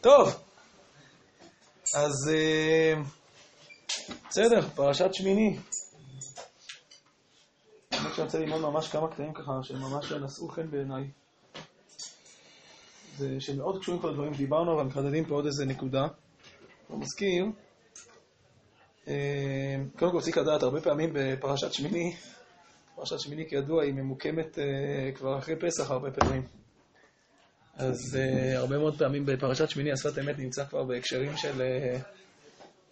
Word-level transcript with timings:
טוב, 0.00 0.28
אז 1.96 2.30
אה, 2.32 2.94
בסדר, 4.28 4.68
פרשת 4.74 5.14
שמיני. 5.14 5.56
האמת 7.92 8.14
שאני 8.14 8.24
רוצה 8.24 8.38
ללמוד 8.38 8.60
ממש 8.60 8.88
כמה 8.88 9.08
קטעים 9.10 9.32
ככה, 9.32 9.52
שממש 9.62 10.12
נשאו 10.12 10.48
חן 10.48 10.70
בעיניי. 10.70 11.10
זה 13.16 13.40
שמאוד 13.40 13.80
קשורים 13.80 14.00
כבר 14.00 14.10
לדברים 14.10 14.34
שדיברנו, 14.34 14.74
אבל 14.74 14.82
מחדדים 14.82 15.24
פה 15.24 15.34
עוד 15.34 15.46
איזה 15.46 15.64
נקודה. 15.64 16.06
אני 16.90 16.98
מזכיר, 16.98 17.44
אה, 19.08 19.76
קודם 19.98 20.12
כל 20.12 20.20
צריך 20.20 20.38
לדעת, 20.38 20.62
הרבה 20.62 20.80
פעמים 20.80 21.10
בפרשת 21.12 21.72
שמיני, 21.72 22.16
פרשת 22.94 23.20
שמיני 23.20 23.48
כידוע 23.48 23.82
היא 23.82 23.94
ממוקמת 23.94 24.58
אה, 24.58 25.12
כבר 25.14 25.38
אחרי 25.38 25.56
פסח 25.56 25.90
הרבה 25.90 26.10
פעמים. 26.10 26.59
אז 27.80 28.18
uh, 28.18 28.58
הרבה 28.58 28.78
מאוד 28.78 28.98
פעמים 28.98 29.26
בפרשת 29.26 29.70
שמיני 29.70 29.92
השפת 29.92 30.18
אמת 30.18 30.38
נמצא 30.38 30.64
כבר 30.64 30.84
בהקשרים 30.84 31.36
של, 31.36 31.60
uh, 31.60 32.00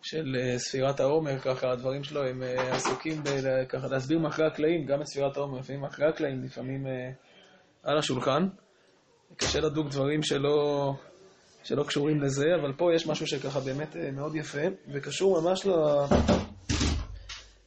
של 0.02 0.36
uh, 0.36 0.58
ספירת 0.58 1.00
העומר, 1.00 1.38
ככה 1.38 1.70
הדברים 1.72 2.04
שלו 2.04 2.24
הם 2.24 2.42
עסוקים 2.70 3.22
ככה 3.68 3.86
להסביר 3.88 4.18
מאחורי 4.18 4.46
הקלעים, 4.46 4.86
גם 4.86 5.00
את 5.00 5.06
ספירת 5.06 5.36
העומר, 5.36 5.58
לפעמים 5.58 5.80
מאחורי 5.80 6.08
הקלעים, 6.08 6.44
לפעמים 6.44 6.86
על 7.82 7.98
השולחן. 7.98 8.48
קשה 9.36 9.60
לדוג 9.60 9.88
דברים 9.88 10.22
שלא, 10.22 10.92
שלא 11.64 11.84
קשורים 11.84 12.20
לזה, 12.20 12.46
אבל 12.60 12.72
פה 12.72 12.94
יש 12.94 13.06
משהו 13.06 13.26
שככה 13.26 13.60
באמת 13.60 13.96
מאוד 14.12 14.36
יפה, 14.36 14.62
וקשור 14.92 15.40
ממש 15.40 15.66
ל... 15.66 15.70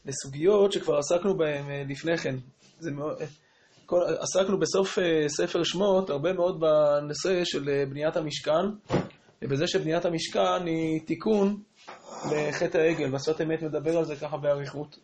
לסוגיות 0.05 0.71
שכבר 0.71 0.97
עסקנו 0.97 1.37
בהן 1.37 1.89
לפני 1.89 2.17
כן. 2.17 2.35
זה 2.79 2.91
מאוד... 2.91 3.17
כל, 3.91 4.01
עסקנו 4.19 4.59
בסוף 4.59 4.97
uh, 4.97 5.01
ספר 5.27 5.63
שמות 5.63 6.09
הרבה 6.09 6.33
מאוד 6.33 6.59
בנושא 6.59 7.43
של 7.43 7.63
uh, 7.63 7.89
בניית 7.89 8.17
המשכן, 8.17 8.65
ובזה 9.41 9.67
שבניית 9.67 10.05
המשכן 10.05 10.65
היא 10.65 11.01
תיקון 11.05 11.57
לחטא 12.31 12.77
העגל, 12.77 13.13
והשפת 13.13 13.41
אמת 13.41 13.61
מדבר 13.61 13.97
על 13.97 14.05
זה 14.05 14.15
ככה 14.15 14.37
באריכות. 14.37 14.99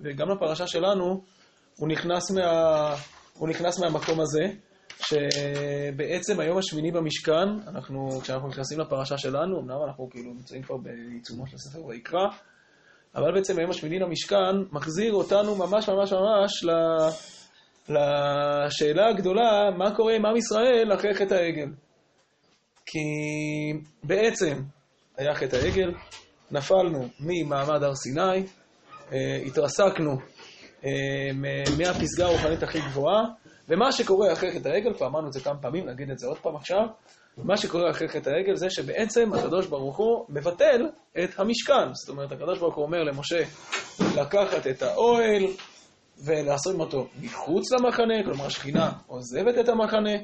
וגם 0.00 0.30
לפרשה 0.30 0.66
שלנו, 0.66 1.22
הוא 1.76 1.88
נכנס, 1.88 2.30
מה, 2.30 2.94
הוא 3.34 3.48
נכנס 3.48 3.78
מהמקום 3.78 4.20
הזה, 4.20 4.44
שבעצם 4.98 6.40
היום 6.40 6.58
השמיני 6.58 6.90
במשכן, 6.90 7.48
אנחנו, 7.68 8.20
כשאנחנו 8.22 8.48
נכנסים 8.48 8.80
לפרשה 8.80 9.18
שלנו, 9.18 9.60
אמנם 9.60 9.78
אנחנו 9.88 10.10
כאילו 10.10 10.32
נמצאים 10.34 10.62
כבר 10.62 10.76
בעיצומו 10.76 11.46
של 11.46 11.54
הספר 11.54 11.84
ויקרא, 11.84 12.26
אבל 13.14 13.34
בעצם 13.34 13.58
היום 13.58 13.70
השמיני 13.70 13.98
למשכן 13.98 14.56
מחזיר 14.72 15.12
אותנו 15.12 15.54
ממש 15.54 15.88
ממש 15.88 16.12
ממש 16.12 16.64
ל... 16.64 16.70
לשאלה 17.88 19.08
הגדולה, 19.08 19.70
מה 19.78 19.96
קורה 19.96 20.14
עם 20.14 20.26
עם 20.26 20.36
ישראל 20.36 20.92
אחרי 20.94 21.14
חטא 21.14 21.34
העגל. 21.34 21.68
כי 22.86 22.98
בעצם 24.04 24.62
היה 25.16 25.34
חטא 25.34 25.56
העגל, 25.56 25.90
נפלנו 26.50 27.08
ממעמד 27.20 27.82
הר 27.82 27.94
סיני, 27.94 28.46
אה, 29.12 29.36
התרסקנו 29.46 30.16
אה, 30.84 30.90
מהפסגה 31.78 32.26
הרוחנית 32.26 32.62
הכי 32.62 32.78
גבוהה, 32.80 33.24
ומה 33.68 33.92
שקורה 33.92 34.32
אחרי 34.32 34.52
חטא 34.52 34.68
העגל, 34.68 34.94
כבר 34.94 35.06
אמרנו 35.06 35.28
את 35.28 35.32
זה 35.32 35.40
כמה 35.40 35.58
פעמים, 35.62 35.88
נגיד 35.88 36.10
את 36.10 36.18
זה 36.18 36.26
עוד 36.26 36.38
פעם 36.38 36.56
עכשיו, 36.56 36.86
מה 37.38 37.56
שקורה 37.56 37.90
אחרי 37.90 38.08
חטא 38.08 38.30
העגל 38.30 38.56
זה 38.56 38.70
שבעצם 38.70 39.32
הקדוש 39.34 39.66
ברוך 39.66 39.96
הוא 39.96 40.26
מבטל 40.28 40.88
את 41.24 41.40
המשכן. 41.40 41.92
זאת 41.92 42.08
אומרת, 42.08 42.32
הקדוש 42.32 42.58
ברוך 42.58 42.76
הוא 42.76 42.84
אומר 42.84 43.02
למשה 43.02 43.42
לקחת 44.16 44.66
את 44.66 44.82
האוהל, 44.82 45.42
ולעשות 46.24 46.80
אותו 46.80 47.06
מחוץ 47.20 47.72
למחנה, 47.72 48.14
כלומר 48.24 48.46
השכינה 48.46 48.90
עוזבת 49.06 49.58
את 49.60 49.68
המחנה. 49.68 50.16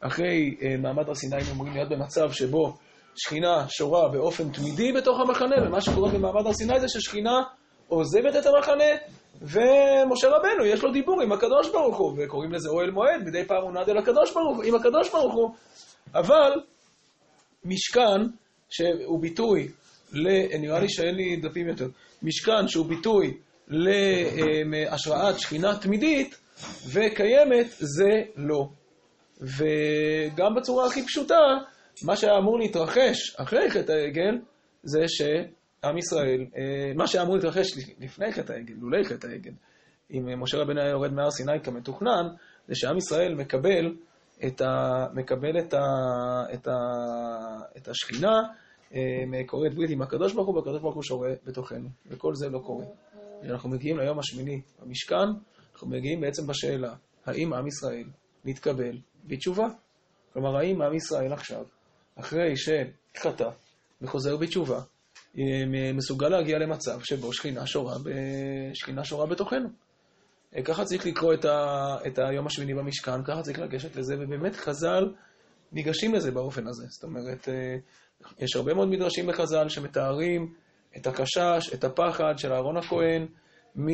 אחרי 0.00 0.56
uh, 0.58 0.80
מעמד 0.82 1.08
הר 1.08 1.14
סיני 1.14 1.36
אמורים 1.52 1.72
להיות 1.72 1.88
במצב 1.88 2.32
שבו 2.32 2.76
שכינה 3.16 3.66
שורה 3.68 4.08
באופן 4.08 4.50
תמידי 4.50 4.92
בתוך 4.92 5.20
המחנה, 5.20 5.56
ומה 5.66 5.80
שקורה 5.80 6.10
במעמד 6.10 6.46
הר 6.46 6.52
סיני 6.52 6.80
זה 6.80 6.88
ששכינה 6.88 7.42
עוזבת 7.88 8.36
את 8.38 8.46
המחנה, 8.46 8.90
ומשה 9.42 10.28
רבנו 10.28 10.64
יש 10.64 10.82
לו 10.82 10.92
דיבור 10.92 11.22
עם 11.22 11.32
הקדוש 11.32 11.70
ברוך 11.72 11.96
הוא, 11.96 12.12
וקוראים 12.18 12.52
לזה 12.52 12.68
אוהל 12.68 12.90
מועד, 12.90 13.22
מדי 13.26 13.44
פעם 13.44 13.62
הוא 13.62 13.72
נד 13.72 13.88
אל 13.88 13.98
הקדוש 13.98 14.32
ברוך 14.32 14.56
הוא, 14.56 14.64
עם 14.64 14.74
הקדוש 14.74 15.10
ברוך 15.10 15.34
הוא. 15.34 15.50
אבל 16.14 16.52
משכן, 17.64 18.20
שהוא 18.70 19.20
ביטוי, 19.20 19.68
נראה 20.60 20.80
לי 20.80 20.88
שאין 20.88 21.14
לי 21.14 21.36
דפים 21.36 21.68
יותר, 21.68 21.86
משכן 22.22 22.68
שהוא 22.68 22.86
ביטוי 22.86 23.34
להשראת 23.68 25.40
שכינה 25.40 25.78
תמידית 25.78 26.36
וקיימת, 26.92 27.66
זה 27.78 28.22
לא. 28.36 28.68
וגם 29.40 30.54
בצורה 30.54 30.86
הכי 30.86 31.06
פשוטה, 31.06 31.40
מה 32.04 32.16
שהיה 32.16 32.38
אמור 32.38 32.58
להתרחש 32.58 33.36
אחרי 33.36 33.70
חטא 33.70 33.92
העגל, 33.92 34.38
זה 34.82 35.00
שעם 35.08 35.98
ישראל, 35.98 36.46
מה 36.94 37.06
שהיה 37.06 37.24
אמור 37.24 37.36
להתרחש 37.36 37.66
לפני 38.00 38.32
חטא 38.32 38.52
העגל, 38.52 38.74
לולי 38.80 39.04
חטא 39.04 39.26
העגל, 39.26 39.52
אם 40.10 40.42
משה 40.42 40.58
רבנו 40.58 40.80
היה 40.80 40.90
יורד 40.90 41.12
מהר 41.12 41.30
סיני 41.30 41.60
כמתוכנן, 41.64 42.26
זה 42.68 42.74
שעם 42.74 42.96
ישראל 42.96 43.34
מקבל 43.34 43.96
את, 44.46 44.60
ה, 44.60 45.06
מקבל 45.14 45.58
את, 45.58 45.74
ה, 45.74 45.82
את, 46.54 46.68
ה, 46.68 46.72
את 47.76 47.88
השכינה, 47.88 48.40
כורת 49.46 49.74
ברית 49.74 49.90
עם 49.90 50.02
הקדוש 50.02 50.32
ברוך 50.32 50.46
הוא, 50.46 50.56
והקדוש 50.56 50.80
ברוך 50.80 50.94
הוא 50.94 51.02
שורה 51.02 51.30
בתוכנו, 51.44 51.88
וכל 52.06 52.34
זה 52.34 52.48
לא 52.48 52.58
קורה. 52.58 52.84
כשאנחנו 53.44 53.70
מגיעים 53.70 53.98
ליום 53.98 54.18
השמיני 54.18 54.60
במשכן, 54.82 55.28
אנחנו 55.72 55.88
מגיעים 55.88 56.20
בעצם 56.20 56.46
בשאלה, 56.46 56.94
האם 57.26 57.52
עם 57.52 57.66
ישראל 57.66 58.04
מתקבל 58.44 58.98
בתשובה? 59.24 59.66
כלומר, 60.32 60.56
האם 60.56 60.82
עם 60.82 60.94
ישראל 60.94 61.32
עכשיו, 61.32 61.64
אחרי 62.16 62.54
שחטא 62.56 63.48
וחוזר 64.02 64.36
בתשובה, 64.36 64.80
מסוגל 65.94 66.28
להגיע 66.28 66.58
למצב 66.58 67.00
שבו 67.02 67.32
שכינה 67.32 67.66
שורה, 67.66 67.94
ב... 68.04 68.10
שכינה 68.74 69.04
שורה 69.04 69.26
בתוכנו. 69.26 69.68
ככה 70.64 70.84
צריך 70.84 71.06
לקרוא 71.06 71.34
את, 71.34 71.44
ה... 71.44 71.96
את 72.06 72.18
היום 72.18 72.46
השמיני 72.46 72.74
במשכן, 72.74 73.24
ככה 73.24 73.42
צריך 73.42 73.58
לגשת 73.58 73.96
לזה, 73.96 74.14
ובאמת 74.20 74.56
חז"ל 74.56 75.14
ניגשים 75.72 76.14
לזה 76.14 76.30
באופן 76.30 76.66
הזה. 76.66 76.84
זאת 76.88 77.04
אומרת, 77.04 77.48
יש 78.38 78.56
הרבה 78.56 78.74
מאוד 78.74 78.88
מדרשים 78.88 79.26
בחז"ל 79.26 79.68
שמתארים 79.68 80.54
את 80.96 81.06
החשש, 81.06 81.74
את 81.74 81.84
הפחד 81.84 82.34
של 82.36 82.52
אהרון 82.52 82.76
הכהן 82.76 83.26
מ, 83.76 83.88
uh, 83.88 83.92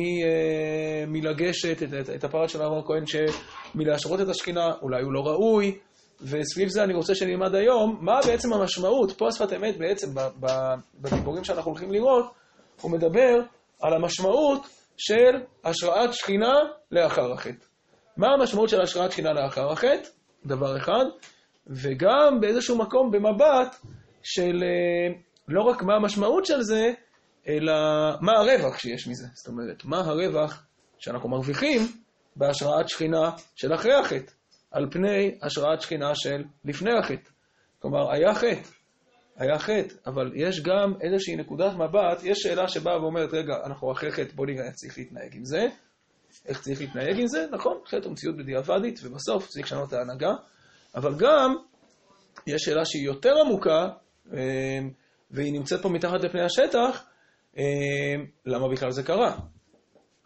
מלגשת, 1.07 1.83
את, 1.83 1.93
את, 1.93 2.09
את 2.09 2.23
הפחד 2.23 2.49
של 2.49 2.61
אהרון 2.61 2.79
הכהן 2.79 3.03
מלהשרות 3.75 4.21
את 4.21 4.29
השכינה, 4.29 4.69
אולי 4.81 5.01
הוא 5.01 5.13
לא 5.13 5.21
ראוי, 5.21 5.77
וסביב 6.21 6.69
זה 6.69 6.83
אני 6.83 6.93
רוצה 6.93 7.15
שנלמד 7.15 7.55
היום, 7.55 7.97
מה 8.01 8.19
בעצם 8.27 8.53
המשמעות, 8.53 9.11
פה 9.11 9.27
השפת 9.27 9.53
אמת 9.53 9.77
בעצם, 9.77 10.07
בדיבורים 11.01 11.43
שאנחנו 11.43 11.71
הולכים 11.71 11.91
לראות, 11.91 12.25
הוא 12.81 12.91
מדבר 12.91 13.39
על 13.81 13.93
המשמעות 13.93 14.61
של 14.97 15.39
השראת 15.63 16.13
שכינה 16.13 16.53
לאחר 16.91 17.31
החטא. 17.33 17.65
מה 18.17 18.27
המשמעות 18.33 18.69
של 18.69 18.81
השראת 18.81 19.11
שכינה 19.11 19.33
לאחר 19.33 19.71
החטא? 19.71 20.09
דבר 20.45 20.77
אחד, 20.77 21.05
וגם 21.67 22.39
באיזשהו 22.41 22.77
מקום 22.77 23.11
במבט 23.11 23.75
של 24.23 24.63
לא 25.47 25.61
רק 25.61 25.83
מה 25.83 25.95
המשמעות 25.95 26.45
של 26.45 26.61
זה, 26.61 26.93
אלא 27.47 27.73
מה 28.21 28.31
הרווח 28.31 28.79
שיש 28.79 29.07
מזה. 29.07 29.27
זאת 29.33 29.47
אומרת, 29.47 29.85
מה 29.85 29.99
הרווח 29.99 30.65
שאנחנו 30.99 31.29
מרוויחים 31.29 31.81
בהשראת 32.35 32.89
שכינה 32.89 33.31
של 33.55 33.73
אחרי 33.73 33.93
החטא, 33.93 34.31
על 34.71 34.87
פני 34.91 35.37
השראת 35.41 35.81
שכינה 35.81 36.15
של 36.15 36.43
לפני 36.65 36.91
החטא. 36.99 37.29
כלומר, 37.79 38.11
היה 38.11 38.35
חטא, 38.35 38.69
היה 39.37 39.59
חטא, 39.59 39.95
אבל 40.05 40.31
יש 40.35 40.61
גם 40.63 40.93
איזושהי 41.01 41.35
נקודת 41.35 41.73
מבט, 41.73 42.23
יש 42.23 42.37
שאלה 42.37 42.67
שבאה 42.67 43.01
ואומרת, 43.01 43.33
רגע, 43.33 43.53
אנחנו 43.65 43.91
אחרי 43.91 44.11
חטא, 44.11 44.33
בוא 44.35 44.45
נראה 44.45 44.65
איך 44.65 44.75
צריך 44.75 44.97
להתנהג 44.97 45.35
עם 45.35 45.45
זה. 45.45 45.67
איך 46.45 46.61
צריך 46.61 46.81
להתנהג 46.81 47.19
עם 47.19 47.27
זה? 47.27 47.45
נכון, 47.51 47.77
חטא 47.87 48.05
הוא 48.05 48.11
מציאות 48.11 48.37
בדיעבדית, 48.37 48.99
ובסוף 49.03 49.47
צריך 49.47 49.65
לשנות 49.65 49.87
את 49.87 49.93
ההנהגה, 49.93 50.31
אבל 50.95 51.15
גם 51.17 51.55
יש 52.47 52.61
שאלה 52.61 52.85
שהיא 52.85 53.05
יותר 53.05 53.33
עמוקה, 53.45 53.89
והיא 55.31 55.53
נמצאת 55.53 55.81
פה 55.81 55.89
מתחת 55.89 56.23
לפני 56.23 56.41
השטח, 56.41 57.05
למה 58.45 58.69
בכלל 58.71 58.91
זה 58.91 59.03
קרה? 59.03 59.37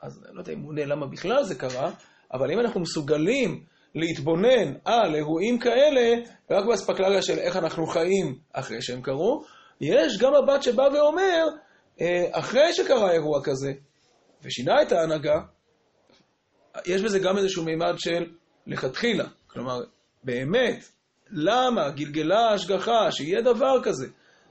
אז 0.02 0.26
אני 0.28 0.36
לא 0.36 0.42
יודע 0.42 0.54
אם 0.54 0.60
הוא 0.60 0.70
עונה 0.70 0.86
למה 0.86 1.08
בכלל 1.08 1.44
זה 1.44 1.56
קרה, 1.56 1.92
אבל 2.34 2.52
אם 2.52 2.60
אנחנו 2.60 2.80
מסוגלים 2.82 3.64
להתבונן 3.96 4.74
על 4.86 5.16
אירועים 5.16 5.60
כאלה, 5.60 6.22
רק 6.52 6.66
באספקלריה 6.66 7.22
של 7.22 7.40
איך 7.40 7.58
אנחנו 7.58 7.88
חיים 7.88 8.40
אחרי 8.54 8.82
שהם 8.82 9.02
קרו, 9.02 9.44
יש 9.82 10.18
גם 10.18 10.32
מבט 10.44 10.64
שבא 10.64 10.84
ואומר, 10.94 11.46
אחרי 12.32 12.74
שקרה 12.74 13.12
אירוע 13.12 13.40
כזה, 13.44 13.74
ושינה 14.44 14.82
את 14.82 14.92
ההנהגה, 14.92 15.40
יש 16.86 17.02
בזה 17.02 17.20
גם 17.20 17.38
איזשהו 17.38 17.64
מימד 17.64 17.94
של 17.98 18.26
לכתחילה. 18.68 19.26
כלומר, 19.48 19.82
באמת, 20.24 20.86
למה 21.32 21.90
גלגלה 21.90 22.40
ההשגחה 22.40 23.12
שיהיה 23.12 23.42
דבר 23.42 23.84
כזה? 23.84 24.08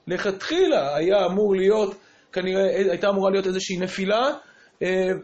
לכתחילה 0.07 0.97
היה 0.97 1.27
אמור 1.27 1.55
להיות, 1.55 1.95
כנראה 2.33 2.91
הייתה 2.91 3.09
אמורה 3.09 3.31
להיות 3.31 3.47
איזושהי 3.47 3.77
נפילה, 3.77 4.31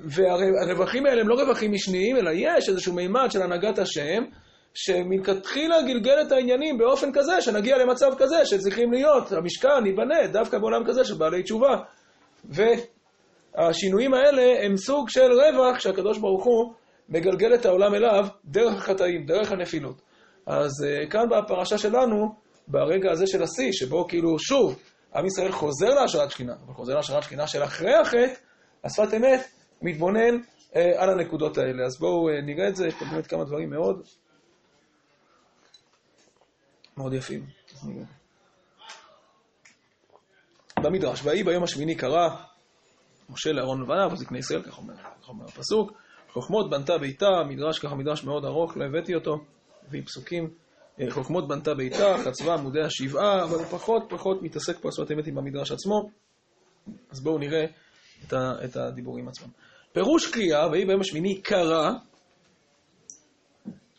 והרווחים 0.04 1.06
האלה 1.06 1.20
הם 1.20 1.28
לא 1.28 1.34
רווחים 1.34 1.72
משניים, 1.72 2.16
אלא 2.16 2.30
יש 2.34 2.68
איזשהו 2.68 2.94
מימד 2.94 3.30
של 3.30 3.42
הנהגת 3.42 3.78
השם, 3.78 4.24
שמלכתחילה 4.74 5.82
גלגל 5.82 6.20
את 6.26 6.32
העניינים 6.32 6.78
באופן 6.78 7.12
כזה, 7.12 7.40
שנגיע 7.40 7.78
למצב 7.78 8.10
כזה 8.18 8.46
שצריכים 8.46 8.92
להיות, 8.92 9.32
המשכן 9.32 9.86
ייבנה 9.86 10.26
דווקא 10.32 10.58
בעולם 10.58 10.84
כזה 10.86 11.04
של 11.04 11.14
בעלי 11.14 11.42
תשובה. 11.42 11.76
והשינויים 12.44 14.14
האלה 14.14 14.64
הם 14.64 14.76
סוג 14.76 15.08
של 15.10 15.32
רווח 15.32 15.78
שהקדוש 15.78 16.18
ברוך 16.18 16.44
הוא 16.44 16.72
מגלגל 17.08 17.54
את 17.54 17.66
העולם 17.66 17.94
אליו 17.94 18.26
דרך 18.44 18.74
החטאים, 18.74 19.26
דרך 19.26 19.52
הנפילות. 19.52 20.02
אז 20.46 20.70
uh, 20.84 21.10
כאן 21.10 21.28
בפרשה 21.30 21.78
שלנו, 21.78 22.34
ברגע 22.70 23.10
הזה 23.10 23.26
של 23.26 23.42
השיא, 23.42 23.72
שבו 23.72 24.08
כאילו 24.08 24.38
שוב, 24.38 24.78
עם 25.14 25.26
ישראל 25.26 25.52
חוזר 25.52 25.88
להשראת 25.88 26.30
שכינה, 26.30 26.54
אבל 26.66 26.74
חוזר 26.74 26.94
להשראת 26.94 27.22
שכינה 27.22 27.46
של 27.46 27.64
אחרי 27.64 27.94
החטא, 27.94 28.34
השפת 28.84 29.14
אמת 29.16 29.40
מתבונן 29.82 30.36
uh, 30.38 30.76
על 30.96 31.10
הנקודות 31.10 31.58
האלה. 31.58 31.86
אז 31.86 31.98
בואו 32.00 32.28
uh, 32.28 32.44
נראה 32.46 32.68
את 32.68 32.76
זה, 32.76 32.86
יש 32.86 32.94
פה 32.94 33.04
באמת 33.04 33.26
כמה 33.26 33.44
דברים 33.44 33.70
מאוד 33.70 34.02
מאוד 36.96 37.14
יפים. 37.14 37.46
במדרש, 40.82 41.20
ויהי 41.24 41.44
ביום 41.44 41.62
השמיני 41.62 41.94
קרא 41.94 42.28
משה 43.30 43.52
לאהרון 43.52 43.82
ובניו, 43.82 44.16
זקני 44.16 44.38
ישראל, 44.38 44.62
כך 44.62 44.78
אומר, 44.78 44.94
כך 44.96 45.28
אומר 45.28 45.44
הפסוק, 45.44 45.92
חוכמות 46.32 46.70
בנתה 46.70 46.98
ביתה, 46.98 47.30
מדרש 47.48 47.78
ככה 47.78 47.94
מדרש 47.94 48.24
מאוד 48.24 48.44
ארוך, 48.44 48.76
לא 48.76 48.84
הבאתי 48.84 49.14
אותו, 49.14 49.44
הביא 49.86 50.02
פסוקים, 50.02 50.44
אה, 50.44 50.50
חוכמות 51.08 51.48
בנתה 51.48 51.74
ביתה, 51.74 52.16
חצבה 52.24 52.54
עמודי 52.54 52.80
השבעה, 52.80 53.44
אבל 53.44 53.64
פחות 53.64 54.02
פחות 54.08 54.42
מתעסק 54.42 54.78
פה 54.80 54.88
עשרות 54.88 55.12
אמת 55.12 55.26
עם 55.26 55.38
המדרש 55.38 55.72
עצמו, 55.72 56.10
אז 57.10 57.20
בואו 57.20 57.38
נראה 57.38 57.64
את, 58.26 58.32
ה, 58.32 58.64
את 58.64 58.76
הדיבורים 58.76 59.28
עצמם. 59.28 59.48
פירוש 59.92 60.30
קריאה, 60.30 60.68
ויהי 60.70 60.84
ביום 60.84 61.00
השמיני 61.00 61.40
קרא, 61.40 61.90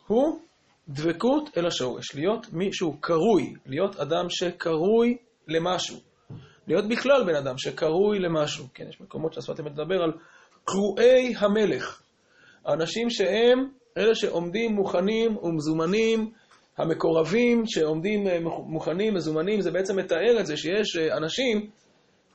הוא 0.07 0.39
דבקות 0.89 1.57
אל 1.57 1.67
השורש, 1.67 2.15
להיות 2.15 2.53
מישהו 2.53 2.97
קרוי, 2.99 3.53
להיות 3.65 3.95
אדם 3.95 4.25
שקרוי 4.29 5.17
למשהו, 5.47 5.97
להיות 6.67 6.85
בכלל 6.89 7.23
בן 7.25 7.35
אדם 7.35 7.57
שקרוי 7.57 8.19
למשהו. 8.19 8.65
כן, 8.73 8.85
יש 8.89 9.01
מקומות 9.01 9.33
שהשפת 9.33 9.59
אמת 9.59 9.71
מדבר 9.71 10.01
על 10.03 10.11
קרואי 10.65 11.33
המלך, 11.37 12.01
האנשים 12.65 13.09
שהם 13.09 13.69
אלה 13.97 14.15
שעומדים 14.15 14.71
מוכנים 14.71 15.37
ומזומנים, 15.37 16.31
המקורבים 16.81 17.63
שעומדים 17.65 18.27
אה, 18.27 18.37
מוכנים, 18.65 19.13
מזומנים, 19.13 19.61
זה 19.61 19.71
בעצם 19.71 19.99
מתאר 19.99 20.39
את 20.39 20.45
זה 20.45 20.57
שיש 20.57 20.97
אה, 20.97 21.17
אנשים, 21.17 21.69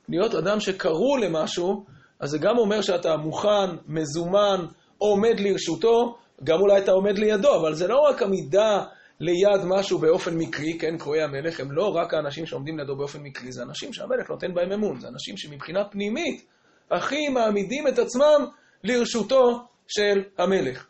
להיות 0.09 0.35
אדם 0.35 0.59
שקראו 0.59 1.17
למשהו, 1.17 1.85
אז 2.19 2.29
זה 2.29 2.37
גם 2.37 2.57
אומר 2.57 2.81
שאתה 2.81 3.17
מוכן, 3.17 3.69
מזומן, 3.87 4.65
עומד 4.97 5.39
לרשותו, 5.39 6.17
גם 6.43 6.59
אולי 6.59 6.77
אתה 6.77 6.91
עומד 6.91 7.17
לידו, 7.17 7.55
אבל 7.55 7.73
זה 7.73 7.87
לא 7.87 7.97
רק 8.09 8.21
עמידה 8.21 8.83
ליד 9.19 9.61
משהו 9.65 9.99
באופן 9.99 10.37
מקרי, 10.37 10.77
כן, 10.79 10.97
קרואי 10.97 11.21
המלך, 11.21 11.59
הם 11.59 11.71
לא 11.71 11.87
רק 11.95 12.13
האנשים 12.13 12.45
שעומדים 12.45 12.77
לידו 12.77 12.95
באופן 12.95 13.19
מקרי, 13.19 13.51
זה 13.51 13.63
אנשים 13.63 13.93
שהמלך 13.93 14.29
נותן 14.29 14.53
בהם 14.53 14.71
אמון, 14.71 14.99
זה 14.99 15.07
אנשים 15.07 15.37
שמבחינה 15.37 15.85
פנימית 15.85 16.45
הכי 16.91 17.29
מעמידים 17.29 17.87
את 17.87 17.99
עצמם 17.99 18.45
לרשותו 18.83 19.59
של 19.87 20.23
המלך. 20.37 20.85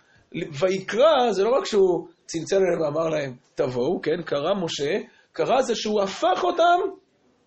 ויקרא, 0.60 1.32
זה 1.32 1.44
לא 1.44 1.50
רק 1.58 1.66
שהוא 1.66 2.08
צלצל 2.28 2.56
אליהם 2.56 2.82
ואמר 2.82 3.10
להם, 3.10 3.36
תבואו, 3.56 4.02
כן, 4.02 4.22
קרא 4.22 4.54
משה, 4.54 5.00
קרא 5.32 5.62
זה 5.62 5.76
שהוא 5.76 6.02
הפך 6.02 6.44
אותם 6.44 6.80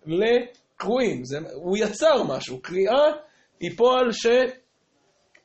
לקרואים. 0.05 1.23
זה, 1.23 1.39
הוא 1.53 1.77
יצר 1.77 2.23
משהו. 2.23 2.61
קריאה 2.61 3.03
היא 3.59 3.71
פועל 3.77 4.09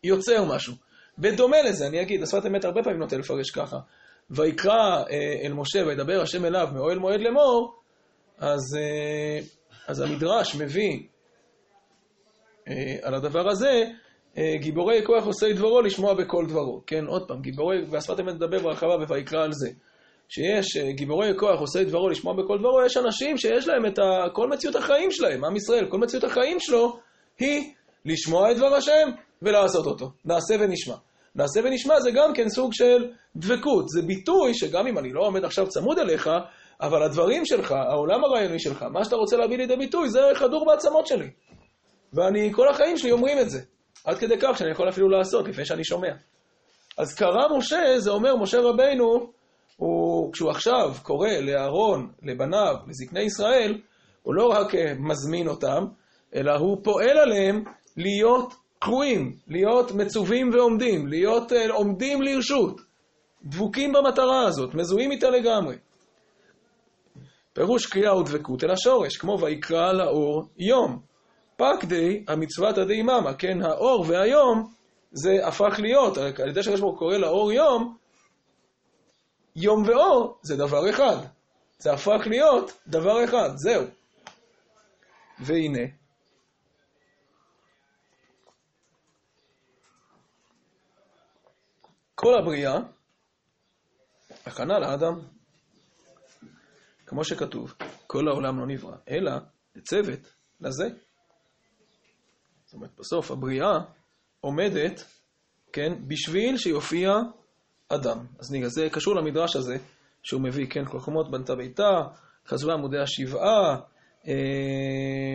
שיוצר 0.02 0.44
משהו. 0.44 0.74
בדומה 1.18 1.62
לזה, 1.62 1.86
אני 1.86 2.02
אגיד, 2.02 2.22
השפת 2.22 2.46
אמת 2.46 2.64
הרבה 2.64 2.82
פעמים 2.82 2.98
נוטה 2.98 3.16
לפרש 3.16 3.50
ככה. 3.50 3.76
ויקרא 4.30 5.04
אה, 5.10 5.46
אל 5.46 5.52
משה 5.52 5.78
וידבר 5.86 6.20
השם 6.22 6.44
אליו 6.44 6.68
מאוהל 6.74 6.98
מועד 6.98 7.20
לאמור, 7.20 7.80
אז, 8.38 8.76
אה, 8.78 9.38
אז 9.86 10.00
המדרש 10.00 10.54
מביא 10.54 11.02
אה, 12.68 12.96
על 13.02 13.14
הדבר 13.14 13.48
הזה, 13.48 13.84
גיבורי 14.60 15.00
כוח 15.04 15.26
עושי 15.26 15.52
דברו 15.52 15.80
לשמוע 15.80 16.14
בכל 16.14 16.46
דברו. 16.48 16.82
כן, 16.86 17.04
עוד 17.06 17.28
פעם, 17.28 17.40
גיבורי, 17.40 17.84
והשפת 17.90 18.20
אמת 18.20 18.34
מדבר 18.34 18.58
ברחבה 18.62 18.96
ויקרא 19.08 19.44
על 19.44 19.52
זה. 19.52 19.70
שיש 20.28 20.76
אה, 20.76 20.92
גיבורי 20.92 21.38
כוח 21.38 21.60
עושי 21.60 21.84
דברו 21.84 22.08
לשמוע 22.08 22.34
בכל 22.34 22.58
דברו, 22.58 22.82
יש 22.86 22.96
אנשים 22.96 23.38
שיש 23.38 23.68
להם 23.68 23.86
את 23.86 23.98
ה, 23.98 24.02
כל 24.32 24.48
מציאות 24.48 24.76
החיים 24.76 25.10
שלהם, 25.10 25.44
עם 25.44 25.56
ישראל, 25.56 25.86
כל 25.90 25.98
מציאות 25.98 26.24
החיים 26.24 26.60
שלו 26.60 26.98
היא 27.38 27.72
לשמוע 28.04 28.50
את 28.50 28.56
דבר 28.56 28.74
השם 28.74 29.08
ולעשות 29.42 29.86
אותו. 29.86 30.10
נעשה 30.24 30.54
ונשמע. 30.60 30.94
נעשה 31.34 31.60
ונשמע 31.64 32.00
זה 32.00 32.10
גם 32.10 32.34
כן 32.34 32.48
סוג 32.48 32.70
של 32.74 33.10
דבקות, 33.36 33.88
זה 33.88 34.02
ביטוי 34.02 34.54
שגם 34.54 34.86
אם 34.86 34.98
אני 34.98 35.12
לא 35.12 35.20
עומד 35.20 35.44
עכשיו 35.44 35.68
צמוד 35.68 35.98
אליך, 35.98 36.30
אבל 36.80 37.02
הדברים 37.02 37.46
שלך, 37.46 37.72
העולם 37.72 38.24
הרעיוני 38.24 38.58
שלך, 38.58 38.82
מה 38.82 39.04
שאתה 39.04 39.16
רוצה 39.16 39.36
להביא 39.36 39.56
לידי 39.56 39.76
ביטוי, 39.76 40.10
זה 40.10 40.20
חדור 40.34 40.66
בעצמות 40.66 41.06
שלי. 41.06 41.30
ואני, 42.12 42.52
כל 42.52 42.68
החיים 42.68 42.98
שלי 42.98 43.12
אומרים 43.12 43.38
את 43.38 43.50
זה. 43.50 43.60
עד 44.04 44.18
כדי 44.18 44.34
כך 44.40 44.58
שאני 44.58 44.70
יכול 44.70 44.88
אפילו 44.88 45.08
לעשות 45.08 45.48
לפני 45.48 45.64
שאני 45.64 45.84
שומע. 45.84 46.12
אז 46.98 47.14
קרא 47.14 47.58
משה, 47.58 47.98
זה 47.98 48.10
אומר 48.10 48.36
משה 48.36 48.60
רבינו, 48.60 49.32
הוא, 49.76 50.32
כשהוא 50.32 50.50
עכשיו 50.50 50.94
קורא 51.02 51.28
לאהרון, 51.28 52.12
לבניו, 52.22 52.74
לזקני 52.88 53.20
ישראל, 53.20 53.80
הוא 54.22 54.34
לא 54.34 54.46
רק 54.46 54.74
אה, 54.74 54.94
מזמין 54.98 55.48
אותם, 55.48 55.84
אלא 56.34 56.52
הוא 56.52 56.78
פועל 56.84 57.18
עליהם 57.18 57.64
להיות 57.96 58.54
קרואים, 58.78 59.36
להיות 59.48 59.92
מצווים 59.92 60.50
ועומדים, 60.52 61.06
להיות 61.06 61.52
uh, 61.52 61.72
עומדים 61.72 62.22
לרשות, 62.22 62.80
דבוקים 63.44 63.92
במטרה 63.92 64.46
הזאת, 64.46 64.74
מזוהים 64.74 65.12
איתה 65.12 65.30
לגמרי. 65.30 65.76
פירוש 67.52 67.86
קריאה 67.86 68.16
ודבקות 68.16 68.64
אל 68.64 68.70
השורש, 68.70 69.16
כמו 69.16 69.36
ויקרא 69.40 69.92
לאור 69.92 70.48
יום. 70.58 71.00
פקדי 71.56 72.24
המצוות 72.28 72.78
עדי 72.78 73.02
ממה, 73.02 73.34
כן, 73.34 73.62
האור 73.62 74.04
והיום, 74.08 74.72
זה 75.12 75.46
הפך 75.46 75.74
להיות, 75.78 76.18
על 76.18 76.48
ידי 76.48 76.62
שהקדוש 76.62 76.80
ברוך 76.80 76.98
קורא 76.98 77.16
לאור 77.16 77.52
יום, 77.52 77.96
יום 79.56 79.82
ואור 79.88 80.38
זה 80.42 80.56
דבר 80.56 80.90
אחד. 80.90 81.16
זה 81.78 81.92
הפך 81.92 82.26
להיות 82.26 82.72
דבר 82.86 83.24
אחד, 83.24 83.50
זהו. 83.56 83.84
והנה, 85.38 85.86
כל 92.14 92.38
הבריאה 92.38 92.78
הכנה 94.46 94.78
לאדם. 94.78 95.20
כמו 97.06 97.24
שכתוב, 97.24 97.74
כל 98.06 98.28
העולם 98.28 98.58
לא 98.60 98.66
נברא, 98.66 98.96
אלא 99.10 99.32
לצוות 99.74 100.20
לזה. 100.60 101.05
אומרת, 102.76 102.90
בסוף 102.98 103.30
הבריאה 103.30 103.78
עומדת, 104.40 105.04
כן, 105.72 105.92
בשביל 106.08 106.56
שיופיע 106.56 107.10
אדם. 107.88 108.18
אז 108.38 108.52
נראה, 108.52 108.68
זה 108.68 108.88
קשור 108.92 109.16
למדרש 109.16 109.56
הזה 109.56 109.76
שהוא 110.22 110.40
מביא, 110.42 110.66
כן, 110.70 110.84
כל 110.84 110.98
בנתה 111.30 111.54
ביתה, 111.54 112.02
חזרה 112.46 112.74
עמודי 112.74 112.98
השבעה, 112.98 113.76
אה, 114.28 115.34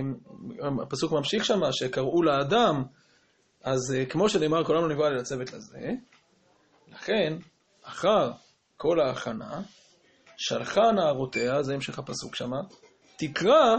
הפסוק 0.84 1.12
ממשיך 1.12 1.46
שמה, 1.46 1.74
שקראו 1.74 2.24
לאדם, 2.24 2.84
אז 3.64 3.96
אה, 3.96 4.06
כמו 4.06 4.30
שנאמר, 4.30 4.64
כולנו 4.64 4.88
נברא 4.88 5.10
לצוות 5.10 5.54
לזה, 5.54 5.90
לכן, 6.88 7.38
אחר 7.84 8.32
כל 8.78 9.00
ההכנה, 9.00 9.62
שלחה 10.38 10.92
נערותיה, 10.96 11.64
זה 11.64 11.74
המשך 11.74 12.00
הפסוק 12.00 12.36
שמה, 12.36 12.58
תקרא 13.18 13.76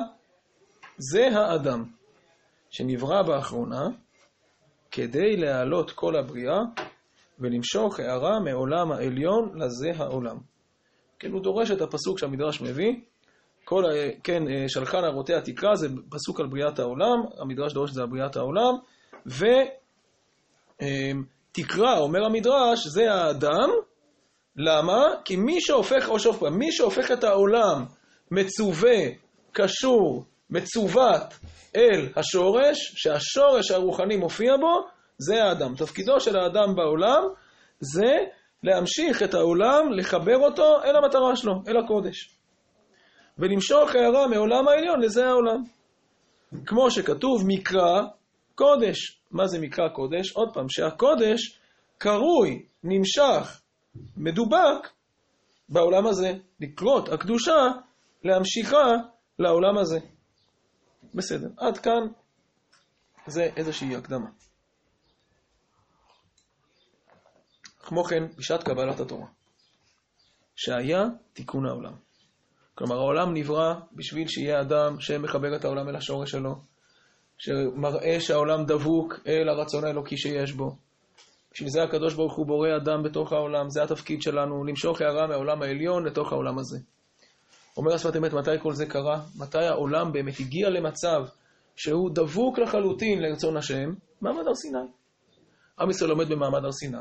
זה 0.99 1.29
האדם. 1.39 1.85
שנברא 2.73 3.23
באחרונה, 3.23 3.89
כדי 4.91 5.37
להעלות 5.37 5.91
כל 5.91 6.17
הבריאה 6.17 6.59
ולמשוך 7.39 8.01
הערה 8.01 8.41
מעולם 8.41 8.93
העליון 8.93 9.53
לזה 9.59 9.93
העולם. 9.97 10.37
כן, 11.19 11.33
הוא 11.33 11.43
דורש 11.43 11.71
את 11.71 11.81
הפסוק 11.81 12.19
שהמדרש 12.19 12.61
מביא, 12.61 12.95
כל, 13.65 13.83
כן, 14.25 14.43
שלחה 14.69 15.01
נערותיה 15.01 15.41
תקרא, 15.41 15.75
זה 15.75 15.89
פסוק 16.11 16.41
על 16.41 16.47
בריאת 16.47 16.79
העולם, 16.79 17.23
המדרש 17.39 17.73
דורש 17.73 17.91
את 17.91 17.95
זה 17.95 18.03
על 18.03 18.09
בריאת 18.09 18.37
העולם, 18.37 18.75
ותקרא, 21.57 21.99
אומר 21.99 22.25
המדרש, 22.25 22.87
זה 22.87 23.13
האדם, 23.13 23.71
למה? 24.57 25.05
כי 25.25 25.37
מי 25.37 25.61
שהופך, 25.61 26.09
או 26.09 26.19
שוב 26.19 26.37
פעם, 26.41 26.59
מי 26.59 26.73
שהופך 26.73 27.11
את 27.13 27.25
העולם 27.25 27.85
מצווה, 28.31 28.99
קשור, 29.53 30.25
מצוות 30.53 31.39
אל 31.77 32.09
השורש, 32.17 32.93
שהשורש 32.97 33.71
הרוחני 33.71 34.17
מופיע 34.17 34.57
בו, 34.57 34.87
זה 35.19 35.45
האדם. 35.45 35.75
תפקידו 35.75 36.21
של 36.21 36.37
האדם 36.37 36.75
בעולם 36.77 37.23
זה 37.81 38.13
להמשיך 38.63 39.23
את 39.23 39.35
העולם, 39.35 39.93
לחבר 39.93 40.37
אותו 40.37 40.83
אל 40.85 40.97
המטרה 40.97 41.37
שלו, 41.37 41.53
אל 41.69 41.77
הקודש. 41.77 42.37
ולמשוך 43.39 43.95
הערה 43.95 44.29
מעולם 44.29 44.69
העליון 44.69 45.01
לזה 45.01 45.27
העולם. 45.27 45.63
כמו 46.67 46.91
שכתוב, 46.91 47.43
מקרא 47.47 48.03
קודש. 48.55 49.21
מה 49.31 49.47
זה 49.47 49.59
מקרא 49.61 49.89
קודש? 49.89 50.33
עוד 50.33 50.49
פעם, 50.55 50.67
שהקודש 50.69 51.59
קרוי, 51.99 52.67
נמשך, 52.85 53.61
מדובק 54.17 54.89
בעולם 55.69 56.07
הזה, 56.07 56.33
לקרות 56.61 57.09
הקדושה, 57.09 57.69
להמשיכה 58.25 58.93
לעולם 59.39 59.79
הזה. 59.79 59.99
בסדר, 61.15 61.49
עד 61.57 61.79
כאן 61.79 62.03
זה 63.27 63.43
איזושהי 63.57 63.97
הקדמה. 63.97 64.31
כמו 67.81 68.05
כן, 68.05 68.25
בשעת 68.39 68.63
קבלת 68.63 69.01
התורה, 69.01 69.27
שהיה 70.57 71.05
תיקון 71.33 71.67
העולם. 71.67 71.95
כלומר, 72.75 72.97
העולם 72.97 73.35
נברא 73.35 73.75
בשביל 73.93 74.29
שיהיה 74.29 74.61
אדם 74.61 75.01
שמחבר 75.01 75.57
את 75.57 75.65
העולם 75.65 75.89
אל 75.89 75.97
השורש 75.97 76.31
שלו, 76.31 76.55
שמראה 77.39 78.21
שהעולם 78.21 78.65
דבוק 78.65 79.21
אל 79.27 79.49
הרצון 79.49 79.85
האלוקי 79.85 80.17
שיש 80.17 80.53
בו. 80.53 80.77
בשביל 81.53 81.69
זה 81.69 81.83
הקדוש 81.83 82.15
ברוך 82.15 82.37
הוא 82.37 82.47
בורא 82.47 82.69
אדם 82.77 83.03
בתוך 83.03 83.33
העולם, 83.33 83.71
זה 83.71 83.83
התפקיד 83.83 84.23
שלנו, 84.23 84.65
למשוך 84.65 85.01
הערה 85.01 85.27
מהעולם 85.27 85.63
העליון 85.63 86.07
לתוך 86.07 86.33
העולם 86.33 86.59
הזה. 86.59 86.79
אומר 87.77 87.95
השפת 87.95 88.17
אמת, 88.17 88.33
מתי 88.33 88.51
כל 88.63 88.73
זה 88.73 88.87
קרה? 88.87 89.21
מתי 89.39 89.65
העולם 89.65 90.13
באמת 90.13 90.35
הגיע 90.41 90.71
למצב 90.71 91.25
שהוא 91.77 92.11
דבוק 92.15 92.59
לחלוטין 92.59 93.23
לרצון 93.23 93.57
השם? 93.57 93.93
מעמד 94.21 94.47
הר 94.47 94.55
סיני. 94.55 94.79
עם 95.81 95.91
ישראל 95.91 96.11
עומד 96.11 96.29
במעמד 96.29 96.65
הר 96.65 96.73
סיני, 96.73 96.97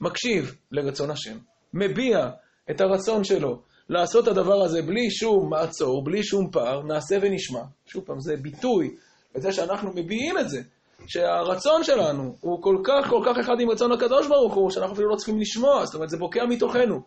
מקשיב 0.00 0.54
לרצון 0.72 1.10
השם, 1.10 1.38
מביע 1.74 2.30
את 2.70 2.80
הרצון 2.80 3.24
שלו 3.24 3.62
לעשות 3.88 4.24
את 4.24 4.28
הדבר 4.28 4.62
הזה 4.64 4.82
בלי 4.82 5.10
שום 5.10 5.50
מעצור, 5.50 6.04
בלי 6.04 6.22
שום 6.22 6.50
פער, 6.50 6.82
נעשה 6.82 7.16
ונשמע. 7.22 7.60
שוב 7.86 8.04
פעם, 8.04 8.20
זה 8.20 8.36
ביטוי 8.36 8.96
לזה 9.34 9.52
שאנחנו 9.52 9.90
מביעים 9.94 10.38
את 10.38 10.48
זה, 10.48 10.60
שהרצון 11.06 11.84
שלנו 11.84 12.36
הוא 12.40 12.62
כל 12.62 12.76
כך 12.84 13.10
כל 13.10 13.22
כך 13.26 13.38
אחד 13.38 13.60
עם 13.60 13.70
רצון 13.70 13.92
הקדוש 13.92 14.26
ברוך 14.26 14.54
הוא, 14.54 14.70
שאנחנו 14.70 14.94
אפילו 14.94 15.08
לא 15.08 15.16
צריכים 15.16 15.40
לשמוע, 15.40 15.84
זאת 15.84 15.94
אומרת, 15.94 16.08
זה 16.08 16.16
בוקע 16.16 16.44
מתוכנו. 16.46 17.00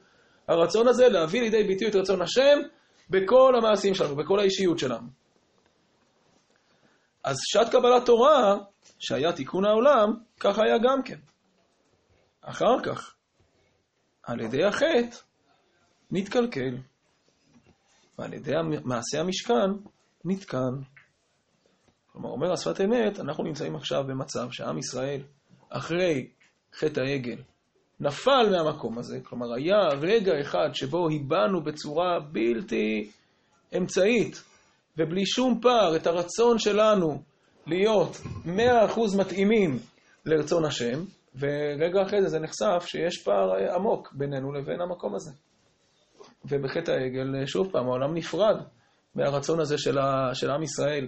הרצון 0.48 0.88
הזה 0.88 1.10
להביא 1.10 1.42
לידי 1.42 1.63
ביטוי 1.63 1.88
את 1.88 1.96
רצון 1.96 2.22
השם 2.22 2.60
בכל 3.10 3.54
המעשים 3.58 3.94
שלנו, 3.94 4.16
בכל 4.16 4.39
האישיות 4.39 4.80
שלנו. 4.80 5.08
אז 7.24 7.38
שעת 7.44 7.70
קבלת 7.70 8.06
תורה, 8.06 8.56
שהיה 9.00 9.34
תיקון 9.34 9.66
העולם, 9.66 10.13
ככה 10.39 10.63
היה 10.63 10.78
גם 10.78 11.04
כן. 11.04 11.20
אחר 12.42 12.84
כך, 12.84 13.16
על 14.24 14.42
ידי 14.42 14.63
החטא, 14.63 15.18
נתקלקל, 16.12 16.78
ועל 18.20 18.34
ידי 18.34 18.51
מעשה 18.84 19.20
המשכן, 19.20 19.70
נתקן. 20.25 20.74
כלומר, 22.12 22.30
אומר 22.30 22.54
השפת 22.54 22.82
אמת, 22.82 23.20
אנחנו 23.20 23.44
נמצאים 23.44 23.75
עכשיו 23.75 24.04
במצב 24.04 24.51
שעם 24.51 24.78
ישראל, 24.78 25.22
אחרי 25.70 26.30
חטא 26.74 27.00
העגל, 27.00 27.42
נפל 28.00 28.50
מהמקום 28.51 28.98
הזה, 28.98 29.20
כלומר, 29.24 29.53
היה 29.53 29.88
רגע 30.01 30.41
אחד 30.41 30.70
שבו 30.74 31.08
הבענו 31.10 31.63
בצורה 31.63 32.20
בלתי 32.32 33.12
אמצעית 33.77 34.44
ובלי 34.98 35.25
שום 35.25 35.60
פער 35.62 35.96
את 35.96 36.08
הרצון 36.08 36.60
שלנו 36.60 37.22
להיות 37.68 38.18
מאה 38.46 38.86
אחוז 38.86 39.20
מתאימים 39.20 39.79
לרצון 40.25 40.65
השם, 40.65 41.00
ורגע 41.36 42.01
אחרי 42.01 42.22
זה 42.22 42.27
זה 42.27 42.39
נחשף 42.39 42.86
שיש 42.86 43.24
פער 43.24 43.74
עמוק 43.75 44.13
בינינו 44.13 44.53
לבין 44.53 44.82
המקום 44.82 45.15
הזה. 45.15 45.32
ובחטא 46.46 46.91
העגל, 46.91 47.46
שוב 47.46 47.72
פעם, 47.72 47.86
העולם 47.86 48.13
נפרד 48.15 48.56
מהרצון 49.15 49.60
הזה 49.60 49.77
של, 49.77 49.98
ה, 49.98 50.29
של 50.34 50.51
עם 50.51 50.63
ישראל 50.63 51.08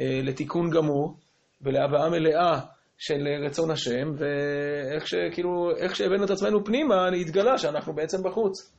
אה, 0.00 0.20
לתיקון 0.22 0.70
גמור 0.70 1.16
ולהבאה 1.62 2.08
מלאה 2.10 2.60
של 2.98 3.28
רצון 3.46 3.70
השם, 3.70 4.12
ואיך 4.18 5.08
שכאילו, 5.08 5.76
איך 5.76 5.96
שהבאנו 5.96 6.24
את 6.24 6.30
עצמנו 6.30 6.64
פנימה, 6.64 7.08
התגלה 7.08 7.58
שאנחנו 7.58 7.94
בעצם 7.94 8.22
בחוץ. 8.22 8.72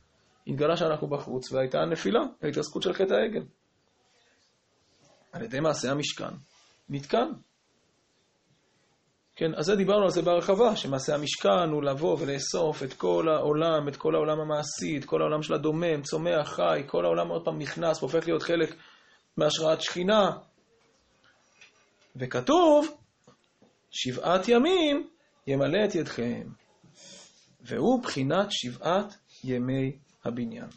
התגלה 0.46 0.76
שאנחנו 0.76 1.06
בחוץ, 1.08 1.52
והייתה 1.52 1.78
נפילה, 1.84 2.20
ההתרסקות 2.42 2.82
של 2.82 2.92
חטא 2.92 3.14
העגל. 3.14 3.42
על 5.32 5.42
ידי 5.42 5.60
מעשה 5.60 5.90
המשכן, 5.90 6.34
נתקן. 6.88 7.28
כן, 9.36 9.54
אז 9.56 9.64
זה 9.64 9.76
דיברנו 9.76 10.04
על 10.04 10.10
זה 10.10 10.22
בהרחבה, 10.22 10.76
שמעשה 10.76 11.14
המשכן 11.14 11.68
הוא 11.72 11.82
לבוא 11.82 12.16
ולאסוף 12.20 12.82
את 12.82 12.92
כל 12.92 13.28
העולם, 13.28 13.88
את 13.88 13.96
כל 13.96 14.14
העולם 14.14 14.40
המעשי, 14.40 14.98
את 14.98 15.04
כל 15.04 15.20
העולם 15.20 15.42
של 15.42 15.54
הדומם, 15.54 16.02
צומח, 16.02 16.48
חי, 16.48 16.82
כל 16.86 17.04
העולם 17.04 17.28
עוד 17.28 17.44
פעם 17.44 17.58
נכנס 17.58 18.02
והופך 18.02 18.26
להיות 18.26 18.42
חלק 18.42 18.74
מהשראת 19.36 19.82
שכינה. 19.82 20.30
וכתוב, 22.16 22.97
שבעת 23.90 24.48
ימים 24.48 25.08
ימלא 25.46 25.84
את 25.84 25.94
ידכם, 25.94 26.48
והוא 27.60 28.02
בחינת 28.02 28.46
שבעת 28.50 29.16
ימי 29.44 29.98
הבניין. 30.24 30.68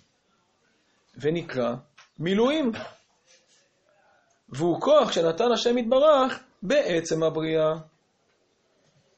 ונקרא 1.17 1.75
מילואים. 2.19 2.71
והוא 4.49 4.81
כוח 4.81 5.11
שנתן 5.11 5.51
השם 5.53 5.77
יתברך 5.77 6.43
בעצם 6.63 7.23
הבריאה. 7.23 7.73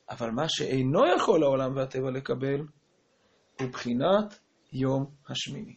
אבל 0.10 0.32
מה 0.32 0.46
שאינו 0.48 1.00
יכול 1.16 1.44
העולם 1.44 1.76
והטבע 1.76 2.12
לקבל, 2.12 2.60
הוא 3.60 3.70
בחינת 3.70 4.40
יום 4.74 5.06
השמיני. 5.30 5.76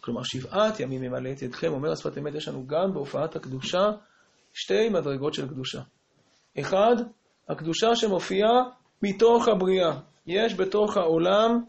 כלומר, 0.00 0.22
שבעת 0.24 0.80
ימים 0.80 1.02
ממלא 1.02 1.32
את 1.32 1.42
ידכם, 1.42 1.72
אומר 1.72 1.92
השפת 1.92 2.18
אמת, 2.18 2.34
יש 2.34 2.48
לנו 2.48 2.66
גם 2.66 2.92
בהופעת 2.94 3.36
הקדושה 3.36 3.84
שתי 4.54 4.88
מדרגות 4.88 5.34
של 5.34 5.48
קדושה. 5.48 5.80
אחד, 6.60 6.96
הקדושה 7.48 7.96
שמופיעה 7.96 8.62
מתוך 9.02 9.48
הבריאה. 9.48 9.92
יש 10.26 10.54
בתוך 10.54 10.96
העולם, 10.96 11.64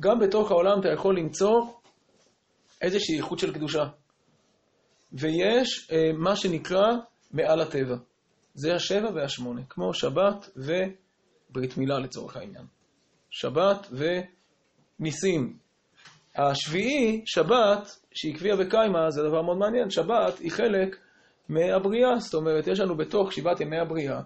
גם 0.00 0.18
בתוך 0.18 0.50
העולם 0.50 0.80
אתה 0.80 0.88
יכול 0.88 1.18
למצוא 1.18 1.60
איזושהי 2.82 3.16
איכות 3.16 3.38
של 3.38 3.54
קדושה. 3.54 3.84
ויש 5.12 5.90
אה, 5.92 6.12
מה 6.14 6.36
שנקרא 6.36 6.86
מעל 7.30 7.60
הטבע. 7.60 7.96
זה 8.54 8.74
השבע 8.74 9.10
והשמונה, 9.14 9.62
כמו 9.68 9.94
שבת 9.94 10.50
וברית 10.56 11.76
מילה 11.76 11.98
לצורך 11.98 12.36
העניין. 12.36 12.64
שבת 13.30 13.86
וניסים. 15.00 15.56
השביעי, 16.36 17.22
שבת, 17.26 17.88
שהיא 18.12 18.34
קביעה 18.34 18.56
וקיימה, 18.58 19.10
זה 19.10 19.22
דבר 19.22 19.42
מאוד 19.42 19.58
מעניין. 19.58 19.90
שבת 19.90 20.38
היא 20.38 20.50
חלק 20.50 20.96
מהבריאה, 21.50 22.18
זאת 22.18 22.34
אומרת, 22.34 22.66
יש 22.66 22.80
לנו 22.80 22.96
בתוך 22.96 23.32
שבעת 23.32 23.60
ימי 23.60 23.78
הבריאה, 23.78 24.20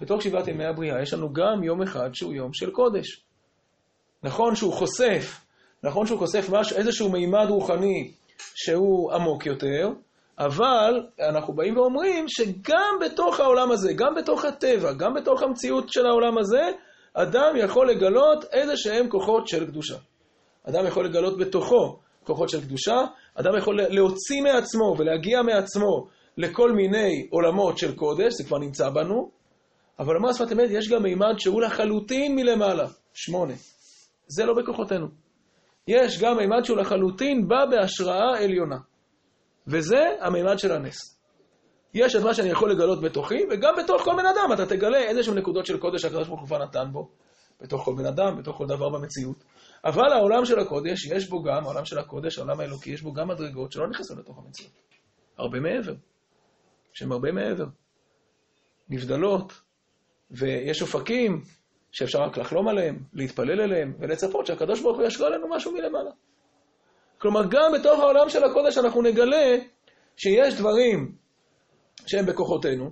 בתוך 0.00 0.22
שבעת 0.22 0.48
ימי 0.48 0.64
הבריאה 0.64 1.02
יש 1.02 1.14
לנו 1.14 1.32
גם 1.32 1.62
יום 1.62 1.82
אחד 1.82 2.14
שהוא 2.14 2.34
יום 2.34 2.52
של 2.52 2.70
קודש. 2.70 3.24
נכון 4.22 4.54
שהוא 4.54 4.72
חושף, 4.72 5.40
נכון 5.82 6.06
שהוא 6.06 6.18
חושף 6.18 6.46
משהו, 6.52 6.76
איזשהו 6.76 7.08
מימד 7.08 7.46
רוחני 7.48 8.12
שהוא 8.38 9.12
עמוק 9.12 9.46
יותר, 9.46 9.88
אבל 10.38 11.06
אנחנו 11.28 11.52
באים 11.54 11.76
ואומרים 11.76 12.28
שגם 12.28 12.98
בתוך 13.00 13.40
העולם 13.40 13.70
הזה, 13.70 13.92
גם 13.92 14.14
בתוך 14.14 14.44
הטבע, 14.44 14.92
גם 14.92 15.14
בתוך 15.14 15.42
המציאות 15.42 15.92
של 15.92 16.06
העולם 16.06 16.38
הזה, 16.38 16.70
אדם 17.14 17.54
יכול 17.56 17.90
לגלות 17.90 18.44
איזה 18.52 18.76
שהם 18.76 19.08
כוחות 19.08 19.48
של 19.48 19.66
קדושה. 19.66 19.96
אדם 20.64 20.86
יכול 20.86 21.04
לגלות 21.04 21.38
בתוכו 21.38 21.98
כוחות 22.24 22.48
של 22.48 22.60
קדושה, 22.60 23.04
אדם 23.34 23.56
יכול 23.58 23.80
להוציא 23.82 24.42
מעצמו 24.42 24.94
ולהגיע 24.98 25.42
מעצמו 25.42 26.06
לכל 26.36 26.72
מיני 26.72 27.28
עולמות 27.30 27.78
של 27.78 27.96
קודש, 27.96 28.32
זה 28.32 28.44
כבר 28.44 28.58
נמצא 28.58 28.90
בנו, 28.90 29.30
אבל 29.98 30.14
לומר 30.14 30.32
שפת 30.32 30.52
אמת, 30.52 30.70
יש 30.70 30.88
גם 30.88 31.02
מימד 31.02 31.38
שהוא 31.38 31.62
לחלוטין 31.62 32.36
מלמעלה, 32.36 32.86
שמונה. 33.14 33.54
זה 34.26 34.44
לא 34.44 34.54
בכוחותינו. 34.54 35.06
יש 35.88 36.22
גם 36.22 36.36
מימד 36.36 36.64
שהוא 36.64 36.76
לחלוטין 36.76 37.48
בא 37.48 37.64
בהשראה 37.70 38.38
עליונה. 38.38 38.76
וזה 39.66 40.00
המימד 40.20 40.58
של 40.58 40.72
הנס. 40.72 41.20
יש 41.94 42.16
את 42.16 42.22
מה 42.22 42.34
שאני 42.34 42.48
יכול 42.48 42.72
לגלות 42.72 43.02
בתוכי, 43.02 43.38
וגם 43.50 43.74
בתוך 43.84 44.02
כל 44.02 44.12
בן 44.16 44.26
אדם 44.26 44.52
אתה 44.52 44.66
תגלה 44.66 44.98
איזשהם 44.98 45.38
נקודות 45.38 45.66
של 45.66 45.78
קודש 45.78 46.02
שהקדוש 46.02 46.28
ברוך 46.28 46.50
הוא 46.50 46.58
נתן 46.58 46.92
בו, 46.92 47.08
בתוך 47.60 47.84
כל 47.84 47.94
בן 47.96 48.06
אדם, 48.06 48.38
בתוך 48.38 48.56
כל 48.56 48.66
דבר 48.66 48.88
במציאות. 48.88 49.44
אבל 49.84 50.12
העולם 50.12 50.44
של 50.44 50.58
הקודש, 50.58 51.06
יש 51.06 51.28
בו 51.28 51.42
גם, 51.42 51.64
העולם 51.64 51.84
של 51.84 51.98
הקודש, 51.98 52.38
העולם 52.38 52.60
האלוקי, 52.60 52.90
יש 52.90 53.02
בו 53.02 53.12
גם 53.12 53.28
מדרגות 53.28 53.72
שלא 53.72 53.88
נכנסו 53.88 54.14
לתוך 54.14 54.38
המציאות. 54.38 54.72
הרבה 55.38 55.60
מעבר. 55.60 55.94
שהן 56.92 57.12
הרבה 57.12 57.32
מעבר. 57.32 57.66
נבדלות, 58.88 59.52
ויש 60.30 60.82
אופקים 60.82 61.42
שאפשר 61.92 62.18
רק 62.18 62.38
לחלום 62.38 62.68
עליהם, 62.68 62.98
להתפלל 63.12 63.60
אליהם, 63.60 63.94
ולצפות 63.98 64.46
שהקדוש 64.46 64.80
ברוך 64.80 64.98
הוא 64.98 65.06
ישרה 65.06 65.26
עלינו 65.26 65.48
משהו 65.48 65.72
מלמעלה. 65.72 66.10
כלומר, 67.18 67.40
גם 67.50 67.72
בתוך 67.80 68.00
העולם 68.00 68.28
של 68.28 68.44
הקודש 68.44 68.78
אנחנו 68.78 69.02
נגלה 69.02 69.56
שיש 70.16 70.54
דברים 70.54 71.14
שהם 72.06 72.26
בכוחותינו, 72.26 72.90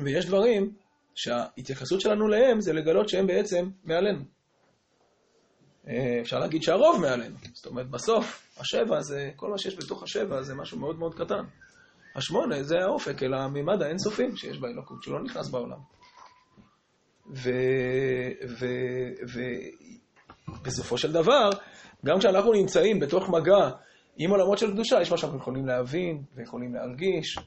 ויש 0.00 0.26
דברים 0.26 0.72
שההתייחסות 1.14 2.00
שלנו 2.00 2.28
להם 2.28 2.60
זה 2.60 2.72
לגלות 2.72 3.08
שהם 3.08 3.26
בעצם 3.26 3.70
מעלינו. 3.84 4.24
אה, 5.88 6.18
אפשר 6.20 6.38
להגיד 6.38 6.62
שהרוב 6.62 7.00
מעלינו. 7.00 7.36
זאת 7.54 7.66
אומרת, 7.66 7.90
בסוף, 7.90 8.56
השבע 8.60 9.00
זה, 9.00 9.30
כל 9.36 9.50
מה 9.50 9.58
שיש 9.58 9.76
בתוך 9.76 10.02
השבע 10.02 10.42
זה 10.42 10.54
משהו 10.54 10.78
מאוד 10.78 10.98
מאוד 10.98 11.14
קטן. 11.14 11.44
השמונה 12.16 12.62
זה 12.62 12.78
האופק 12.80 13.22
אל 13.22 13.34
הממד 13.34 13.82
האינסופי 13.82 14.36
שיש 14.36 14.58
באלוקות, 14.58 15.02
שלא 15.02 15.22
נכנס 15.22 15.48
בעולם. 15.48 15.78
בסופו 20.62 20.98
של 20.98 21.12
דבר, 21.12 21.50
גם 22.04 22.18
כשאנחנו 22.18 22.52
נמצאים 22.52 23.00
בתוך 23.00 23.28
מגע 23.28 23.70
עם 24.16 24.30
עולמות 24.30 24.58
של 24.58 24.72
קדושה, 24.72 25.00
יש 25.00 25.10
מה 25.10 25.16
שאנחנו 25.16 25.38
יכולים 25.38 25.66
להבין 25.66 26.22
ויכולים 26.34 26.74
להרגיש, 26.74 27.38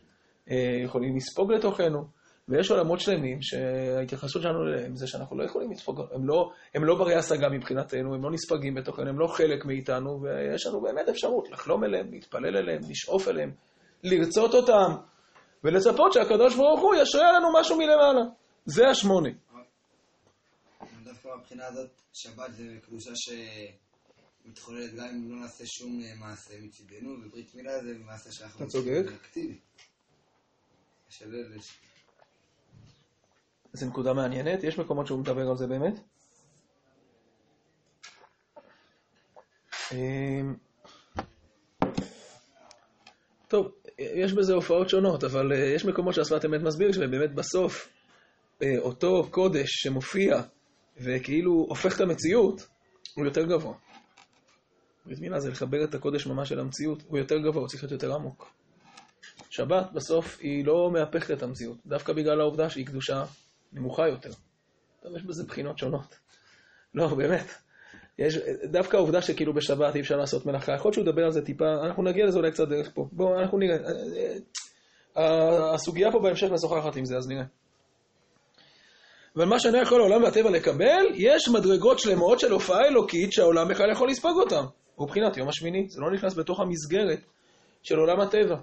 אה, 0.51 0.79
יכולים 0.83 1.15
לספוג 1.15 1.51
לתוכנו, 1.51 2.05
ויש 2.49 2.71
עולמות 2.71 2.99
שלמים 2.99 3.41
שההתייחסות 3.41 4.41
שלנו 4.41 4.67
אליהם 4.67 4.95
זה 4.95 5.07
שאנחנו 5.07 5.37
לא 5.37 5.43
יכולים 5.43 5.71
לספוג, 5.71 6.01
הם 6.13 6.27
לא, 6.27 6.51
הם 6.75 6.83
לא 6.83 6.95
ברי 6.95 7.15
השגה 7.15 7.49
מבחינתנו, 7.49 8.15
הם 8.15 8.23
לא 8.23 8.31
נספגים 8.31 8.75
בתוכנו, 8.75 9.09
הם 9.09 9.19
לא 9.19 9.27
חלק 9.27 9.65
מאיתנו, 9.65 10.21
ויש 10.21 10.67
לנו 10.67 10.81
באמת 10.81 11.09
אפשרות 11.09 11.51
לחלום 11.51 11.83
אליהם, 11.83 12.11
להתפלל 12.11 12.57
אליהם, 12.57 12.81
לשאוף 12.89 13.27
אליהם, 13.27 13.51
לרצות 14.03 14.53
אותם, 14.53 14.95
ולצפות 15.63 16.13
שהקדוש 16.13 16.55
ברוך 16.55 16.81
הוא 16.81 16.95
ישרה 16.95 17.31
לנו 17.31 17.47
משהו 17.59 17.77
מלמעלה. 17.77 18.21
זה 18.65 18.87
השמונה. 18.87 19.29
דווקא 21.03 21.27
מבחינה 21.39 21.67
הזאת, 21.67 21.89
שבת 22.13 22.53
זה 22.53 22.63
קדושה 22.81 23.11
שמתחוללת 23.15 24.93
גם 24.93 25.05
אם 25.05 25.31
לא 25.31 25.41
נעשה 25.41 25.63
שום 25.65 26.01
אה, 26.03 26.15
מעשה 26.15 26.53
מצידנו, 26.61 27.09
וברית 27.25 27.55
מילה 27.55 27.83
זה 27.83 27.93
מעשה 28.05 28.31
שאנחנו... 28.31 28.65
אתה 28.65 28.71
צודק. 28.71 29.03
זו 33.73 33.85
נקודה 33.85 34.13
מעניינת, 34.13 34.63
יש 34.63 34.79
מקומות 34.79 35.07
שהוא 35.07 35.19
מדבר 35.19 35.49
על 35.49 35.57
זה 35.57 35.67
באמת. 35.67 35.99
אמ, 39.91 40.55
טוב, 43.47 43.71
יש 43.99 44.33
בזה 44.33 44.53
הופעות 44.53 44.89
שונות, 44.89 45.23
אבל 45.23 45.53
אה, 45.53 45.57
יש 45.75 45.85
מקומות 45.85 46.13
שהשפת 46.13 46.45
אמת 46.45 46.61
מסביר 46.61 46.91
שבאמת 46.91 47.33
בסוף 47.35 47.89
אה, 48.63 48.67
אותו 48.79 49.27
קודש 49.31 49.69
שמופיע 49.69 50.41
וכאילו 50.97 51.51
הופך 51.69 51.95
את 51.95 52.01
המציאות, 52.01 52.67
הוא 53.15 53.25
יותר 53.25 53.45
גבוה. 53.45 53.73
ברית 55.05 55.19
מילה 55.19 55.39
זה 55.39 55.49
לחבר 55.49 55.83
את 55.83 55.95
הקודש 55.95 56.27
ממש 56.27 56.51
אל 56.51 56.59
המציאות, 56.59 57.03
הוא 57.07 57.17
יותר 57.17 57.37
גבוה, 57.37 57.61
הוא 57.61 57.67
צריך 57.67 57.83
להיות 57.83 57.91
יותר 57.91 58.15
עמוק. 58.15 58.53
שבת 59.49 59.91
בסוף 59.93 60.37
היא 60.41 60.65
לא 60.65 60.91
מהפכת 60.93 61.31
את 61.31 61.43
המציאות, 61.43 61.77
דווקא 61.85 62.13
בגלל 62.13 62.41
העובדה 62.41 62.69
שהיא 62.69 62.85
קדושה 62.85 63.23
נמוכה 63.73 64.07
יותר. 64.07 64.31
טוב, 65.03 65.15
יש 65.15 65.23
בזה 65.23 65.43
בחינות 65.43 65.77
שונות. 65.77 66.15
לא, 66.93 67.15
באמת. 67.15 67.45
יש, 68.19 68.37
דווקא 68.63 68.97
העובדה 68.97 69.21
שכאילו 69.21 69.53
בשבת 69.53 69.95
אי 69.95 70.01
אפשר 70.01 70.15
לעשות 70.15 70.45
מלאכה, 70.45 70.73
יכול 70.73 70.89
להיות 70.89 70.93
שהוא 70.93 71.07
ידבר 71.07 71.23
על 71.23 71.31
זה 71.31 71.45
טיפה, 71.45 71.65
אנחנו 71.85 72.03
נגיע 72.03 72.25
לזה 72.25 72.37
אולי 72.37 72.51
קצת 72.51 72.67
דרך 72.67 72.91
פה. 72.93 73.07
בואו, 73.11 73.39
אנחנו 73.39 73.57
נראה. 73.57 73.77
הסוגיה 75.73 76.11
פה 76.11 76.19
בהמשך 76.19 76.47
משוחחת 76.51 76.95
עם 76.95 77.05
זה, 77.05 77.17
אז 77.17 77.27
נראה. 77.27 77.45
אבל 79.35 79.45
מה 79.45 79.59
שאני 79.59 79.77
יכול 79.77 80.01
העולם 80.01 80.23
והטבע 80.23 80.49
לקבל, 80.49 81.05
יש 81.13 81.49
מדרגות 81.49 81.99
שלמות 81.99 82.39
של 82.39 82.51
הופעה 82.51 82.85
אלוקית 82.87 83.31
שהעולם 83.31 83.67
בכלל 83.67 83.91
יכול 83.91 84.09
לספוג 84.09 84.39
אותן. 84.39 84.63
מבחינת 84.99 85.37
יום 85.37 85.49
השמיני, 85.49 85.85
זה 85.89 86.01
לא 86.01 86.11
נכנס 86.11 86.37
בתוך 86.37 86.59
המסגרת 86.59 87.19
של 87.83 87.95
עולם 87.95 88.19
הטבע. 88.19 88.55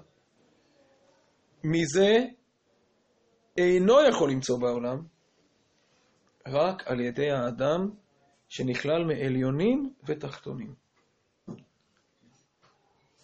מזה 1.63 2.19
אינו 3.57 3.95
יכול 4.09 4.31
למצוא 4.31 4.59
בעולם, 4.59 5.01
רק 6.47 6.83
על 6.87 6.99
ידי 6.99 7.31
האדם 7.31 7.89
שנכלל 8.51 9.03
מעליונים 9.03 9.93
ותחתונים. 10.05 10.73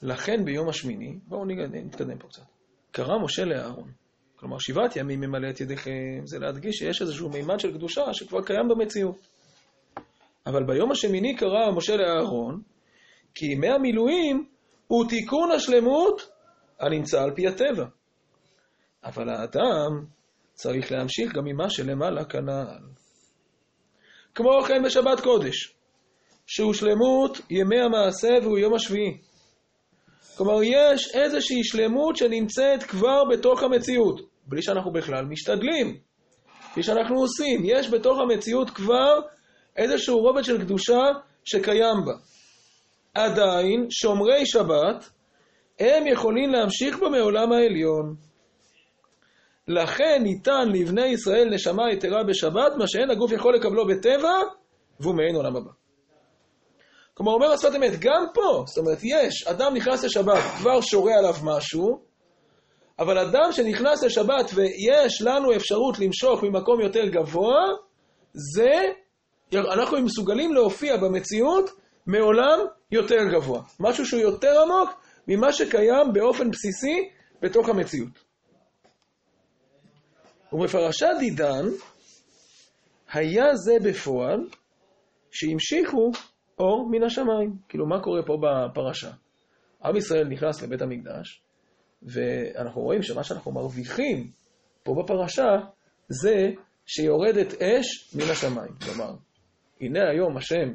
לכן 0.02 0.46
ביום 0.46 0.70
השמיני, 0.70 1.20
בואו 1.28 1.46
נתקדם 1.46 2.18
פה 2.18 2.28
קצת, 2.28 2.44
קרא 2.92 3.18
משה 3.24 3.46
לאהרון. 3.46 3.92
כלומר, 4.36 4.58
שבעת 4.60 4.96
ימים 4.96 5.20
ממלא 5.20 5.50
את 5.50 5.62
ידיכם, 5.62 6.22
זה 6.26 6.40
להדגיש 6.40 6.76
שיש 6.76 7.02
איזשהו 7.02 7.30
מימד 7.30 7.60
של 7.60 7.74
קדושה 7.74 8.14
שכבר 8.14 8.42
קיים 8.42 8.68
במציאות. 8.68 9.28
אבל 10.46 10.64
ביום 10.64 10.92
השמיני 10.92 11.36
קרא 11.36 11.72
משה 11.76 11.96
לאהרון, 11.96 12.62
כי 13.36 13.46
ימי 13.46 13.70
המילואים 13.70 14.48
הוא 14.88 15.10
תיקון 15.10 15.52
השלמות 15.52 16.30
הנמצא 16.80 17.24
על 17.24 17.36
פי 17.36 17.48
הטבע. 17.48 17.86
אבל 19.04 19.30
האדם 19.30 20.06
צריך 20.54 20.92
להמשיך 20.92 21.34
גם 21.34 21.44
ממה 21.46 21.70
שלמעלה 21.70 22.26
כנ"ל. 22.26 23.07
כמו 24.38 24.62
כן 24.68 24.84
בשבת 24.84 25.20
קודש, 25.20 25.74
שהוא 26.48 26.74
שלמות 26.74 27.42
ימי 27.50 27.82
המעשה 27.82 28.38
והוא 28.42 28.58
יום 28.58 28.74
השביעי. 28.74 29.18
כלומר, 30.38 30.64
יש 30.64 31.16
איזושהי 31.16 31.64
שלמות 31.64 32.16
שנמצאת 32.16 32.84
כבר 32.84 33.24
בתוך 33.32 33.64
המציאות, 33.64 34.22
בלי 34.48 34.62
שאנחנו 34.62 34.92
בכלל 34.92 35.26
משתדלים, 35.26 35.98
בלי 36.74 36.84
שאנחנו 36.84 37.20
עושים. 37.20 37.62
יש 37.66 37.90
בתוך 37.90 38.18
המציאות 38.20 38.70
כבר 38.70 39.20
איזשהו 39.78 40.20
רובד 40.20 40.44
של 40.44 40.62
קדושה 40.62 41.04
שקיים 41.46 42.06
בה. 42.06 42.14
עדיין, 43.14 43.88
שומרי 43.90 44.46
שבת, 44.46 45.10
הם 45.80 46.08
יכולים 46.08 46.50
להמשיך 46.50 47.00
בה 47.00 47.10
מעולם 47.10 47.52
העליון. 47.52 48.27
לכן 49.68 50.20
ניתן 50.24 50.70
לבני 50.74 51.06
ישראל 51.06 51.50
נשמה 51.50 51.92
יתרה 51.92 52.24
בשבת, 52.24 52.72
מה 52.78 52.88
שאין 52.88 53.10
הגוף 53.12 53.32
יכול 53.32 53.56
לקבלו 53.56 53.88
בטבע, 53.88 54.34
והוא 55.00 55.16
מעין 55.16 55.36
עולם 55.36 55.56
הבא. 55.56 55.72
כלומר, 57.14 57.32
אומר 57.32 57.52
השפת 57.52 57.76
אמת, 57.76 58.00
גם 58.00 58.26
פה, 58.34 58.64
זאת 58.68 58.78
אומרת, 58.78 58.98
יש, 59.04 59.48
אדם 59.48 59.74
נכנס 59.76 60.04
לשבת, 60.04 60.42
כבר 60.58 60.82
שורה 60.82 61.14
עליו 61.18 61.34
משהו, 61.44 62.02
אבל 63.00 63.18
אדם 63.18 63.52
שנכנס 63.52 64.04
לשבת 64.04 64.52
ויש 64.56 65.22
לנו 65.22 65.56
אפשרות 65.56 66.00
למשוך 66.00 66.44
ממקום 66.44 66.82
יותר 66.82 67.06
גבוה, 67.08 67.66
זה, 68.34 68.74
אנחנו 69.54 70.02
מסוגלים 70.02 70.54
להופיע 70.54 70.98
במציאות 70.98 71.70
מעולם 72.08 72.60
יותר 72.92 73.24
גבוה. 73.34 73.62
משהו 73.80 74.06
שהוא 74.06 74.22
יותר 74.22 74.62
עמוק 74.62 74.90
ממה 75.28 75.54
שקיים 75.54 76.14
באופן 76.14 76.52
בסיסי 76.52 77.10
בתוך 77.42 77.70
המציאות. 77.70 78.27
ובפרשת 80.54 81.08
דידן 81.20 81.66
היה 83.14 83.56
זה 83.56 83.74
בפועל 83.84 84.48
שהמשיכו 85.32 86.12
אור 86.60 86.90
מן 86.92 87.04
השמיים. 87.04 87.56
כאילו, 87.70 87.88
מה 87.88 88.00
קורה 88.04 88.22
פה 88.26 88.38
בפרשה? 88.42 89.12
עם 89.84 89.96
ישראל 89.96 90.28
נכנס 90.28 90.64
לבית 90.64 90.82
המקדש, 90.82 91.42
ואנחנו 92.04 92.82
רואים 92.82 93.02
שמה 93.02 93.24
שאנחנו 93.24 93.52
מרוויחים 93.52 94.32
פה 94.84 94.96
בפרשה 95.04 95.56
זה 96.10 96.52
שיורדת 96.86 97.62
אש 97.62 98.16
מן 98.16 98.32
השמיים. 98.32 98.74
כלומר, 98.84 99.14
הנה 99.82 100.10
היום 100.10 100.38
השם 100.38 100.74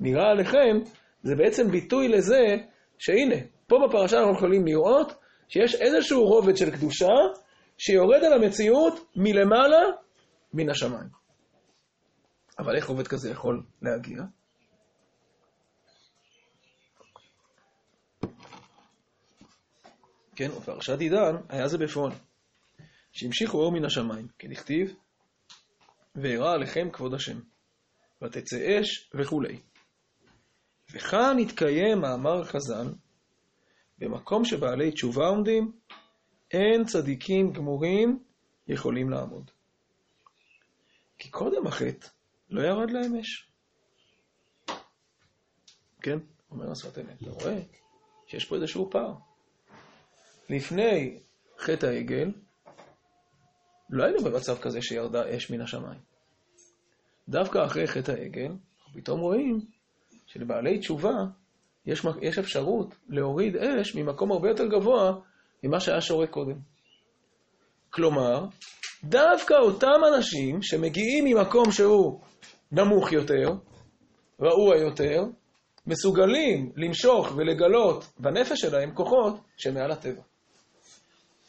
נראה 0.00 0.30
עליכם, 0.30 0.78
זה 1.22 1.34
בעצם 1.36 1.70
ביטוי 1.70 2.08
לזה 2.08 2.56
שהנה, 2.98 3.36
פה 3.66 3.76
בפרשה 3.88 4.18
אנחנו 4.18 4.34
יכולים 4.34 4.66
לראות 4.66 5.14
שיש 5.48 5.74
איזשהו 5.74 6.24
רובד 6.24 6.56
של 6.56 6.70
קדושה 6.70 7.14
שיורד 7.78 8.24
על 8.24 8.32
המציאות 8.32 9.12
מלמעלה 9.16 9.82
מן 10.52 10.70
השמיים. 10.70 11.08
אבל 12.58 12.76
איך 12.76 12.88
עובד 12.88 13.08
כזה 13.08 13.30
יכול 13.30 13.62
להגיע? 13.82 14.22
כן, 20.36 20.50
ופרשת 20.50 21.00
עידן 21.00 21.36
היה 21.48 21.68
זה 21.68 21.78
בפועל, 21.78 22.12
שהמשיכו 23.12 23.58
אור 23.58 23.72
מן 23.72 23.84
השמיים, 23.84 24.28
כדכתיב, 24.38 24.94
ואירע 26.14 26.52
עליכם 26.52 26.90
כבוד 26.92 27.14
השם, 27.14 27.38
ותצא 28.22 28.56
אש 28.80 29.10
וכולי. 29.14 29.60
וכאן 30.92 31.36
התקיים 31.40 31.98
מאמר 32.00 32.44
חז"ל, 32.44 32.94
במקום 33.98 34.44
שבעלי 34.44 34.92
תשובה 34.92 35.26
עומדים, 35.26 35.72
אין 36.54 36.84
צדיקים 36.84 37.52
גמורים 37.52 38.18
יכולים 38.68 39.10
לעמוד. 39.10 39.50
כי 41.18 41.30
קודם 41.30 41.66
החטא 41.66 42.08
לא 42.50 42.62
ירד 42.62 42.90
להם 42.90 43.16
אש. 43.16 43.48
כן, 46.02 46.18
אומר 46.50 46.70
השפת 46.70 46.98
אמת, 46.98 47.22
אתה 47.22 47.30
רואה 47.30 47.58
שיש 48.26 48.44
פה 48.44 48.56
איזשהו 48.56 48.90
פער. 48.90 49.14
לפני 50.50 51.18
חטא 51.58 51.86
העגל, 51.86 52.32
לא 53.90 54.04
היינו 54.04 54.24
במצב 54.24 54.58
כזה 54.58 54.82
שירדה 54.82 55.36
אש 55.36 55.50
מן 55.50 55.60
השמיים. 55.60 56.00
דווקא 57.28 57.64
אחרי 57.64 57.86
חטא 57.86 58.12
העגל, 58.12 58.52
פתאום 58.94 59.20
רואים 59.20 59.60
שלבעלי 60.26 60.78
תשובה 60.78 61.14
יש, 61.86 62.06
יש 62.22 62.38
אפשרות 62.38 62.94
להוריד 63.08 63.56
אש 63.56 63.94
ממקום 63.94 64.32
הרבה 64.32 64.48
יותר 64.48 64.66
גבוה 64.66 65.20
ממה 65.64 65.80
שהיה 65.80 66.00
שורה 66.00 66.26
קודם. 66.26 66.58
כלומר, 67.90 68.46
דווקא 69.04 69.54
אותם 69.54 70.00
אנשים 70.14 70.62
שמגיעים 70.62 71.24
ממקום 71.24 71.72
שהוא 71.72 72.20
נמוך 72.72 73.12
יותר, 73.12 73.48
רעוע 74.40 74.76
יותר, 74.76 75.22
מסוגלים 75.86 76.72
למשוך 76.76 77.32
ולגלות 77.36 78.04
בנפש 78.18 78.60
שלהם 78.60 78.94
כוחות 78.94 79.40
שמעל 79.56 79.90
הטבע. 79.90 80.22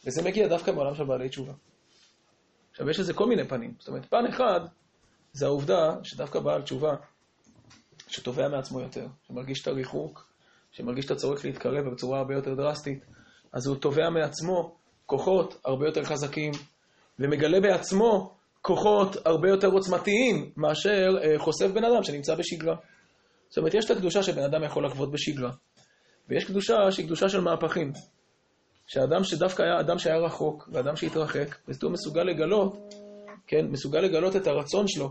וזה 0.06 0.24
מגיע 0.24 0.48
דווקא 0.48 0.72
בעולם 0.72 0.96
של 0.96 1.04
בעלי 1.04 1.30
תשובה. 1.30 1.54
עכשיו, 2.72 2.90
יש 2.90 3.00
לזה 3.00 3.14
כל 3.14 3.26
מיני 3.26 3.48
פנים. 3.48 3.74
זאת 3.80 3.88
אומרת, 3.88 4.06
פן 4.06 4.26
אחד 4.30 4.60
זה 5.34 5.46
העובדה 5.46 5.96
שדווקא 6.04 6.40
בעל 6.40 6.62
תשובה, 6.62 6.96
שתובע 8.08 8.48
מעצמו 8.48 8.82
יותר, 8.82 9.08
שמרגיש 9.28 9.62
את 9.62 9.68
הריחוק, 9.68 10.28
שמרגיש 10.72 11.06
את 11.06 11.12
הצורך 11.12 11.46
להתקרב 11.46 11.94
בצורה 11.94 12.20
הרבה 12.20 12.34
יותר 12.34 12.56
דרסטית, 12.56 13.06
אז 13.56 13.68
הוא 13.68 13.76
תובע 13.76 14.10
מעצמו 14.10 14.76
כוחות 15.06 15.62
הרבה 15.66 15.86
יותר 15.86 16.04
חזקים, 16.04 16.52
ומגלה 17.20 17.60
בעצמו 17.60 18.32
כוחות 18.62 19.18
הרבה 19.26 19.50
יותר 19.50 19.68
עוצמתיים 19.68 20.52
מאשר 20.58 21.18
אה, 21.24 21.40
חושף 21.40 21.68
בן 21.74 21.84
אדם 21.84 22.04
שנמצא 22.04 22.36
בשגרה. 22.36 22.76
זאת 23.50 23.58
אומרת, 23.58 23.74
יש 23.74 23.86
את 23.86 23.92
הקדושה 23.92 24.24
שבן 24.24 24.44
אדם 24.44 24.64
יכול 24.64 24.86
לחוות 24.86 25.12
בשגרה, 25.12 25.52
ויש 26.30 26.44
קדושה 26.44 26.74
שהיא 26.92 27.06
קדושה 27.06 27.30
של 27.30 27.42
מהפכים. 27.42 27.92
שאדם 28.88 29.24
שדווקא 29.24 29.64
היה 29.64 29.80
אדם 29.80 30.00
שהיה 30.00 30.18
רחוק, 30.18 30.70
ואדם 30.72 30.96
שהתרחק, 30.96 31.56
ופתאום 31.68 31.94
מסוגל 31.94 32.24
לגלות, 32.24 32.94
כן, 33.48 33.66
מסוגל 33.70 34.00
לגלות 34.00 34.36
את 34.36 34.48
הרצון 34.48 34.88
שלו, 34.88 35.10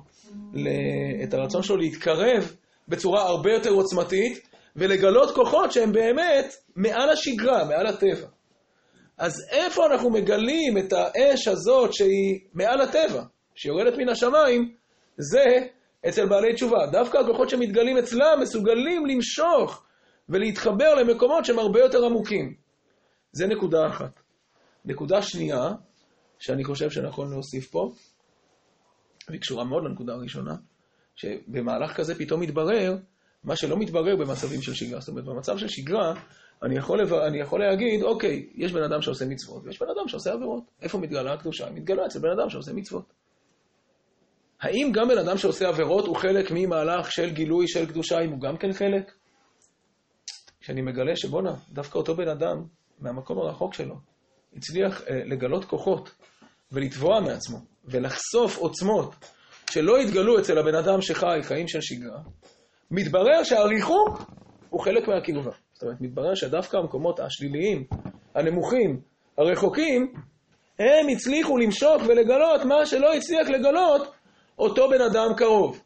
את 1.24 1.34
הרצון 1.34 1.62
שלו 1.62 1.76
להתקרב 1.76 2.54
בצורה 2.88 3.22
הרבה 3.22 3.52
יותר 3.52 3.70
עוצמתית, 3.70 4.53
ולגלות 4.76 5.34
כוחות 5.34 5.72
שהם 5.72 5.92
באמת 5.92 6.54
מעל 6.76 7.10
השגרה, 7.10 7.64
מעל 7.64 7.86
הטבע. 7.86 8.28
אז 9.18 9.32
איפה 9.50 9.86
אנחנו 9.86 10.10
מגלים 10.10 10.78
את 10.78 10.92
האש 10.92 11.48
הזאת 11.48 11.94
שהיא 11.94 12.40
מעל 12.54 12.80
הטבע, 12.80 13.22
שיורדת 13.54 13.98
מן 13.98 14.08
השמיים, 14.08 14.74
זה 15.18 15.44
אצל 16.08 16.28
בעלי 16.28 16.54
תשובה. 16.54 16.86
דווקא 16.92 17.18
הכוחות 17.18 17.50
שמתגלים 17.50 17.98
אצלם 17.98 18.38
מסוגלים 18.40 19.06
למשוך 19.06 19.84
ולהתחבר 20.28 20.94
למקומות 20.94 21.44
שהם 21.44 21.58
הרבה 21.58 21.80
יותר 21.80 22.04
עמוקים. 22.04 22.54
זה 23.32 23.46
נקודה 23.46 23.86
אחת. 23.86 24.20
נקודה 24.84 25.22
שנייה, 25.22 25.68
שאני 26.38 26.64
חושב 26.64 26.90
שנכון 26.90 27.30
להוסיף 27.30 27.70
פה, 27.70 27.92
והיא 29.28 29.40
קשורה 29.40 29.64
מאוד 29.64 29.84
לנקודה 29.84 30.12
הראשונה, 30.12 30.54
שבמהלך 31.14 31.96
כזה 31.96 32.14
פתאום 32.14 32.40
מתברר 32.40 32.96
מה 33.44 33.56
שלא 33.56 33.76
מתברר 33.76 34.16
במצבים 34.16 34.62
של 34.62 34.74
שגרה. 34.74 35.00
זאת 35.00 35.08
אומרת, 35.08 35.24
במצב 35.24 35.58
של 35.58 35.68
שגרה, 35.68 36.14
אני 36.62 36.76
יכול, 36.76 37.02
לבר... 37.02 37.26
אני 37.26 37.40
יכול 37.40 37.60
להגיד, 37.60 38.02
אוקיי, 38.02 38.46
יש 38.54 38.72
בן 38.72 38.82
אדם 38.82 39.02
שעושה 39.02 39.24
מצוות, 39.26 39.62
ויש 39.64 39.80
בן 39.80 39.86
אדם 39.96 40.08
שעושה 40.08 40.32
עבירות. 40.32 40.62
איפה 40.82 40.98
מתגלה 40.98 41.32
הקדושה? 41.32 41.70
מתגלה 41.70 42.06
אצל 42.06 42.18
בן 42.18 42.30
אדם 42.38 42.50
שעושה 42.50 42.72
מצוות. 42.72 43.12
האם 44.60 44.90
גם 44.94 45.08
בן 45.08 45.18
אדם 45.18 45.38
שעושה 45.38 45.68
עבירות 45.68 46.06
הוא 46.06 46.16
חלק 46.16 46.50
ממהלך 46.50 47.12
של 47.12 47.30
גילוי 47.30 47.68
של 47.68 47.86
קדושה, 47.86 48.20
אם 48.20 48.30
הוא 48.30 48.40
גם 48.40 48.56
כן 48.56 48.72
חלק? 48.72 49.12
כשאני 50.60 50.82
מגלה 50.82 51.16
שבואנה, 51.16 51.54
דווקא 51.72 51.98
אותו 51.98 52.16
בן 52.16 52.28
אדם, 52.28 52.64
מהמקום 52.98 53.38
הרחוק 53.38 53.74
שלו, 53.74 53.94
הצליח 54.56 55.02
אה, 55.02 55.20
לגלות 55.24 55.64
כוחות 55.64 56.10
ולתבוע 56.72 57.20
מעצמו 57.20 57.58
ולחשוף 57.84 58.58
עוצמות 58.58 59.14
שלא 59.70 59.98
התגלו 59.98 60.38
אצל 60.38 60.58
הבן 60.58 60.74
אדם 60.74 61.00
שחי 61.00 61.38
חיים 61.42 61.68
של 61.68 61.80
שגרה, 61.80 62.20
מתברר 62.94 63.42
שהריחוק 63.44 64.22
הוא 64.70 64.80
חלק 64.80 65.08
מהקרבה. 65.08 65.50
זאת 65.72 65.82
אומרת, 65.82 66.00
מתברר 66.00 66.34
שדווקא 66.34 66.76
המקומות 66.76 67.20
השליליים, 67.20 67.84
הנמוכים, 68.34 69.00
הרחוקים, 69.38 70.12
הם 70.78 71.06
הצליחו 71.12 71.58
למשוך 71.58 72.02
ולגלות 72.08 72.64
מה 72.64 72.86
שלא 72.86 73.14
הצליח 73.14 73.48
לגלות 73.48 74.12
אותו 74.58 74.88
בן 74.88 75.00
אדם 75.00 75.34
קרוב. 75.36 75.80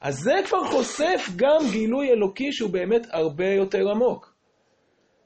אז 0.00 0.14
זה 0.14 0.34
כבר 0.46 0.64
חושף 0.64 1.28
גם 1.36 1.58
גילוי 1.70 2.10
אלוקי 2.10 2.52
שהוא 2.52 2.70
באמת 2.70 3.06
הרבה 3.10 3.46
יותר 3.46 3.90
עמוק. 3.90 4.34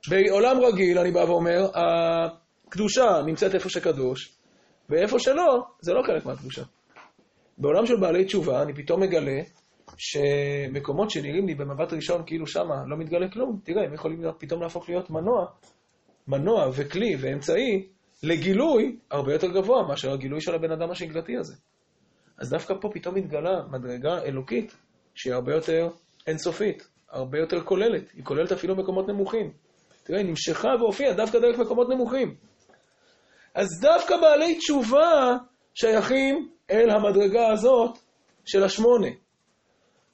בעולם 0.08 0.56
רגיל, 0.60 0.98
אני 0.98 1.10
בא 1.10 1.18
ואומר, 1.18 1.70
הקדושה 1.74 3.22
נמצאת 3.26 3.54
איפה 3.54 3.68
שקדוש, 3.68 4.32
ואיפה 4.88 5.18
שלא, 5.18 5.64
זה 5.80 5.92
לא 5.92 6.02
חלק 6.06 6.26
מהקדושה. 6.26 6.62
בעולם 7.58 7.86
של 7.86 7.96
בעלי 7.96 8.24
תשובה, 8.24 8.62
אני 8.62 8.74
פתאום 8.74 9.00
מגלה 9.00 9.40
שמקומות 9.96 11.10
שנראים 11.10 11.46
לי 11.46 11.54
במבט 11.54 11.92
ראשון 11.92 12.22
כאילו 12.26 12.46
שמה 12.46 12.84
לא 12.86 12.96
מתגלה 12.96 13.30
כלום, 13.30 13.60
תראה, 13.64 13.84
הם 13.84 13.94
יכולים 13.94 14.22
פתאום 14.38 14.62
להפוך 14.62 14.88
להיות 14.88 15.10
מנוע, 15.10 15.46
מנוע 16.28 16.68
וכלי 16.72 17.16
ואמצעי 17.20 17.88
לגילוי 18.22 18.98
הרבה 19.10 19.32
יותר 19.32 19.46
גבוה 19.46 19.88
מאשר 19.88 20.12
הגילוי 20.12 20.40
של 20.40 20.54
הבן 20.54 20.70
אדם 20.72 20.90
השגרתי 20.90 21.36
הזה. 21.36 21.54
אז 22.38 22.50
דווקא 22.50 22.74
פה 22.80 22.88
פתאום 22.92 23.14
מתגלה 23.14 23.62
מדרגה 23.70 24.22
אלוקית 24.22 24.76
שהיא 25.14 25.34
הרבה 25.34 25.54
יותר 25.54 25.88
אינסופית, 26.26 26.88
הרבה 27.10 27.38
יותר 27.38 27.64
כוללת, 27.64 28.10
היא 28.14 28.24
כוללת 28.24 28.52
אפילו 28.52 28.76
מקומות 28.76 29.08
נמוכים. 29.08 29.52
תראה, 30.04 30.18
היא 30.18 30.28
נמשכה 30.28 30.68
והופיעה 30.80 31.14
דווקא 31.14 31.38
דרך 31.38 31.58
מקומות 31.58 31.88
נמוכים. 31.88 32.34
אז 33.54 33.66
דווקא 33.80 34.16
בעלי 34.16 34.58
תשובה 34.58 35.36
שייכים 35.74 36.48
אל 36.70 36.90
המדרגה 36.90 37.48
הזאת 37.52 37.98
של 38.44 38.64
השמונה. 38.64 39.08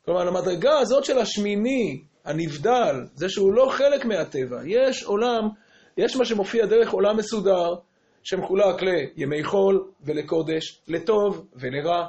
כלומר, 0.04 0.28
המדרגה 0.28 0.78
הזאת 0.78 1.04
של 1.04 1.18
השמיני, 1.18 2.04
הנבדל, 2.24 2.94
זה 3.14 3.28
שהוא 3.28 3.52
לא 3.52 3.68
חלק 3.70 4.04
מהטבע. 4.04 4.60
יש 4.66 5.04
עולם, 5.04 5.48
יש 5.96 6.16
מה 6.16 6.24
שמופיע 6.24 6.66
דרך 6.66 6.92
עולם 6.92 7.16
מסודר, 7.16 7.74
שמחולק 8.22 8.82
לימי 9.16 9.44
חול 9.44 9.84
ולקודש, 10.00 10.82
לטוב 10.88 11.46
ולרע. 11.54 12.08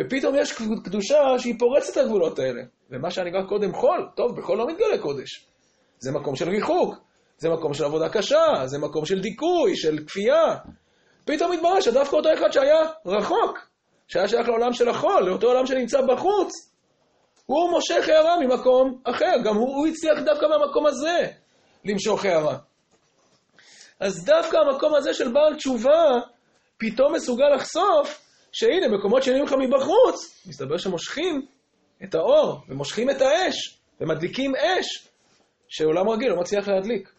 ופתאום 0.00 0.34
יש 0.38 0.52
קדושה 0.84 1.18
שהיא 1.38 1.54
פורצת 1.58 1.92
את 1.92 1.96
הגבולות 1.96 2.38
האלה. 2.38 2.62
ומה 2.90 3.10
שאני 3.10 3.30
שנקרא 3.30 3.48
קודם 3.48 3.74
חול, 3.74 4.08
טוב, 4.16 4.36
בחול 4.36 4.58
לא 4.58 4.66
מתגלה 4.66 4.98
קודש. 5.02 5.46
זה 5.98 6.12
מקום 6.12 6.36
של 6.36 6.48
ריחוק, 6.48 6.94
זה 7.38 7.48
מקום 7.50 7.74
של 7.74 7.84
עבודה 7.84 8.08
קשה, 8.08 8.66
זה 8.66 8.78
מקום 8.78 9.04
של 9.04 9.20
דיכוי, 9.20 9.76
של 9.76 9.98
כפייה. 10.06 10.56
פתאום 11.24 11.52
מתברר 11.52 11.80
שדווקא 11.80 12.16
אותו 12.16 12.28
אחד 12.34 12.52
שהיה 12.52 12.80
רחוק, 13.06 13.58
שהיה 14.08 14.28
שייך 14.28 14.48
לעולם 14.48 14.72
של 14.72 14.88
החול, 14.88 15.22
לאותו 15.26 15.46
עולם 15.46 15.66
שנמצא 15.66 16.00
בחוץ, 16.00 16.69
הוא 17.50 17.70
מושך 17.70 18.08
הערה 18.08 18.40
ממקום 18.40 19.00
אחר, 19.04 19.34
גם 19.44 19.56
הוא, 19.56 19.76
הוא 19.76 19.86
הצליח 19.86 20.18
דווקא 20.24 20.46
מהמקום 20.46 20.86
הזה 20.86 21.26
למשוך 21.84 22.24
הערה. 22.24 22.58
אז 24.00 24.24
דווקא 24.24 24.56
המקום 24.56 24.94
הזה 24.94 25.14
של 25.14 25.32
בעל 25.32 25.56
תשובה 25.56 26.04
פתאום 26.78 27.14
מסוגל 27.14 27.48
לחשוף 27.54 28.22
שהנה, 28.52 28.88
מקומות 28.98 29.22
שנראים 29.22 29.44
לך 29.44 29.52
מבחוץ, 29.52 30.46
מסתבר 30.46 30.76
שמושכים 30.76 31.46
את 32.04 32.14
האור 32.14 32.60
ומושכים 32.68 33.10
את 33.10 33.22
האש 33.22 33.78
ומדליקים 34.00 34.52
אש 34.56 35.08
שעולם 35.68 36.08
רגיל 36.08 36.28
לא 36.28 36.40
מצליח 36.40 36.68
להדליק. 36.68 37.12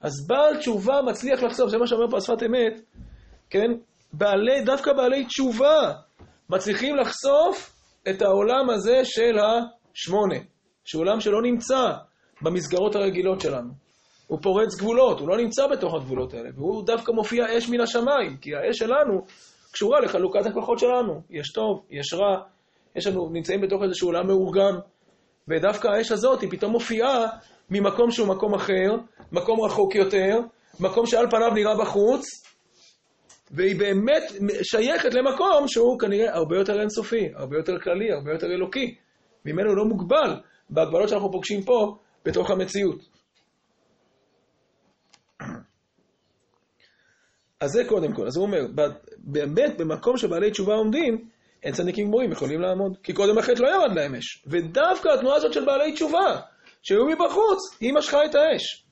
אז 0.00 0.12
בעל 0.26 0.56
תשובה 0.56 1.02
מצליח 1.02 1.42
לחשוף, 1.42 1.70
זה 1.70 1.78
מה 1.78 1.86
שאומר 1.86 2.10
פה 2.10 2.16
השפת 2.16 2.42
אמת, 2.42 2.80
כן? 3.50 3.68
בעלי, 4.12 4.62
דווקא 4.64 4.92
בעלי 4.92 5.24
תשובה 5.24 5.92
מצליחים 6.50 6.96
לחשוף 6.96 7.73
את 8.10 8.22
העולם 8.22 8.70
הזה 8.70 9.04
של 9.04 9.38
השמונה, 9.38 10.38
שהוא 10.84 11.02
עולם 11.02 11.20
שלא 11.20 11.42
נמצא 11.42 11.92
במסגרות 12.42 12.96
הרגילות 12.96 13.40
שלנו. 13.40 13.70
הוא 14.26 14.38
פורץ 14.42 14.74
גבולות, 14.78 15.20
הוא 15.20 15.28
לא 15.28 15.36
נמצא 15.36 15.66
בתוך 15.66 15.94
הגבולות 15.94 16.34
האלה, 16.34 16.50
והוא 16.54 16.86
דווקא 16.86 17.12
מופיע 17.12 17.58
אש 17.58 17.68
מן 17.68 17.80
השמיים, 17.80 18.36
כי 18.36 18.50
האש 18.54 18.78
שלנו 18.78 19.20
קשורה 19.72 20.00
לחלוקת 20.00 20.46
הכוחות 20.46 20.78
שלנו. 20.78 21.20
יש 21.30 21.52
טוב, 21.52 21.84
יש 21.90 22.14
רע, 22.14 22.42
יש 22.96 23.06
לנו, 23.06 23.28
נמצאים 23.32 23.60
בתוך 23.60 23.82
איזשהו 23.82 24.08
עולם 24.08 24.26
מאורגן, 24.26 24.74
ודווקא 25.48 25.88
האש 25.88 26.12
הזאת 26.12 26.40
היא 26.40 26.50
פתאום 26.50 26.72
מופיעה 26.72 27.26
ממקום 27.70 28.10
שהוא 28.10 28.28
מקום 28.28 28.54
אחר, 28.54 28.96
מקום 29.32 29.64
רחוק 29.64 29.94
יותר, 29.94 30.38
מקום 30.80 31.06
שעל 31.06 31.30
פניו 31.30 31.50
נראה 31.54 31.76
בחוץ, 31.76 32.43
והיא 33.50 33.78
באמת 33.78 34.22
שייכת 34.62 35.14
למקום 35.14 35.68
שהוא 35.68 36.00
כנראה 36.00 36.34
הרבה 36.34 36.56
יותר 36.56 36.80
אינסופי, 36.80 37.28
הרבה 37.34 37.56
יותר 37.56 37.80
כללי, 37.80 38.12
הרבה 38.12 38.32
יותר 38.32 38.46
אלוקי. 38.46 38.94
ממנו 39.44 39.74
לא 39.74 39.84
מוגבל 39.84 40.40
בהגבלות 40.70 41.08
שאנחנו 41.08 41.32
פוגשים 41.32 41.62
פה 41.62 41.96
בתוך 42.24 42.50
המציאות. 42.50 43.00
אז 47.60 47.70
זה 47.70 47.82
קודם 47.88 48.12
כל. 48.14 48.26
אז 48.26 48.36
הוא 48.36 48.46
אומר, 48.46 48.60
באמת 49.18 49.78
במקום 49.78 50.16
שבעלי 50.16 50.50
תשובה 50.50 50.74
עומדים, 50.74 51.28
אין 51.62 51.72
צדיקים 51.72 52.06
גמורים 52.06 52.32
יכולים 52.32 52.60
לעמוד. 52.60 52.96
כי 53.02 53.12
קודם 53.12 53.38
החטא 53.38 53.62
לא 53.62 53.68
ירד 53.68 53.96
להם 53.96 54.14
אש. 54.14 54.44
ודווקא 54.46 55.08
התנועה 55.08 55.36
הזאת 55.36 55.52
של 55.52 55.64
בעלי 55.64 55.92
תשובה, 55.92 56.40
שהיו 56.82 57.06
מבחוץ, 57.06 57.80
היא 57.80 57.92
משכה 57.94 58.24
את 58.24 58.34
האש. 58.34 58.84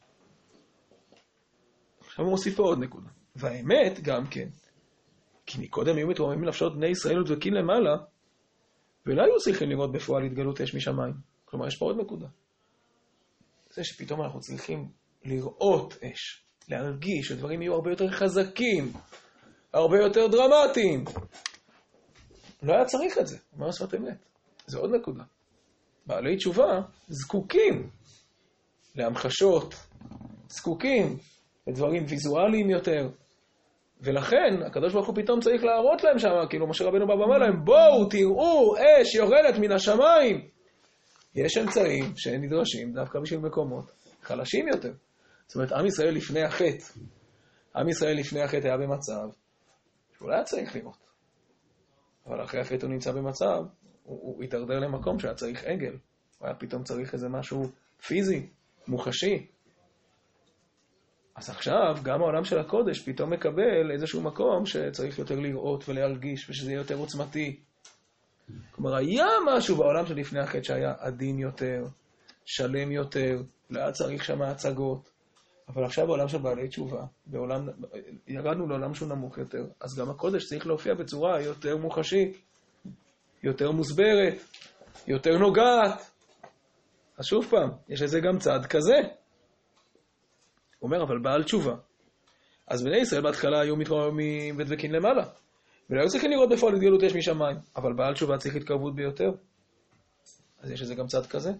עכשיו 1.99 2.25
הוא 2.25 2.31
מוסיף 2.31 2.57
פה 2.57 2.62
עוד 2.62 2.79
נקודה. 2.79 3.09
והאמת 3.37 4.01
גם 4.03 4.27
כן, 4.27 4.49
כי 5.47 5.59
מקודם 5.61 5.97
היו 5.97 6.09
מתרוממים 6.09 6.45
נפשות 6.45 6.77
בני 6.77 6.87
ישראל 6.87 7.21
ודבקים 7.21 7.55
למעלה, 7.55 7.97
ולא 9.07 9.23
היו 9.23 9.38
צריכים 9.38 9.71
לראות 9.71 9.92
בפועל 9.92 10.25
התגלות 10.25 10.61
אש 10.61 10.75
משמיים. 10.75 11.14
כלומר, 11.45 11.66
יש 11.66 11.79
פה 11.79 11.85
עוד 11.85 12.01
נקודה. 12.01 12.27
זה 13.71 13.85
שפתאום 13.85 14.23
אנחנו 14.23 14.40
צריכים 14.40 14.88
לראות 15.25 15.95
אש, 16.05 16.45
להרגיש 16.68 17.29
שדברים 17.29 17.62
יהיו 17.62 17.75
הרבה 17.75 17.90
יותר 17.90 18.11
חזקים, 18.11 18.92
הרבה 19.73 19.97
יותר 19.99 20.27
דרמטיים. 20.27 21.05
לא 22.62 22.73
היה 22.73 22.85
צריך 22.85 23.18
את 23.18 23.27
זה, 23.27 23.38
אומר 23.53 23.73
שפת 23.73 23.95
אמת. 23.95 24.25
זה 24.66 24.79
עוד 24.79 24.90
נקודה. 24.90 25.25
בעלי 26.07 26.37
תשובה 26.37 26.81
זקוקים 27.09 27.90
להמחשות, 28.95 29.75
זקוקים 30.49 31.18
לדברים 31.66 32.05
ויזואליים 32.09 32.71
יותר, 32.71 33.09
ולכן, 34.03 34.62
הקדוש 34.67 34.93
ברוך 34.93 35.07
הוא 35.07 35.17
פתאום 35.17 35.41
צריך 35.41 35.65
להראות 35.65 36.05
להם 36.05 36.19
שם, 36.19 36.29
כאילו 36.51 36.67
משה 36.67 36.85
רבנו 36.85 37.07
בא 37.07 37.12
ואומר 37.12 37.38
להם, 37.38 37.65
בואו 37.65 38.09
תראו 38.09 38.75
אש 38.77 39.15
יורדת 39.15 39.59
מן 39.59 39.73
השמיים. 39.73 40.49
יש 41.35 41.59
אמצעים 41.59 42.12
שנדרשים 42.17 42.93
דווקא 42.93 43.21
בשביל 43.21 43.41
מקומות 43.41 43.93
חלשים 44.23 44.69
יותר. 44.69 44.93
זאת 45.47 45.55
אומרת, 45.55 45.73
עם 45.73 45.87
ישראל 45.87 46.15
לפני 46.15 46.43
החטא, 46.43 46.85
עם 47.77 47.88
ישראל 47.88 48.17
לפני 48.19 48.43
החטא 48.43 48.67
היה 48.67 48.77
במצב 48.77 49.29
שהוא 50.17 50.29
לא 50.29 50.35
היה 50.35 50.45
צריך 50.45 50.77
לראות. 50.77 51.03
אבל 52.27 52.45
אחרי 52.45 52.61
החטא 52.61 52.87
הוא 52.87 52.93
נמצא 52.93 53.12
במצב, 53.12 53.59
הוא, 54.03 54.21
הוא 54.23 54.43
התדרדר 54.43 54.79
למקום 54.79 55.19
שהיה 55.19 55.35
צריך 55.35 55.65
עגל. 55.65 55.97
הוא 56.38 56.47
היה 56.47 56.55
פתאום 56.55 56.83
צריך 56.83 57.15
איזה 57.15 57.29
משהו 57.29 57.62
פיזי, 58.07 58.47
מוחשי. 58.88 59.47
אז 61.37 61.51
עכשיו, 61.51 61.97
גם 62.03 62.21
העולם 62.21 62.45
של 62.45 62.59
הקודש 62.59 63.01
פתאום 63.09 63.31
מקבל 63.31 63.90
איזשהו 63.92 64.23
מקום 64.23 64.66
שצריך 64.66 65.18
יותר 65.18 65.40
לראות 65.40 65.88
ולהרגיש, 65.88 66.51
ושזה 66.51 66.71
יהיה 66.71 66.79
יותר 66.79 66.97
עוצמתי. 66.97 67.61
כלומר, 68.71 68.95
היה 68.97 69.27
משהו 69.47 69.77
בעולם 69.77 70.07
שלפני 70.07 70.40
החטא 70.40 70.62
שהיה 70.62 70.95
עדין 70.99 71.38
יותר, 71.38 71.85
שלם 72.45 72.92
יותר, 72.92 73.42
לא 73.71 73.81
היה 73.81 73.92
צריך 73.92 74.25
שם 74.25 74.42
הצגות. 74.42 75.11
אבל 75.68 75.85
עכשיו 75.85 76.07
בעולם 76.07 76.29
של 76.29 76.38
בעלי 76.38 76.68
תשובה, 76.68 77.05
בעולם, 77.27 77.68
ירדנו 78.27 78.68
לעולם 78.68 78.95
שהוא 78.95 79.09
נמוך 79.09 79.38
יותר, 79.38 79.64
אז 79.81 79.99
גם 79.99 80.11
הקודש 80.11 80.45
צריך 80.45 80.66
להופיע 80.66 80.95
בצורה 80.95 81.40
יותר 81.40 81.77
מוחשית, 81.77 82.37
יותר 83.42 83.71
מוסברת, 83.71 84.35
יותר 85.07 85.38
נוגעת. 85.38 86.11
אז 87.18 87.25
שוב 87.25 87.47
פעם, 87.51 87.71
יש 87.88 88.03
לזה 88.03 88.21
גם 88.21 88.38
צד 88.38 88.66
כזה. 88.66 89.22
אומר, 90.83 91.03
אבל 91.03 91.18
בעל 91.18 91.42
תשובה. 91.42 91.75
אז 92.66 92.85
בני 92.85 92.97
ישראל 92.97 93.23
בהתחלה 93.23 93.61
היו 93.61 93.77
מתרוממים 93.77 94.57
ודבקים 94.59 94.92
למעלה. 94.92 95.25
ולא 95.90 96.01
היו 96.01 96.09
צריכים 96.09 96.31
לראות 96.31 96.51
בפועל 96.51 96.75
התגלות 96.75 97.03
אש 97.03 97.14
משמיים. 97.14 97.57
אבל 97.77 97.92
בעל 97.92 98.14
תשובה 98.14 98.38
צריך 98.38 98.57
התקרבות 98.57 98.95
ביותר. 98.95 99.31
אז 100.61 100.71
יש 100.71 100.83
לזה 100.83 100.95
גם 100.95 101.07
צד 101.07 101.27
כזה. 101.27 101.53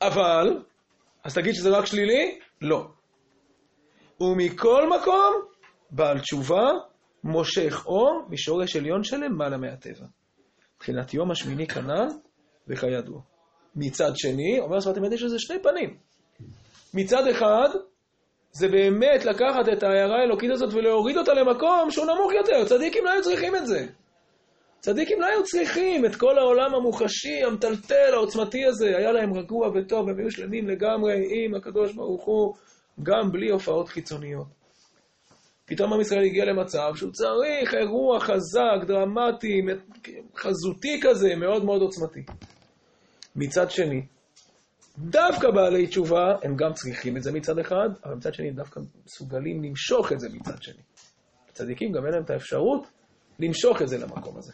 אבל, 0.00 0.62
אז 1.24 1.34
תגיד 1.34 1.54
שזה 1.54 1.70
רק 1.70 1.86
שלילי? 1.86 2.38
לא. 2.60 2.88
ומכל 4.20 4.88
מקום, 5.00 5.34
בעל 5.90 6.20
תשובה 6.20 6.70
מושך 7.24 7.82
אור 7.86 8.26
משורש 8.30 8.76
עליון 8.76 9.04
שלמעלה 9.04 9.56
מהטבע. 9.56 10.06
מבחינת 10.76 11.14
יום 11.14 11.30
השמיני 11.30 11.66
כנ"ל 11.66 12.08
וכידוע. 12.68 13.20
מצד 13.76 14.12
שני, 14.14 14.58
אומר 14.60 14.80
שפת 14.80 14.98
אמת 14.98 15.12
יש 15.12 15.22
לזה 15.22 15.38
שני 15.38 15.62
פנים. 15.62 15.98
מצד 16.94 17.26
אחד, 17.26 17.68
זה 18.52 18.68
באמת 18.68 19.24
לקחת 19.24 19.68
את 19.72 19.82
ההערה 19.82 20.20
האלוקית 20.20 20.50
הזאת 20.50 20.74
ולהוריד 20.74 21.16
אותה 21.16 21.32
למקום 21.34 21.90
שהוא 21.90 22.06
נמוך 22.06 22.32
יותר. 22.32 22.64
צדיקים 22.64 23.04
לא 23.04 23.10
היו 23.10 23.22
צריכים 23.22 23.56
את 23.56 23.66
זה. 23.66 23.86
צדיקים 24.80 25.20
לא 25.20 25.26
היו 25.26 25.44
צריכים 25.44 26.06
את 26.06 26.16
כל 26.16 26.38
העולם 26.38 26.74
המוחשי, 26.74 27.44
המטלטל, 27.44 28.10
העוצמתי 28.12 28.64
הזה. 28.64 28.96
היה 28.96 29.12
להם 29.12 29.34
רגוע 29.34 29.68
וטוב, 29.68 30.08
הם 30.08 30.18
היו 30.18 30.30
שלמים 30.30 30.68
לגמרי 30.68 31.14
עם 31.14 31.54
הקדוש 31.54 31.92
ברוך 31.92 32.24
הוא, 32.24 32.54
גם 33.02 33.32
בלי 33.32 33.50
הופעות 33.50 33.88
חיצוניות. 33.88 34.46
פתאום 35.66 35.92
עם 35.92 36.00
ישראל 36.00 36.24
הגיע 36.24 36.44
למצב 36.44 36.92
שהוא 36.94 37.12
צריך 37.12 37.74
אירוע 37.74 38.20
חזק, 38.20 38.86
דרמטי, 38.86 39.60
חזותי 40.36 41.00
כזה, 41.02 41.34
מאוד 41.36 41.64
מאוד 41.64 41.82
עוצמתי. 41.82 42.22
מצד 43.36 43.70
שני, 43.70 44.02
דווקא 44.98 45.50
בעלי 45.50 45.86
תשובה, 45.86 46.36
הם 46.42 46.56
גם 46.56 46.72
צריכים 46.72 47.16
את 47.16 47.22
זה 47.22 47.32
מצד 47.32 47.58
אחד, 47.58 47.88
אבל 48.04 48.14
מצד 48.14 48.34
שני 48.34 48.48
הם 48.48 48.54
דווקא 48.54 48.80
מסוגלים 49.06 49.62
למשוך 49.62 50.12
את 50.12 50.20
זה 50.20 50.28
מצד 50.32 50.62
שני. 50.62 50.82
צדיקים 51.52 51.92
גם 51.92 52.04
אין 52.04 52.12
להם 52.12 52.22
את 52.22 52.30
האפשרות 52.30 52.86
למשוך 53.38 53.82
את 53.82 53.88
זה 53.88 53.98
למקום 53.98 54.36
הזה. 54.36 54.52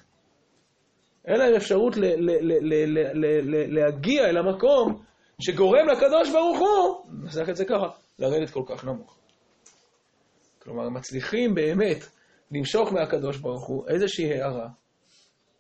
אין 1.25 1.39
להם 1.39 1.55
אפשרות 1.55 1.97
ל- 1.97 2.05
ל- 2.05 2.75
ל- 3.15 3.79
להגיע 3.79 4.25
אל 4.25 4.37
המקום 4.37 5.03
שגורם 5.41 5.89
לקדוש 5.93 6.31
ברוך 6.33 6.59
הוא, 6.59 7.15
ננסח 7.23 7.49
את 7.49 7.57
זה 7.57 7.65
ככה, 7.65 7.89
לרדת 8.19 8.51
כל 8.51 8.63
כך 8.67 8.85
נמוך. 8.85 9.19
כלומר, 10.63 10.87
הם 10.87 10.95
מצליחים 10.95 11.55
באמת 11.55 12.05
למשוך 12.51 12.93
מהקדוש 12.93 13.39
ברוך 13.39 13.67
הוא 13.67 13.89
איזושהי 13.89 14.33
הערה, 14.33 14.69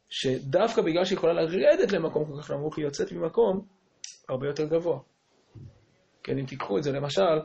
שדווקא 0.08 0.82
בגלל 0.82 1.04
שהיא 1.04 1.16
יכולה 1.18 1.32
לרדת 1.32 1.92
למקום 1.92 2.24
כל 2.24 2.42
כך 2.42 2.50
נמוך, 2.50 2.78
היא 2.78 2.84
יוצאת 2.84 3.12
ממקום 3.12 3.66
הרבה 4.28 4.46
יותר 4.46 4.66
גבוה. 4.66 4.98
כן, 6.22 6.38
אם 6.38 6.46
תיקחו 6.46 6.78
את 6.78 6.82
זה, 6.82 6.92
למשל, 6.92 7.40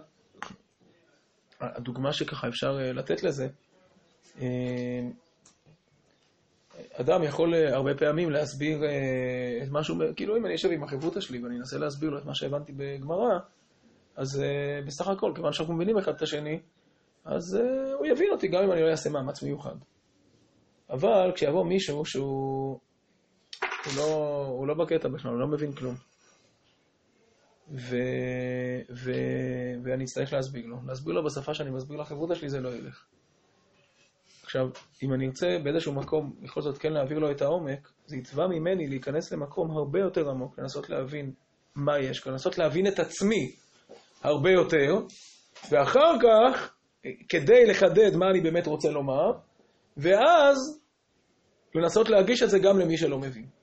הדוגמה 1.62 2.14
שככה 2.14 2.48
אפשר 2.48 2.78
אה, 2.80 2.94
לתת 2.94 3.24
לזה, 3.24 3.48
אה, 4.42 5.02
אדם 6.94 7.24
יכול 7.24 7.56
אה, 7.56 7.76
הרבה 7.76 7.96
פעמים 7.96 8.30
להסביר 8.30 8.84
את 9.64 9.68
משהו, 9.72 9.96
כאילו 10.16 10.38
אם 10.38 10.46
אני 10.46 10.56
אשב 10.56 10.72
עם 10.72 10.84
החברותא 10.84 11.22
שלי 11.22 11.44
ואני 11.44 11.58
אנסה 11.58 11.78
להסביר 11.78 12.10
לו 12.10 12.18
את 12.18 12.26
מה 12.26 12.36
שהבנתי 12.36 12.74
בגמרא, 12.78 13.40
אז 14.16 14.44
בסך 14.88 15.08
הכל, 15.08 15.32
כיוון 15.36 15.54
שאנחנו 15.54 15.74
מבינים 15.74 15.98
אחד 15.98 16.14
את 16.16 16.22
השני, 16.22 16.60
אז 17.26 17.60
הוא 17.94 18.06
יבין 18.06 18.32
אותי 18.32 18.48
גם 18.48 18.64
אם 18.64 18.72
אני 18.72 18.82
לא 18.82 18.92
אעשה 18.92 19.10
מאמץ 19.10 19.44
מיוחד. 19.44 19.76
אבל 20.90 21.32
כשיבוא 21.36 21.66
מישהו 21.66 22.06
שהוא 22.06 22.80
הוא 23.86 23.94
לא, 23.98 24.46
הוא 24.48 24.68
לא 24.68 24.74
בקטע 24.74 25.08
בכלל, 25.08 25.32
הוא 25.32 25.40
לא 25.40 25.48
מבין 25.48 25.74
כלום. 25.74 25.96
ו, 27.72 27.96
ו, 28.90 29.12
ואני 29.84 30.04
אצטרך 30.04 30.34
להסביר 30.34 30.66
לו. 30.66 30.78
להסביר 30.88 31.14
לו 31.14 31.26
בשפה 31.26 31.54
שאני 31.54 31.70
מסביר 31.70 31.98
לחברותא 31.98 32.36
שלי 32.36 32.50
זה 32.50 32.60
לא 32.60 32.70
ילך. 32.70 33.06
עכשיו, 34.44 34.70
אם 35.04 35.14
אני 35.14 35.26
ארצה 35.26 35.58
באיזשהו 35.64 35.94
מקום 35.94 36.34
בכל 36.42 36.62
זאת 36.62 36.78
כן 36.78 36.94
להעביר 36.94 37.20
לו 37.20 37.32
את 37.32 37.42
העומק, 37.42 37.90
זה 38.06 38.18
יתבע 38.18 38.48
ממני 38.48 38.88
להיכנס 38.88 39.32
למקום 39.32 39.72
הרבה 39.72 40.00
יותר 40.00 40.30
עמוק, 40.30 40.60
לנסות 40.60 40.90
להבין 40.90 41.32
מה 41.76 42.00
יש, 42.00 42.28
לנסות 42.28 42.58
להבין 42.58 42.88
את 42.88 43.00
עצמי 43.00 43.56
הרבה 44.24 44.52
יותר, 44.52 44.96
ואחר 45.72 46.16
כך, 46.24 46.74
כדי 47.30 47.66
לחדד 47.66 48.16
מה 48.16 48.26
אני 48.30 48.42
באמת 48.42 48.68
רוצה 48.68 48.90
לומר, 48.90 49.32
ואז 49.98 50.58
לנסות 51.76 52.10
להגיש 52.10 52.44
את 52.44 52.50
זה 52.50 52.60
גם 52.60 52.80
למי 52.80 52.98
שלא 52.98 53.20
מבין. 53.20 53.55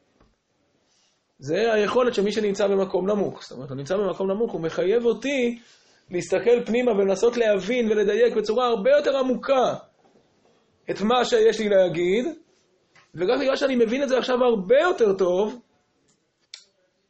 זה 1.42 1.72
היכולת 1.72 2.14
של 2.14 2.22
מי 2.22 2.33
שנמצא 2.33 2.66
במקום 2.66 3.11
נמוך. 3.11 3.42
זאת 3.42 3.52
אומרת, 3.52 3.68
הוא 3.68 3.76
נמצא 3.76 3.96
במקום 3.96 4.31
נמוך, 4.31 4.52
הוא 4.52 4.61
מחייב 4.61 5.05
אותי 5.05 5.59
להסתכל 6.11 6.64
פנימה 6.66 6.92
ולנסות 6.92 7.37
להבין 7.37 7.90
ולדייק 7.90 8.37
בצורה 8.37 8.66
הרבה 8.66 8.90
יותר 8.90 9.18
עמוקה 9.18 9.74
את 10.90 11.00
מה 11.00 11.24
שיש 11.24 11.61
לי 11.61 11.68
להגיד, 11.68 12.26
וגם 13.14 13.40
בגלל 13.40 13.57
שאני 13.57 13.76
מבין 13.76 14.02
את 14.02 14.09
זה 14.09 14.18
עכשיו 14.18 14.44
הרבה 14.44 14.81
יותר 14.81 15.12
טוב, 15.18 15.61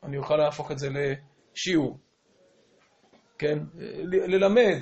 אני 0.03 0.16
אוכל 0.16 0.37
להפוך 0.37 0.71
את 0.71 0.79
זה 0.79 0.88
לשיעור. 0.90 1.99
כן? 3.38 3.59
ללמד. 4.09 4.79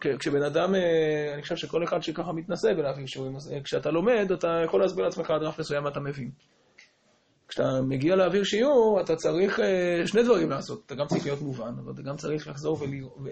כשבן 0.00 0.42
אדם, 0.42 0.74
אה, 0.74 1.34
אני 1.34 1.42
חושב 1.42 1.56
שכל 1.56 1.84
אחד 1.84 2.02
שככה 2.02 2.32
מתנסה 2.32 2.74
בלהעביר 2.74 3.06
שיעורים, 3.06 3.36
אה, 3.52 3.60
כשאתה 3.62 3.90
לומד, 3.90 4.32
אתה 4.32 4.62
יכול 4.64 4.80
להסביר 4.80 5.04
לעצמך 5.04 5.30
עד 5.30 5.42
רף 5.42 5.58
מסוים 5.58 5.82
מה 5.82 5.88
אתה 5.88 6.00
מבין. 6.00 6.30
כשאתה 7.48 7.82
מגיע 7.88 8.16
להעביר 8.16 8.44
שיעור, 8.44 9.00
אתה 9.00 9.16
צריך 9.16 9.60
אה, 9.60 10.06
שני 10.06 10.22
דברים 10.22 10.50
לעשות. 10.50 10.82
אתה 10.86 10.94
גם 10.94 11.06
צריך 11.06 11.26
להיות 11.26 11.42
מובן, 11.42 11.72
אבל 11.84 11.92
אתה 11.92 12.02
גם 12.02 12.16
צריך 12.16 12.48
לחזור 12.48 12.78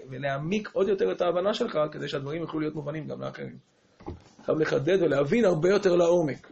ולהעמיק 0.09 0.69
עוד 0.73 0.87
יותר 0.87 1.11
את 1.11 1.21
ההבנה 1.21 1.53
שלך, 1.53 1.77
כדי 1.91 2.07
שהדברים 2.07 2.41
יוכלו 2.41 2.59
להיות 2.59 2.75
מובנים 2.75 3.07
גם 3.07 3.21
לאחרים. 3.21 3.57
חייב 4.45 4.57
לחדד 4.59 4.97
ולהבין 5.01 5.45
הרבה 5.45 5.69
יותר 5.69 5.95
לעומק. 5.95 6.51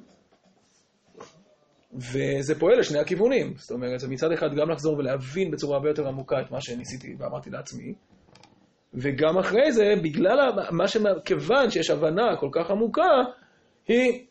וזה 1.94 2.60
פועל 2.60 2.80
לשני 2.80 3.00
הכיוונים. 3.00 3.54
זאת 3.58 3.72
אומרת, 3.72 4.00
זה 4.00 4.08
מצד 4.08 4.32
אחד 4.32 4.48
גם 4.56 4.70
לחזור 4.70 4.98
ולהבין 4.98 5.52
בצורה 5.52 5.78
הרבה 5.78 5.90
יותר 5.90 6.08
עמוקה 6.08 6.42
את 6.42 6.52
מה 6.52 6.62
שניסיתי 6.62 7.16
ואמרתי 7.20 7.50
לעצמי, 7.50 7.94
וגם 8.94 9.38
אחרי 9.38 9.72
זה, 9.72 9.94
בגלל 10.04 10.38
מה 10.72 10.88
ש... 10.88 10.98
כיוון 11.26 11.70
שיש 11.70 11.90
הבנה 11.90 12.36
כל 12.40 12.50
כך 12.52 12.72
עמוקה, 12.72 13.12
היא 13.88 14.26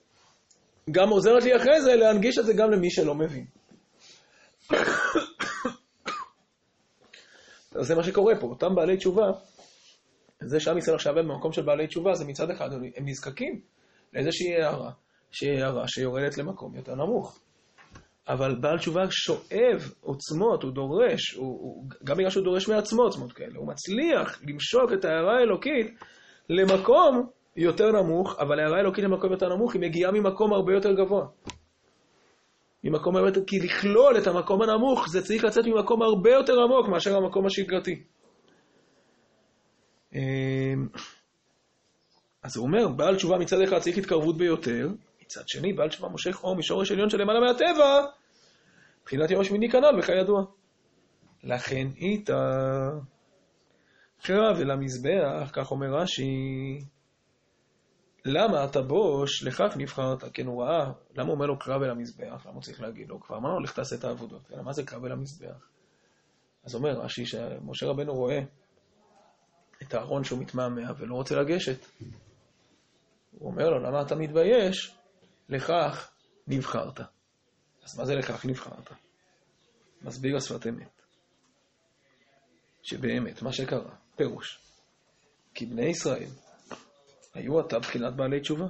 גם 0.90 1.08
עוזרת 1.08 1.44
לי 1.44 1.56
אחרי 1.56 1.80
זה 1.82 1.96
להנגיש 1.96 2.38
את 2.38 2.44
זה 2.44 2.52
גם 2.52 2.70
למי 2.70 2.90
שלא 2.90 3.14
מבין. 3.14 3.46
אז 7.78 7.86
זה 7.86 7.94
מה 7.94 8.02
שקורה 8.02 8.34
פה, 8.40 8.46
אותם 8.46 8.74
בעלי 8.74 8.96
תשובה, 8.96 9.26
זה 10.40 10.60
שעם 10.60 10.78
ישראל 10.78 10.96
עכשיו 10.96 11.14
במקום 11.14 11.52
של 11.52 11.62
בעלי 11.62 11.86
תשובה, 11.86 12.14
זה 12.14 12.24
מצד 12.24 12.50
אחד, 12.50 12.72
הם 12.72 13.08
נזקקים 13.08 13.60
לאיזושהי 14.12 14.54
הערה, 14.54 14.90
שהיא 15.30 15.50
הערה 15.50 15.88
שיורדת 15.88 16.38
למקום 16.38 16.74
יותר 16.74 16.94
נמוך. 16.94 17.38
אבל 18.28 18.54
בעל 18.60 18.78
תשובה 18.78 19.02
שואב 19.10 19.92
עוצמות, 20.00 20.62
הוא 20.62 20.72
דורש, 20.72 21.34
הוא, 21.34 21.46
הוא, 21.46 21.84
גם 22.04 22.16
בגלל 22.16 22.30
שהוא 22.30 22.44
דורש 22.44 22.68
מעצמו 22.68 23.02
עוצמות 23.02 23.32
כאלה, 23.32 23.58
הוא 23.58 23.68
מצליח 23.68 24.42
למשוק 24.42 24.92
את 24.98 25.04
ההערה 25.04 25.38
האלוקית 25.38 25.86
למקום 26.48 27.30
יותר 27.56 27.92
נמוך, 27.92 28.38
אבל 28.40 28.60
ההערה 28.60 28.76
האלוקית 28.76 29.04
למקום 29.04 29.32
יותר 29.32 29.48
נמוך, 29.48 29.74
היא 29.74 29.82
מגיעה 29.82 30.12
ממקום 30.12 30.52
הרבה 30.52 30.72
יותר 30.72 30.92
גבוה. 30.92 31.26
ממקום 32.84 33.16
הרבה 33.16 33.28
יותר, 33.28 33.44
כי 33.46 33.58
לכלול 33.58 34.18
את 34.18 34.26
המקום 34.26 34.62
הנמוך, 34.62 35.08
זה 35.08 35.22
צריך 35.22 35.44
לצאת 35.44 35.64
ממקום 35.66 36.02
הרבה 36.02 36.30
יותר 36.30 36.52
עמוק 36.62 36.88
מאשר 36.88 37.16
המקום 37.16 37.46
השגרתי. 37.46 38.02
אמ, 40.14 40.88
אז 42.42 42.56
הוא 42.56 42.66
אומר, 42.66 42.88
בעל 42.88 43.16
תשובה 43.16 43.38
מצד 43.38 43.60
אחד 43.60 43.78
צריך 43.78 43.98
התקרבות 43.98 44.38
ביותר, 44.38 44.88
מצד 45.22 45.42
שני, 45.46 45.72
בעל 45.72 45.88
תשובה 45.88 46.08
מושך 46.08 46.44
אור 46.44 46.56
משורש 46.56 46.92
עליון 46.92 47.10
שלמעלה 47.10 47.40
מהטבע, 47.40 48.06
מבחינת 49.02 49.30
יום 49.30 49.40
השמיני 49.40 49.70
כנ"ל, 49.70 49.98
וכידוע. 49.98 50.44
לכן 51.44 51.86
איתה 51.96 52.50
קרב 54.22 54.56
אל 54.60 54.70
המזבח, 54.70 55.50
כך 55.52 55.70
אומר 55.70 55.86
רש"י, 55.86 56.78
למה 58.24 58.64
אתה 58.64 58.82
בוש, 58.82 59.42
לכך 59.42 59.76
נבחרת, 59.76 60.24
כן 60.32 60.46
הוא 60.46 60.62
ראה, 60.62 60.92
למה 61.14 61.26
הוא 61.26 61.34
אומר 61.34 61.46
לו 61.46 61.58
קרב 61.58 61.82
אל 61.82 61.90
המזבח? 61.90 62.46
למה 62.46 62.54
הוא 62.54 62.62
צריך 62.62 62.80
להגיד 62.80 63.08
לו? 63.08 63.20
כבר 63.20 63.36
אמרנו, 63.36 63.60
לך 63.60 63.72
תעשה 63.72 63.96
את 63.96 64.04
העבודות. 64.04 64.52
אלא 64.52 64.62
מה 64.62 64.72
זה 64.72 64.82
קרב 64.82 65.04
אל 65.04 65.12
המזבח? 65.12 65.68
אז 66.64 66.74
אומר 66.74 66.90
רש"י 66.90 67.26
שמשה 67.26 67.86
רבנו 67.86 68.14
רואה 68.14 68.38
את 69.82 69.94
הארון 69.94 70.24
שהוא 70.24 70.38
מתמהמה 70.38 70.92
ולא 70.98 71.14
רוצה 71.14 71.36
לגשת. 71.36 71.86
הוא 73.30 73.50
אומר 73.50 73.70
לו, 73.70 73.78
למה 73.78 74.02
אתה 74.02 74.14
מתבייש? 74.16 74.94
לכך 75.48 76.12
נבחרת. 76.46 77.00
אז 77.84 77.98
מה 77.98 78.04
זה 78.04 78.14
לכך 78.14 78.46
נבחרת? 78.46 78.92
מסביר 80.02 80.36
השפת 80.36 80.66
אמת. 80.66 81.02
שבאמת, 82.82 83.42
מה 83.42 83.52
שקרה, 83.52 83.96
פירוש, 84.16 84.58
כי 85.54 85.66
בני 85.66 85.86
ישראל 85.86 86.30
היו 87.34 87.60
עתה 87.60 87.78
בחינת 87.78 88.14
בעלי 88.16 88.40
תשובה, 88.40 88.66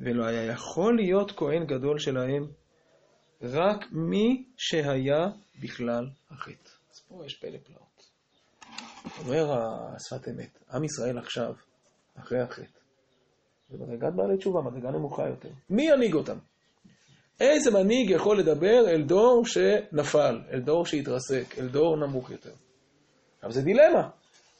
ולא 0.00 0.24
היה 0.24 0.52
יכול 0.52 0.96
להיות 0.96 1.32
כהן 1.36 1.66
גדול 1.66 1.98
שלהם 1.98 2.46
רק 3.42 3.84
מי 3.92 4.44
שהיה 4.56 5.28
בכלל 5.62 6.08
החטא. 6.30 6.70
אז 6.92 7.00
פה 7.08 7.26
יש 7.26 7.34
פלא 7.34 7.58
פלאות. 7.64 8.10
אומר 9.18 9.52
השפת 9.52 10.28
אמת, 10.28 10.58
עם 10.72 10.84
ישראל 10.84 11.18
עכשיו, 11.18 11.54
אחרי 12.14 12.40
החטא, 12.40 12.78
זה 13.70 13.78
מדרגת 13.78 14.12
בעלי 14.16 14.36
תשובה, 14.36 14.60
מדרגה 14.60 14.90
נמוכה 14.90 15.28
יותר. 15.28 15.48
מי 15.70 15.82
ינהיג 15.82 16.14
אותם? 16.14 16.38
איזה 17.40 17.70
מנהיג 17.70 18.10
יכול 18.10 18.38
לדבר 18.38 18.88
אל 18.88 19.02
דור 19.02 19.42
שנפל, 19.46 20.40
אל 20.52 20.60
דור 20.60 20.86
שהתרסק, 20.86 21.58
אל 21.58 21.68
דור 21.68 21.96
נמוך 21.96 22.30
יותר? 22.30 22.52
עכשיו 23.36 23.52
זה 23.52 23.62
דילמה. 23.62 24.10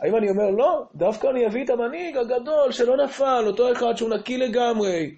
האם 0.00 0.16
אני 0.16 0.30
אומר, 0.30 0.50
לא, 0.50 0.88
דווקא 0.94 1.26
אני 1.26 1.46
אביא 1.46 1.64
את 1.64 1.70
המנהיג 1.70 2.16
הגדול 2.16 2.72
שלא 2.72 3.04
נפל, 3.04 3.44
אותו 3.46 3.72
אחד 3.72 3.96
שהוא 3.96 4.10
נקי 4.10 4.38
לגמרי, 4.38 5.16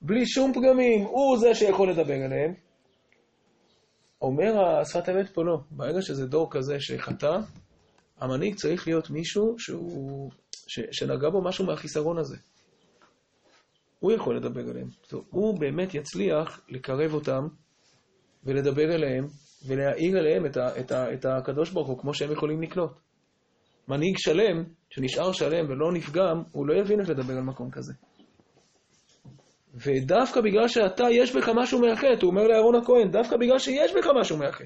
בלי 0.00 0.26
שום 0.26 0.52
פגמים, 0.52 1.04
הוא 1.04 1.38
זה 1.38 1.54
שיכול 1.54 1.90
לדבר 1.90 2.14
אליהם. 2.14 2.54
אומר 4.22 4.64
השפת 4.80 5.08
אמת 5.08 5.28
פה 5.28 5.44
לא, 5.44 5.58
ברגע 5.70 6.02
שזה 6.02 6.26
דור 6.26 6.48
כזה 6.50 6.76
שחטא, 6.80 7.38
המנהיג 8.20 8.54
צריך 8.54 8.86
להיות 8.86 9.10
מישהו 9.10 9.54
שהוא, 9.58 10.30
ש, 10.52 10.80
שנגע 10.90 11.30
בו 11.30 11.42
משהו 11.42 11.66
מהחיסרון 11.66 12.18
הזה. 12.18 12.36
הוא 13.98 14.12
יכול 14.12 14.36
לדבר 14.36 14.70
אליהם. 14.70 14.88
הוא 15.30 15.60
באמת 15.60 15.94
יצליח 15.94 16.60
לקרב 16.68 17.14
אותם 17.14 17.48
ולדבר 18.44 18.94
אליהם 18.94 19.26
ולהעיר 19.66 20.18
אליהם 20.18 20.46
את, 20.46 20.56
ה, 20.56 20.80
את, 20.80 20.92
ה, 20.92 21.12
את 21.14 21.24
הקדוש 21.24 21.70
ברוך 21.70 21.88
הוא 21.88 21.98
כמו 21.98 22.14
שהם 22.14 22.32
יכולים 22.32 22.62
לקלוט. 22.62 23.05
מנהיג 23.88 24.18
שלם, 24.18 24.64
שנשאר 24.90 25.32
שלם 25.32 25.70
ולא 25.70 25.92
נפגם, 25.92 26.42
הוא 26.52 26.66
לא 26.66 26.74
יבין 26.80 27.00
איך 27.00 27.10
לדבר 27.10 27.34
על 27.34 27.42
מקום 27.42 27.70
כזה. 27.70 27.92
ודווקא 29.74 30.40
בגלל 30.40 30.68
שאתה, 30.68 31.04
יש 31.10 31.36
בך 31.36 31.48
משהו 31.54 31.80
מאחד, 31.80 32.22
הוא 32.22 32.30
אומר 32.30 32.42
לאהרון 32.42 32.74
הכהן, 32.74 33.10
דווקא 33.10 33.36
בגלל 33.36 33.58
שיש 33.58 33.92
בך 33.92 34.06
משהו 34.20 34.36
מאחד. 34.36 34.64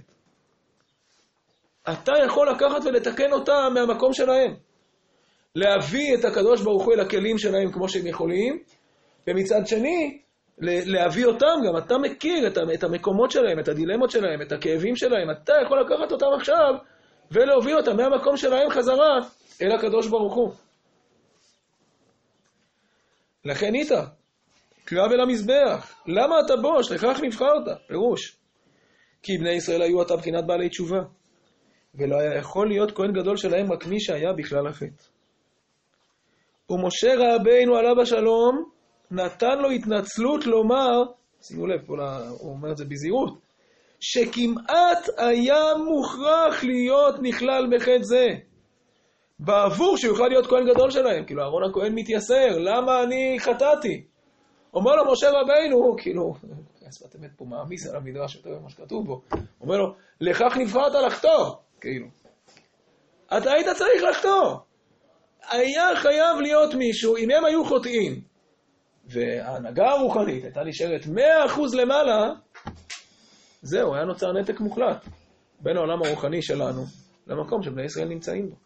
אתה 1.92 2.12
יכול 2.26 2.50
לקחת 2.50 2.84
ולתקן 2.84 3.32
אותם 3.32 3.72
מהמקום 3.74 4.12
שלהם. 4.12 4.54
להביא 5.54 6.14
את 6.14 6.24
הקדוש 6.24 6.62
ברוך 6.62 6.84
הוא 6.84 6.94
אל 6.94 7.00
הכלים 7.00 7.38
שלהם 7.38 7.72
כמו 7.72 7.88
שהם 7.88 8.06
יכולים, 8.06 8.58
ומצד 9.28 9.66
שני, 9.66 10.20
להביא 10.62 11.26
אותם 11.26 11.56
גם, 11.66 11.76
אתה 11.78 11.98
מכיר 11.98 12.46
את 12.74 12.84
המקומות 12.84 13.30
שלהם, 13.30 13.60
את 13.60 13.68
הדילמות 13.68 14.10
שלהם, 14.10 14.42
את 14.42 14.52
הכאבים 14.52 14.96
שלהם, 14.96 15.30
אתה 15.30 15.52
יכול 15.64 15.80
לקחת 15.80 16.12
אותם 16.12 16.26
עכשיו 16.36 16.74
ולהוביל 17.30 17.76
אותם 17.76 17.96
מהמקום 17.96 18.36
שלהם 18.36 18.70
חזרה 18.70 19.18
אל 19.62 19.72
הקדוש 19.72 20.08
ברוך 20.08 20.34
הוא. 20.34 20.52
לכן 23.44 23.74
איתה, 23.74 24.04
קרב 24.84 25.12
אל 25.12 25.20
המזבח, 25.20 25.94
למה 26.06 26.40
אתה 26.46 26.56
בוש? 26.56 26.92
לכך 26.92 27.20
נבחרת, 27.22 27.78
פירוש. 27.88 28.36
כי 29.22 29.38
בני 29.38 29.52
ישראל 29.52 29.82
היו 29.82 30.00
עתה 30.02 30.16
בחינת 30.16 30.46
בעלי 30.46 30.68
תשובה, 30.68 31.00
ולא 31.94 32.16
היה 32.20 32.38
יכול 32.38 32.68
להיות 32.68 32.90
כהן 32.90 33.12
גדול 33.12 33.36
שלהם 33.36 33.72
רק 33.72 33.86
מי 33.86 34.00
שהיה 34.00 34.32
בכלל 34.32 34.66
החטא. 34.66 35.04
ומשה 36.70 37.14
רבינו 37.18 37.76
עליו 37.76 38.00
השלום, 38.02 38.70
נתן 39.10 39.58
לו 39.58 39.70
התנצלות 39.70 40.46
לומר, 40.46 41.02
שימו 41.42 41.66
לב, 41.66 41.86
פה 41.86 41.94
הוא 42.40 42.52
אומר 42.52 42.72
את 42.72 42.76
זה 42.76 42.84
בזהירות, 42.84 43.38
שכמעט 44.00 45.08
היה 45.18 45.74
מוכרח 45.86 46.64
להיות 46.64 47.14
נכלל 47.22 47.66
בחטא 47.76 48.02
זה. 48.02 48.26
בעבור 49.38 49.96
שיוכל 49.96 50.28
להיות 50.28 50.46
כהן 50.46 50.70
גדול 50.74 50.90
שלהם. 50.90 51.24
כאילו, 51.24 51.42
אהרון 51.42 51.70
הכהן 51.70 51.92
מתייסר, 51.94 52.58
למה 52.58 53.02
אני 53.02 53.36
חטאתי? 53.40 54.04
אומר 54.74 54.96
לו 54.96 55.12
משה 55.12 55.30
רבינו, 55.30 55.96
כאילו, 55.98 56.34
שפת 56.92 57.16
אמת 57.16 57.30
פה 57.36 57.44
מעמיס 57.44 57.88
על 57.88 57.96
המדרש 57.96 58.36
יותר 58.36 58.50
ממה 58.50 58.70
שכתוב 58.70 59.06
בו, 59.06 59.22
אומר 59.60 59.76
לו, 59.76 59.94
לכך 60.20 60.56
נבחרת 60.56 60.92
לחטוא, 61.06 61.54
כאילו. 61.80 62.06
אתה 63.36 63.52
היית 63.52 63.66
צריך 63.76 64.02
לחטוא. 64.10 64.56
היה 65.50 65.96
חייב 65.96 66.40
להיות 66.40 66.74
מישהו, 66.74 67.16
אם 67.16 67.30
הם 67.30 67.44
היו 67.44 67.64
חוטאים, 67.64 68.20
וההנהגה 69.06 69.90
הרוחנית 69.90 70.44
הייתה 70.44 70.60
נשארת 70.64 71.04
100% 71.04 71.08
למעלה, 71.76 72.30
זהו, 73.70 73.94
היה 73.94 74.04
נוצר 74.04 74.32
נתק 74.32 74.60
מוחלט 74.60 75.06
בין 75.60 75.76
העולם 75.76 76.02
הרוחני 76.02 76.42
שלנו 76.42 76.82
למקום 77.26 77.62
שבני 77.62 77.84
ישראל 77.84 78.08
נמצאים 78.08 78.50
בו. 78.50 78.56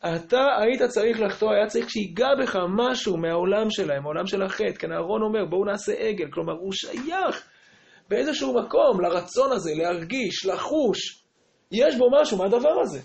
אתה 0.00 0.46
היית 0.58 0.82
צריך 0.82 1.20
לחטוא, 1.20 1.52
היה 1.52 1.66
צריך 1.66 1.90
שיגע 1.90 2.28
בך 2.42 2.56
משהו 2.76 3.16
מהעולם 3.16 3.70
שלהם, 3.70 4.04
העולם 4.04 4.26
של 4.26 4.42
החטא. 4.42 4.72
כן, 4.78 4.92
אהרון 4.92 5.22
אומר, 5.22 5.44
בואו 5.44 5.64
נעשה 5.64 5.92
עגל. 5.92 6.30
כלומר, 6.30 6.52
הוא 6.52 6.72
שייך 6.72 7.48
באיזשהו 8.08 8.54
מקום 8.54 9.00
לרצון 9.00 9.52
הזה, 9.52 9.70
להרגיש, 9.74 10.46
לחוש. 10.46 11.24
יש 11.72 11.96
בו 11.96 12.10
משהו 12.20 12.38
מהדבר 12.38 12.80
הזה. 12.82 13.00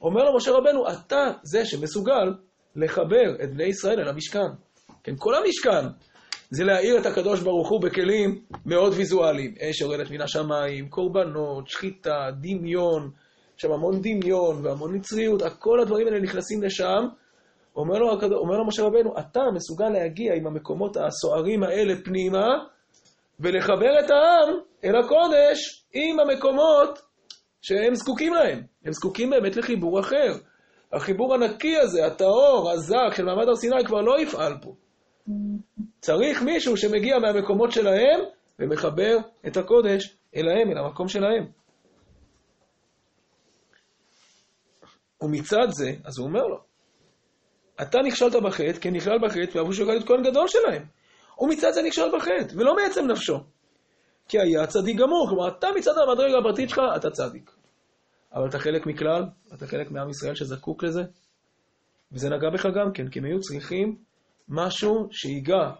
אומר 0.00 0.24
לו 0.24 0.36
משה 0.36 0.50
רבנו, 0.50 0.90
אתה 0.90 1.32
זה 1.42 1.64
שמסוגל 1.64 2.34
לחבר 2.76 3.44
את 3.44 3.50
בני 3.54 3.64
ישראל 3.64 4.00
אל 4.00 4.08
המשכן. 4.08 4.48
כן, 5.02 5.12
כל 5.18 5.34
המשכן 5.34 5.86
זה 6.54 6.64
להאיר 6.64 6.98
את 6.98 7.06
הקדוש 7.06 7.40
ברוך 7.40 7.70
הוא 7.70 7.80
בכלים 7.80 8.40
מאוד 8.66 8.92
ויזואליים. 8.96 9.54
אש 9.60 9.80
יורדת 9.80 10.10
מן 10.10 10.20
השמיים, 10.20 10.88
קורבנות, 10.88 11.68
שחיטה, 11.68 12.30
דמיון, 12.40 13.10
שם 13.56 13.72
המון 13.72 14.00
דמיון 14.02 14.66
והמון 14.66 14.94
נצריות, 14.94 15.42
כל 15.58 15.80
הדברים 15.80 16.06
האלה 16.06 16.20
נכנסים 16.20 16.62
לשם. 16.62 17.04
אומר 17.76 17.98
לו, 17.98 18.10
אומר 18.10 18.56
לו 18.56 18.66
משה 18.66 18.82
רבנו, 18.82 19.18
אתה 19.18 19.40
מסוגל 19.54 19.88
להגיע 19.88 20.34
עם 20.34 20.46
המקומות 20.46 20.96
הסוערים 20.96 21.62
האלה 21.62 21.94
פנימה, 22.04 22.48
ולחבר 23.40 23.98
את 24.04 24.10
העם 24.10 24.58
אל 24.84 24.96
הקודש 24.96 25.84
עם 25.92 26.20
המקומות 26.20 27.02
שהם 27.62 27.94
זקוקים 27.94 28.34
להם. 28.34 28.62
הם 28.84 28.92
זקוקים 28.92 29.30
באמת 29.30 29.56
לחיבור 29.56 30.00
אחר. 30.00 30.32
החיבור 30.92 31.34
הנקי 31.34 31.76
הזה, 31.76 32.06
הטהור, 32.06 32.70
הזק 32.70 33.16
של 33.16 33.24
מעמד 33.24 33.48
הר 33.48 33.56
סיני 33.56 33.84
כבר 33.86 34.00
לא 34.00 34.20
יפעל 34.20 34.52
פה. 34.62 34.74
צריך 36.02 36.42
מישהו 36.42 36.76
שמגיע 36.76 37.18
מהמקומות 37.18 37.72
שלהם 37.72 38.20
ומחבר 38.58 39.16
את 39.46 39.56
הקודש 39.56 40.16
אליהם, 40.36 40.70
אל 40.70 40.78
המקום 40.78 41.08
שלהם. 41.08 41.46
ומצד 45.22 45.66
זה, 45.68 45.90
אז 46.04 46.18
הוא 46.18 46.26
אומר 46.26 46.42
לו, 46.42 46.58
אתה 47.82 47.98
נכשלת 48.06 48.32
בחטא, 48.44 48.80
כי 48.80 48.90
נכלל 48.90 49.18
בחטא, 49.22 49.72
שיוכל 49.72 49.92
להיות 49.92 50.06
כהן 50.06 50.22
גדול 50.22 50.48
שלהם. 50.48 50.84
ומצד 51.40 51.70
זה 51.72 51.82
נכשל 51.82 52.16
בחטא, 52.16 52.56
ולא 52.56 52.76
מעצם 52.76 53.06
נפשו. 53.06 53.38
כי 54.28 54.38
היה 54.40 54.66
צדיק 54.66 54.96
גמור, 54.96 55.26
כלומר, 55.28 55.48
אתה 55.48 55.66
מצד 55.76 55.92
המדרגה 55.98 56.38
הפרטית 56.38 56.68
שלך, 56.68 56.80
אתה 56.96 57.10
צדיק. 57.10 57.50
אבל 58.34 58.48
אתה 58.48 58.58
חלק 58.58 58.86
מכלל, 58.86 59.22
אתה 59.54 59.66
חלק 59.66 59.90
מעם 59.90 60.10
ישראל 60.10 60.34
שזקוק 60.34 60.84
לזה, 60.84 61.02
וזה 62.12 62.28
נגע 62.30 62.50
בך 62.50 62.66
גם 62.66 62.92
כן, 62.94 63.08
כי 63.08 63.18
הם 63.18 63.24
היו 63.24 63.40
צריכים 63.40 63.96
משהו 64.48 65.08
שיגע 65.10 65.70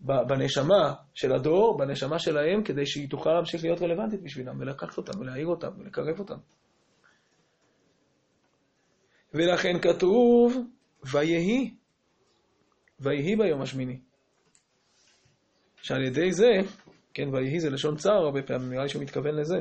בנשמה 0.00 0.94
של 1.14 1.32
הדור, 1.32 1.78
בנשמה 1.78 2.18
שלהם, 2.18 2.64
כדי 2.64 2.86
שהיא 2.86 3.10
תוכל 3.10 3.30
להמשיך 3.30 3.64
להיות 3.64 3.82
רלוונטית 3.82 4.22
בשבילם, 4.22 4.60
ולקחת 4.60 4.96
אותם, 4.96 5.20
ולהעיר 5.20 5.46
אותם, 5.46 5.68
ולקרב 5.78 6.18
אותם. 6.18 6.38
ולכן 9.34 9.80
כתוב, 9.82 10.56
ויהי, 11.12 11.74
ויהי 13.00 13.36
ביום 13.36 13.62
השמיני. 13.62 14.00
שעל 15.82 16.02
ידי 16.02 16.32
זה, 16.32 16.50
כן, 17.14 17.28
ויהי 17.34 17.60
זה 17.60 17.70
לשון 17.70 17.96
צער 17.96 18.24
הרבה 18.24 18.42
פעמים, 18.42 18.70
נראה 18.70 18.82
לי 18.82 18.88
שהוא 18.88 19.02
מתכוון 19.02 19.34
לזה. 19.34 19.56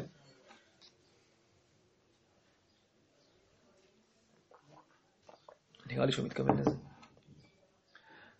נראה 5.87 6.05
לי 6.05 6.11
שהוא 6.11 6.25
מתכוון 6.25 6.57
לזה. 6.57 6.94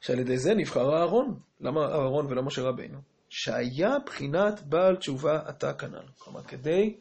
שעל 0.05 0.19
ידי 0.19 0.37
זה 0.37 0.53
נבחר 0.53 0.97
אהרון. 0.97 1.39
למה 1.61 1.81
אהרון 1.81 2.25
ולא 2.25 2.43
משה 2.43 2.61
רבינו? 2.61 2.97
שהיה 3.29 3.97
בחינת 4.05 4.61
בעל 4.61 4.95
תשובה 4.95 5.39
עתה 5.45 5.73
כנ"ל. 5.73 6.05
כלומר, 6.17 6.43
כדי 6.43 6.95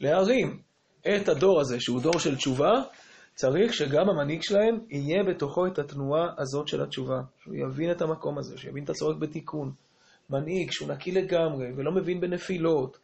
להרים 0.00 0.58
את 1.00 1.28
הדור 1.28 1.60
הזה, 1.60 1.80
שהוא 1.80 2.02
דור 2.02 2.18
של 2.18 2.36
תשובה, 2.36 2.72
צריך 3.34 3.74
שגם 3.74 4.08
המנהיג 4.08 4.42
שלהם 4.42 4.78
יהיה 4.90 5.24
בתוכו 5.24 5.66
את 5.66 5.78
התנועה 5.78 6.34
הזאת 6.38 6.68
של 6.68 6.82
התשובה. 6.82 7.20
שהוא 7.42 7.54
יבין 7.54 7.90
את 7.90 8.02
המקום 8.02 8.38
הזה, 8.38 8.58
שיבין 8.58 8.84
את 8.84 8.90
הצורך 8.90 9.16
בתיקון. 9.20 9.72
מנהיג 10.30 10.70
שהוא 10.70 10.88
נקי 10.88 11.12
לגמרי, 11.12 11.66
ולא 11.76 11.92
מבין 11.92 12.20
בנפילות, 12.20 12.98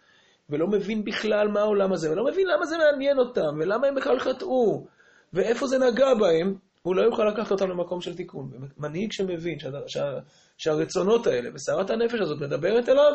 ולא 0.51 0.67
מבין 0.67 1.05
בכלל 1.05 1.49
מה 1.49 1.61
העולם 1.61 1.93
הזה, 1.93 2.11
ולא 2.13 2.25
מבין 2.33 2.47
למה 2.47 2.67
זה 2.67 2.77
מעניין 2.79 3.19
אותם, 3.19 3.59
ולמה 3.61 3.87
הם 3.87 3.95
בכלל 3.95 4.19
חטאו, 4.19 4.87
ואיפה 5.33 5.67
זה 5.67 5.79
נגע 5.79 6.15
בהם, 6.15 6.55
הוא 6.83 6.97
לא 6.97 7.03
יוכל 7.03 7.25
לקחת 7.25 7.51
אותם 7.51 7.69
למקום 7.71 8.01
של 8.01 8.17
תיקון. 8.17 8.51
מנהיג 8.77 9.13
שמבין 9.13 9.59
שה, 9.59 9.69
שה, 9.87 10.19
שהרצונות 10.59 11.27
האלה 11.27 11.51
וסערת 11.55 11.91
הנפש 11.91 12.21
הזאת 12.21 12.41
מדברת 12.41 12.89
אליו, 12.89 13.13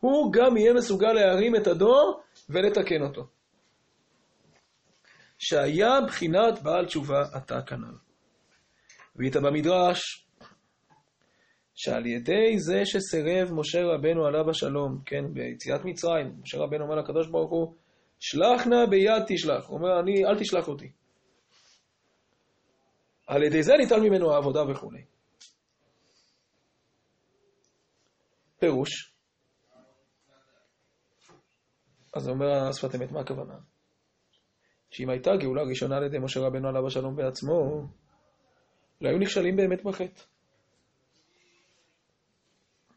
הוא 0.00 0.32
גם 0.32 0.56
יהיה 0.56 0.72
מסוגל 0.74 1.12
להרים 1.12 1.56
את 1.56 1.66
הדור 1.66 2.22
ולתקן 2.50 3.02
אותו. 3.02 3.26
שהיה 5.38 6.00
בחינת 6.06 6.62
בעל 6.62 6.86
תשובה 6.86 7.22
עתה 7.34 7.62
כנ"ל. 7.62 7.96
ואיתה 9.16 9.40
במדרש, 9.40 10.26
שעל 11.74 12.06
ידי 12.06 12.58
זה 12.58 12.82
שסירב 12.84 13.52
משה 13.52 13.78
רבנו 13.84 14.26
עליו 14.26 14.50
השלום, 14.50 15.02
כן, 15.06 15.24
ביציאת 15.32 15.84
מצרים, 15.84 16.34
משה 16.42 16.58
רבנו 16.58 16.84
אומר 16.84 16.94
לקדוש 16.94 17.26
ברוך 17.28 17.50
הוא, 17.50 17.74
שלח 18.20 18.66
נא 18.66 18.86
ביד 18.90 19.22
תשלח. 19.26 19.66
הוא 19.66 19.78
אומר, 19.78 20.00
אני, 20.00 20.26
אל 20.26 20.38
תשלח 20.38 20.68
אותי. 20.68 21.01
על 23.26 23.42
ידי 23.42 23.62
זה 23.62 23.72
ניתן 23.76 24.00
ממנו 24.00 24.32
העבודה 24.32 24.70
וכולי. 24.70 25.04
פירוש, 28.58 29.12
אז 32.14 32.28
אומר 32.28 32.46
השפת 32.68 32.94
אמת, 32.94 33.12
מה 33.12 33.20
הכוונה? 33.20 33.54
שאם 34.90 35.10
הייתה 35.10 35.30
גאולה 35.40 35.62
ראשונה 35.62 35.96
על 35.96 36.04
ידי 36.04 36.18
משה 36.18 36.40
רבנו 36.40 36.68
עליו 36.68 36.86
השלום 36.86 37.16
בעצמו, 37.16 37.86
לא 39.00 39.08
היו 39.08 39.18
נכשלים 39.18 39.56
באמת 39.56 39.84
בחטא. 39.84 40.22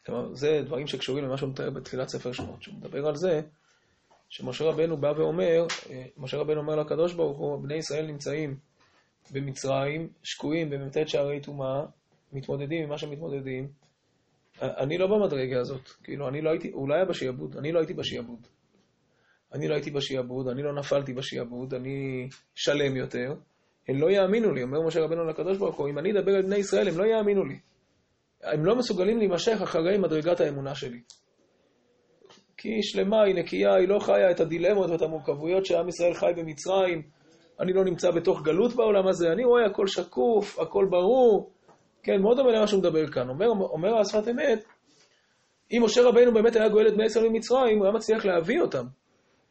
כלומר, 0.05 0.33
זה 0.33 0.61
דברים 0.65 0.87
שקשורים 0.87 1.25
למה 1.25 1.37
שהוא 1.37 1.49
מתאר 1.49 1.69
בתחילת 1.69 2.07
ספר 2.07 2.31
שמות, 2.31 2.63
שהוא 2.63 2.75
מדבר 2.75 3.07
על 3.07 3.15
זה 3.15 3.41
שמשה 4.29 4.65
רבנו 4.65 4.97
בא 4.97 5.13
ואומר, 5.17 5.65
אה, 5.89 6.05
משה 6.17 6.37
רבנו 6.37 6.61
אומר 6.61 6.75
לקדוש 6.75 7.13
ברוך 7.13 7.37
הוא, 7.37 7.63
בני 7.63 7.75
ישראל 7.75 8.05
נמצאים 8.05 8.57
במצרים, 9.31 10.09
שקועים 10.23 10.69
במ"ט 10.69 11.07
שערי 11.07 11.41
טומאה, 11.41 11.85
מתמודדים 12.33 12.83
עם 12.83 12.89
מה 12.89 12.97
שמתמודדים. 12.97 13.67
אני 14.61 14.97
לא 14.97 15.07
במדרגה 15.07 15.59
הזאת, 15.59 15.87
כאילו, 16.03 16.27
אני 16.27 16.41
לא 16.41 16.49
הייתי, 16.49 16.71
אולי 16.73 16.95
היה 16.95 17.05
בשיעבוד, 17.05 17.57
אני 17.57 17.71
לא 17.71 17.79
הייתי 17.79 17.93
בשיעבוד. 17.93 18.47
אני 19.53 19.67
לא 19.67 19.73
הייתי 19.73 19.91
בשיעבוד, 19.91 20.47
אני 20.47 20.63
לא 20.63 20.75
נפלתי 20.75 21.13
בשיעבוד, 21.13 21.73
אני 21.73 22.27
שלם 22.55 22.95
יותר. 22.95 23.33
הם 23.87 24.01
לא 24.01 24.11
יאמינו 24.11 24.53
לי, 24.53 24.63
אומר 24.63 24.81
משה 24.87 24.99
רבנו 24.99 25.25
לקדוש 25.25 25.57
ברוך 25.57 25.77
הוא, 25.77 25.89
אם 25.89 25.99
אני 25.99 26.11
אדבר 26.11 26.31
על 26.31 26.41
בני 26.41 26.55
ישראל, 26.55 26.87
הם 26.87 26.97
לא 26.97 27.05
יאמינו 27.05 27.45
לי. 27.45 27.59
הם 28.43 28.65
לא 28.65 28.75
מסוגלים 28.75 29.17
להימשך 29.17 29.61
אחרי 29.63 29.97
מדרגת 29.97 30.39
האמונה 30.39 30.75
שלי. 30.75 31.01
כי 32.57 32.69
היא 32.69 32.81
שלמה, 32.81 33.23
היא 33.23 33.35
נקייה, 33.35 33.75
היא 33.75 33.87
לא 33.87 33.99
חיה 33.99 34.31
את 34.31 34.39
הדילמות 34.39 34.89
ואת 34.89 35.01
המורכבויות 35.01 35.65
שעם 35.65 35.87
ישראל 35.87 36.13
חי 36.13 36.31
במצרים. 36.35 37.01
אני 37.59 37.73
לא 37.73 37.83
נמצא 37.83 38.11
בתוך 38.11 38.41
גלות 38.41 38.75
בעולם 38.75 39.07
הזה, 39.07 39.31
אני 39.31 39.45
רואה 39.45 39.65
הכל 39.65 39.87
שקוף, 39.87 40.59
הכל 40.59 40.85
ברור. 40.89 41.51
כן, 42.03 42.21
מאוד 42.21 42.37
דומה 42.37 42.51
למה 42.51 42.67
שהוא 42.67 42.79
מדבר 42.79 43.07
כאן. 43.11 43.29
אומר, 43.29 43.47
אומר 43.47 43.97
השפת 43.97 44.27
אמת, 44.27 44.65
אם 45.71 45.81
משה 45.85 46.01
רבינו 46.03 46.33
באמת 46.33 46.55
היה 46.55 46.69
גואל 46.69 46.87
את 46.87 46.93
בני 46.93 47.05
ישראל 47.05 47.29
ממצרים, 47.29 47.77
הוא 47.77 47.85
היה 47.85 47.93
מצליח 47.93 48.25
להביא 48.25 48.61
אותם 48.61 48.85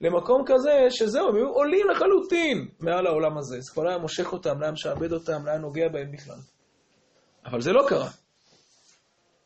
למקום 0.00 0.42
כזה 0.46 0.86
שזהו, 0.90 1.28
הם 1.28 1.36
היו 1.36 1.48
עולים 1.48 1.86
לחלוטין 1.90 2.68
מעל 2.80 3.06
העולם 3.06 3.38
הזה. 3.38 3.56
זה 3.60 3.72
כבר 3.72 3.82
לא 3.82 3.88
היה 3.88 3.98
מושך 3.98 4.32
אותם, 4.32 4.60
לא 4.60 4.64
היה 4.64 4.72
משעבד 4.72 5.12
אותם, 5.12 5.44
לא 5.44 5.50
היה 5.50 5.58
נוגע 5.58 5.88
בהם 5.88 6.12
בכלל. 6.12 6.36
אבל 7.46 7.60
זה 7.60 7.72
לא 7.72 7.84
קרה. 7.88 8.08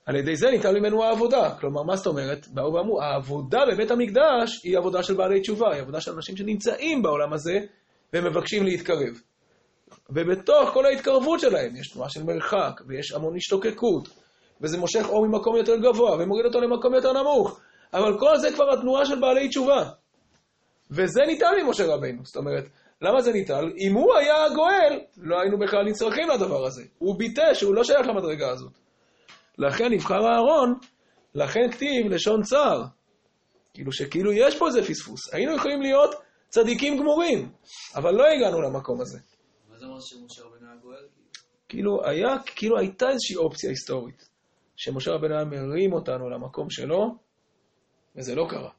על 0.06 0.16
ידי 0.16 0.36
זה 0.36 0.50
ניתן 0.50 0.74
ממנו 0.74 1.04
העבודה. 1.04 1.54
כלומר, 1.60 1.82
מה 1.82 1.96
זאת 1.96 2.06
אומרת? 2.06 2.48
באו 2.48 2.74
ואמרו, 2.74 3.02
העבודה 3.02 3.58
בבית 3.72 3.90
המקדש 3.90 4.64
היא 4.64 4.78
עבודה 4.78 5.02
של 5.02 5.14
בעלי 5.14 5.40
תשובה, 5.40 5.72
היא 5.72 5.82
עבודה 5.82 6.00
של 6.00 6.12
אנשים 6.12 6.36
שנמצאים 6.36 7.02
בעולם 7.02 7.32
הזה 7.32 7.60
ומבקשים 8.12 8.64
להתקרב. 8.64 9.20
ובתוך 10.10 10.70
כל 10.72 10.86
ההתקרבות 10.86 11.40
שלהם 11.40 11.76
יש 11.76 11.88
תנועה 11.88 12.10
של 12.10 12.22
מרחק, 12.22 12.80
ויש 12.86 13.12
המון 13.12 13.36
השתוקקות, 13.36 14.08
וזה 14.60 14.78
מושך 14.78 15.08
אור 15.08 15.26
ממקום 15.26 15.56
יותר 15.56 15.76
גבוה 15.76 16.16
ומוריד 16.16 16.46
אותו 16.46 16.60
למקום 16.60 16.94
יותר 16.94 17.12
נמוך. 17.12 17.60
אבל 17.94 18.18
כל 18.18 18.36
זה 18.36 18.52
כבר 18.52 18.72
התנועה 18.72 19.06
של 19.06 19.20
בעלי 19.20 19.48
תשובה. 19.48 19.90
וזה 20.90 21.20
ניתן 21.26 21.46
ממשה 21.64 21.86
רבינו. 21.86 22.24
זאת 22.24 22.36
אומרת, 22.36 22.64
למה 23.02 23.20
זה 23.20 23.32
ניתן? 23.32 23.64
אם 23.78 23.94
הוא 23.94 24.14
היה 24.14 24.44
הגואל, 24.44 25.00
לא 25.16 25.40
היינו 25.40 25.58
בכלל 25.58 25.84
נצרכים 25.84 26.28
לדבר 26.28 26.66
הזה. 26.66 26.82
הוא 26.98 27.18
ביטא 27.18 27.54
שהוא 27.54 27.74
לא 27.74 27.84
שייך 27.84 28.06
למדרגה 28.06 28.50
הזאת. 28.50 28.72
לכן 29.58 29.92
נבחר 29.92 30.26
אהרון, 30.26 30.74
לכן 31.34 31.70
כתיב 31.70 32.06
לשון 32.10 32.42
צר. 32.42 32.82
כאילו 33.74 33.92
שכאילו 33.92 34.32
יש 34.32 34.58
פה 34.58 34.66
איזה 34.66 34.82
פספוס. 34.82 35.34
היינו 35.34 35.56
יכולים 35.56 35.82
להיות 35.82 36.14
צדיקים 36.48 36.98
גמורים, 36.98 37.52
אבל 37.94 38.14
לא 38.14 38.24
הגענו 38.26 38.60
למקום 38.62 39.00
הזה. 39.00 39.18
מה 39.68 39.78
זה 39.78 39.84
אומר 39.86 40.00
שמשה 40.00 40.42
רבנו 40.44 40.66
היה 40.66 40.76
גואל? 40.76 41.06
כאילו, 41.68 42.04
היה, 42.04 42.28
כאילו 42.56 42.78
הייתה 42.78 43.08
איזושהי 43.08 43.36
אופציה 43.36 43.70
היסטורית, 43.70 44.28
שמשה 44.76 45.10
רבנו 45.10 45.34
היה 45.34 45.44
מרים 45.44 45.92
אותנו 45.92 46.30
למקום 46.30 46.70
שלו, 46.70 47.16
וזה 48.16 48.34
לא 48.34 48.46
קרה. 48.50 48.70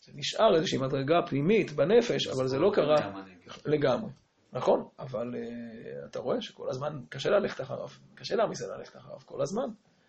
זה 0.00 0.12
נשאר 0.14 0.56
איזושהי 0.56 0.78
מדרגה 0.78 1.22
פנימית 1.26 1.72
בנפש, 1.72 2.26
אבל 2.26 2.48
זה 2.48 2.58
לא 2.58 2.70
קרה 2.74 3.22
לגמרי. 3.66 4.10
נכון, 4.52 4.88
אבל 4.98 5.34
uh, 5.34 6.06
אתה 6.10 6.18
רואה 6.18 6.40
שכל 6.40 6.70
הזמן 6.70 7.00
קשה 7.08 7.30
ללכת 7.30 7.60
אחריו, 7.60 7.88
קשה 8.14 8.36
לעם 8.36 8.52
ישראל 8.52 8.78
ללכת 8.78 8.96
אחריו 8.96 9.18
כל 9.24 9.42
הזמן. 9.42 9.68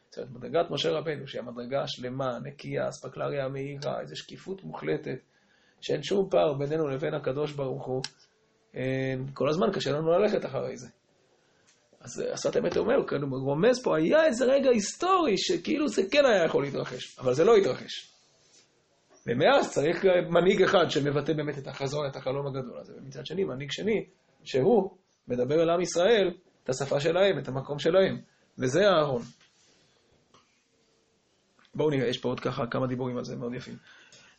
זאת 0.10 0.18
אומרת, 0.18 0.32
מדרגת 0.32 0.72
משה 0.72 0.92
רבנו, 0.92 1.28
שהיא 1.28 1.42
המדרגה 1.42 1.84
השלמה, 1.84 2.40
נקייה, 2.40 2.90
אספקלריה 2.90 3.50
מהירה, 3.50 4.02
איזו 4.02 4.16
שקיפות 4.16 4.64
מוחלטת, 4.64 5.20
שאין 5.86 6.04
שום 6.04 6.30
פער 6.30 6.54
בינינו 6.54 6.88
לבין 6.88 7.14
הקדוש 7.14 7.52
ברוך 7.52 7.86
הוא, 7.86 8.02
אין, 8.74 9.28
כל 9.34 9.50
הזמן 9.50 9.68
קשה 9.74 9.92
לנו 9.92 10.12
ללכת 10.12 10.46
אחרי 10.46 10.78
זה. 10.78 10.88
אז 12.00 12.24
השפת 12.34 12.58
אמת 12.58 12.78
אומר, 12.78 13.08
כאילו, 13.08 13.28
רומז 13.30 13.84
פה, 13.84 13.98
היה 13.98 14.26
איזה 14.26 14.46
רגע 14.46 14.70
היסטורי 14.70 15.38
שכאילו 15.38 15.88
זה 15.88 16.02
כן 16.12 16.26
היה 16.26 16.46
יכול 16.46 16.64
להתרחש, 16.64 17.20
אבל 17.20 17.34
זה 17.34 17.44
לא 17.44 17.56
התרחש. 17.56 18.12
ומאז 19.28 19.72
צריך 19.72 20.06
מנהיג 20.30 20.64
אחד 20.64 20.90
שמבטא 20.90 21.34
באמת 21.34 21.58
את 21.58 21.68
החזון, 21.68 22.08
את 22.08 22.16
החלום 22.16 22.48
הגדול 22.48 22.78
הזה, 22.80 22.94
ומצד 22.98 23.26
שני, 23.26 23.44
מנהיג 23.44 23.72
שני, 23.72 24.06
שהוא 24.44 24.90
מדבר 25.28 25.64
אל 25.64 25.70
עם 25.70 25.82
ישראל 25.82 26.32
את 26.64 26.70
השפה 26.70 27.00
שלהם, 27.00 27.40
את 27.40 27.48
המקום 27.48 27.80
שלהם, 27.80 28.22
וזה 28.60 28.82
אהרון. 28.88 29.22
בואו 31.76 31.90
נראה, 31.90 32.08
יש 32.08 32.18
פה 32.18 32.30
עוד 32.30 32.40
ככה 32.40 32.64
כמה 32.72 32.88
דיבורים 32.88 33.18
על 33.18 33.24
זה 33.24 33.36
מאוד 33.36 33.54
יפים. 33.54 33.76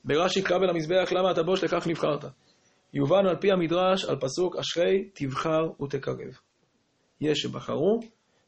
ברש"י 0.07 0.43
קרא 0.43 0.59
בין 0.59 0.69
המזבח, 0.69 1.13
למה 1.13 1.31
אתה 1.31 1.43
בוש 1.43 1.65
לכך 1.65 1.87
נבחרת. 1.87 2.25
יובן 2.93 3.27
על 3.27 3.37
פי 3.41 3.53
המדרש 3.53 4.05
על 4.05 4.17
פסוק 4.21 4.57
אשרי 4.57 5.11
תבחר 5.15 5.83
ותקרב. 5.83 6.39
יש 7.21 7.39
שבחרו 7.39 8.01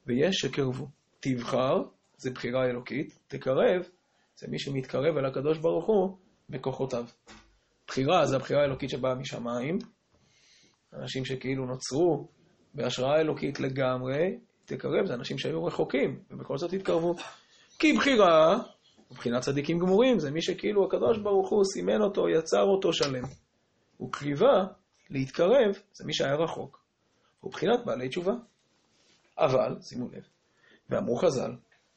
ויש 0.06 0.36
שקרבו. 0.36 0.88
תבחר 1.20 1.82
זה 2.16 2.30
בחירה 2.30 2.64
אלוקית, 2.64 3.18
תקרב 3.28 3.82
זה 4.36 4.46
מי 4.48 4.58
שמתקרב 4.58 5.16
אל 5.16 5.24
הקדוש 5.24 5.58
ברוך 5.58 5.86
הוא 5.86 6.16
בכוחותיו. 6.50 7.04
בחירה 7.88 8.26
זה 8.26 8.36
הבחירה 8.36 8.60
האלוקית 8.60 8.90
שבאה 8.90 9.14
משמיים, 9.14 9.78
אנשים 10.92 11.24
שכאילו 11.24 11.66
נוצרו 11.66 12.28
בהשראה 12.74 13.20
אלוקית 13.20 13.60
לגמרי, 13.60 14.38
תקרב, 14.64 15.06
זה 15.06 15.14
אנשים 15.14 15.38
שהיו 15.38 15.64
רחוקים, 15.64 16.20
ובכל 16.30 16.58
זאת 16.58 16.72
התקרבו. 16.72 17.14
כי 17.78 17.92
בחירה, 17.92 18.58
מבחינת 19.10 19.42
צדיקים 19.42 19.78
גמורים, 19.78 20.18
זה 20.18 20.30
מי 20.30 20.42
שכאילו 20.42 20.86
הקדוש 20.86 21.18
ברוך 21.18 21.50
הוא 21.50 21.64
סימן 21.64 22.02
אותו, 22.02 22.28
יצר 22.28 22.62
אותו 22.62 22.92
שלם. 22.92 23.24
וקריבה, 24.00 24.64
להתקרב, 25.10 25.78
זה 25.92 26.04
מי 26.06 26.14
שהיה 26.14 26.34
רחוק. 26.34 26.82
הוא 27.40 27.52
בחינת 27.52 27.84
בעלי 27.84 28.08
תשובה. 28.08 28.32
אבל, 29.38 29.76
שימו 29.82 30.08
לב, 30.12 30.22
ואמרו 30.90 31.16
חז"ל, 31.16 31.52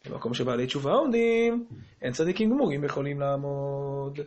במקום 0.05 0.34
שבעלי 0.34 0.66
תשובה 0.66 0.91
עומדים, 0.91 1.68
אין 2.01 2.12
צדיקים 2.12 2.49
גמורים 2.49 2.84
יכולים 2.84 3.20
לעמוד. 3.20 4.20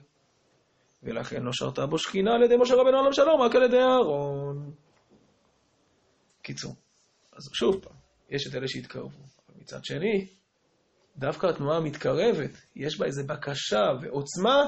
ולכן 1.03 1.43
לא 1.43 1.51
שרתה 1.53 1.87
בו 1.87 1.99
שכינה 1.99 2.35
על 2.35 2.43
ידי 2.43 2.57
משה 2.57 2.75
רבנו 2.75 2.99
עליו 2.99 3.13
שלום, 3.13 3.41
רק 3.41 3.55
על 3.55 3.63
ידי 3.63 3.79
אהרון. 3.79 4.73
קיצור, 6.43 6.75
אז 7.33 7.43
שוב 7.53 7.85
פעם, 7.85 7.97
יש 8.31 8.47
את 8.47 8.55
אלה 8.55 8.69
שהתקרבו. 8.69 9.19
מצד 9.57 9.85
שני, 9.85 10.27
דווקא 11.17 11.47
התנועה 11.47 11.77
המתקרבת, 11.77 12.51
יש 12.77 12.99
בה 12.99 13.07
איזו 13.07 13.23
בקשה 13.27 13.85
ועוצמה 14.03 14.63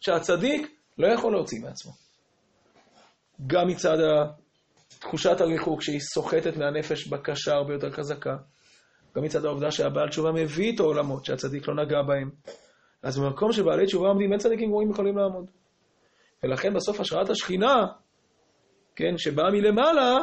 שהצדיק 0.00 0.70
לא 0.98 1.06
יכול 1.06 1.32
להוציא 1.32 1.60
מעצמו. 1.62 1.92
גם 3.46 3.68
מצד 3.68 3.96
תחושת 4.98 5.40
הריחוק 5.40 5.82
שהיא 5.82 6.00
סוחטת 6.00 6.56
מהנפש 6.56 7.08
בקשה 7.08 7.52
הרבה 7.52 7.72
יותר 7.72 7.90
חזקה, 7.90 8.36
גם 9.16 9.22
מצד 9.22 9.44
העובדה 9.44 9.70
שהבעל 9.70 10.08
תשובה 10.08 10.32
מביא 10.32 10.74
את 10.74 10.80
העולמות 10.80 11.24
שהצדיק 11.24 11.68
לא 11.68 11.74
נגע 11.74 12.02
בהם. 12.02 12.30
אז 13.02 13.18
במקום 13.18 13.52
שבעלי 13.52 13.86
תשובה 13.86 14.08
עומדים, 14.08 14.32
אין 14.32 14.40
צדיקים 14.40 14.68
גמורים 14.68 14.90
יכולים 14.90 15.18
לעמוד. 15.18 15.50
ולכן 16.42 16.74
בסוף 16.74 17.00
השראת 17.00 17.30
השכינה, 17.30 17.86
כן, 18.96 19.18
שבאה 19.18 19.50
מלמעלה, 19.50 20.18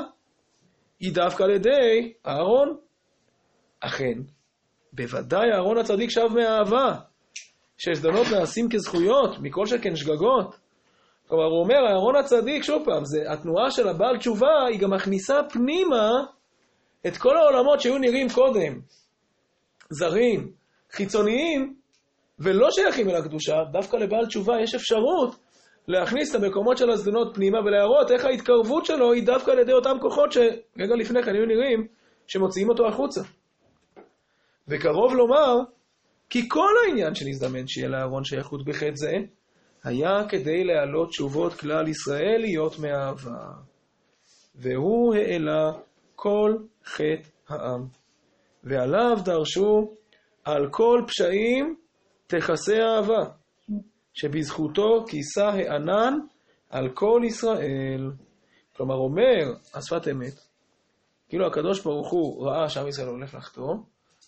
היא 1.00 1.14
דווקא 1.14 1.44
על 1.44 1.50
ידי 1.50 2.14
אהרון. 2.28 2.78
אכן, 3.80 4.20
בוודאי 4.94 5.52
אהרון 5.52 5.78
הצדיק 5.78 6.10
שב 6.10 6.28
מאהבה, 6.36 6.96
שזדונות 7.78 8.28
נעשים 8.32 8.68
כזכויות, 8.72 9.40
מכל 9.42 9.66
שכן 9.66 9.96
שגגות. 9.96 10.56
כלומר, 11.28 11.46
הוא 11.46 11.64
אומר, 11.64 11.88
אהרון 11.90 12.16
הצדיק, 12.16 12.64
שוב 12.64 12.86
פעם, 12.86 13.06
זה, 13.06 13.32
התנועה 13.32 13.72
של 13.72 13.88
הבעל 13.88 14.18
תשובה, 14.18 14.66
היא 14.70 14.80
גם 14.80 14.94
מכניסה 14.94 15.36
פנימה 15.50 16.12
את 17.08 17.18
כל 17.18 17.38
העולמות 17.38 17.82
שהיו 17.82 17.98
נראים 17.98 18.28
קודם, 18.30 18.80
זרים, 19.90 20.52
חיצוניים, 20.92 21.76
ולא 22.40 22.68
שייכים 22.72 23.10
אל 23.10 23.16
הקדושה, 23.16 23.54
דווקא 23.72 23.98
לבעל 23.98 24.26
תשובה 24.26 24.54
יש 24.64 24.76
אפשרות 24.76 25.36
להכניס 25.88 26.36
את 26.36 26.44
המקומות 26.44 26.78
של 26.78 26.90
הזדונות 26.90 27.36
פנימה 27.36 27.60
ולהראות 27.60 28.12
איך 28.12 28.26
ההתקרבות 28.26 28.86
שלו 28.86 29.14
היא 29.14 29.26
דווקא 29.26 29.52
על 29.52 29.60
ידי 29.60 29.74
אותם 29.74 29.98
כוחות 30.02 30.32
שרגע 30.32 30.96
לפני 31.00 31.24
כן 31.24 31.36
היו 31.36 31.46
נראים 31.46 31.88
שמוציאים 32.28 32.70
אותו 32.70 32.88
החוצה. 32.88 33.22
וקרוב 34.68 35.14
לומר, 35.14 35.56
כי 36.30 36.50
כל 36.50 36.74
העניין 36.86 37.16
שנזדמן 37.16 37.68
שיהיה 37.68 37.90
לאהרון 37.90 38.24
שייכות 38.24 38.66
בחטא 38.66 38.96
זה, 38.96 39.14
היה 39.84 40.30
כדי 40.30 40.64
להעלות 40.64 41.10
תשובות 41.10 41.54
כלל 41.54 41.88
ישראל 41.88 42.38
להיות 42.40 42.80
מאהבה. 42.80 43.52
והוא 44.56 45.16
העלה 45.16 45.72
כל 46.16 46.56
חטא 46.86 47.30
העם. 47.50 47.88
ועליו 48.64 49.18
דרשו 49.26 49.94
על 50.44 50.70
כל 50.72 51.02
פשעים 51.08 51.76
תכסה 52.28 52.78
אהבה, 52.78 53.32
שבזכותו 54.14 55.06
כיסה 55.08 55.50
הענן 55.50 56.14
על 56.70 56.90
כל 56.94 57.22
ישראל. 57.26 58.12
כלומר, 58.76 58.96
אומר 58.96 59.54
השפת 59.74 60.08
אמת, 60.08 60.34
כאילו 61.30 61.48
הקדוש 61.48 61.84
ברוך 61.84 62.12
הוא 62.12 62.48
ראה 62.48 62.70
שעם 62.70 62.88
ישראל 62.88 63.08
הולך 63.08 63.36
לחתום, 63.36 63.84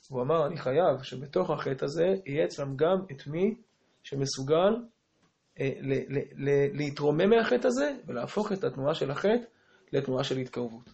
הוא 0.09 0.21
אמר, 0.21 0.47
אני 0.47 0.57
חייב 0.57 1.03
שבתוך 1.03 1.49
החטא 1.49 1.85
הזה 1.85 2.05
יהיה 2.25 2.45
אצלם 2.45 2.75
גם 2.75 2.97
את 3.11 3.27
מי 3.27 3.55
שמסוגל 4.03 4.75
אה, 5.59 5.69
להתרומם 6.73 7.29
מהחטא 7.29 7.67
הזה 7.67 7.95
ולהפוך 8.07 8.51
את 8.51 8.63
התנועה 8.63 8.95
של 8.95 9.11
החטא 9.11 9.45
לתנועה 9.93 10.23
של 10.23 10.37
התקרבות. 10.37 10.89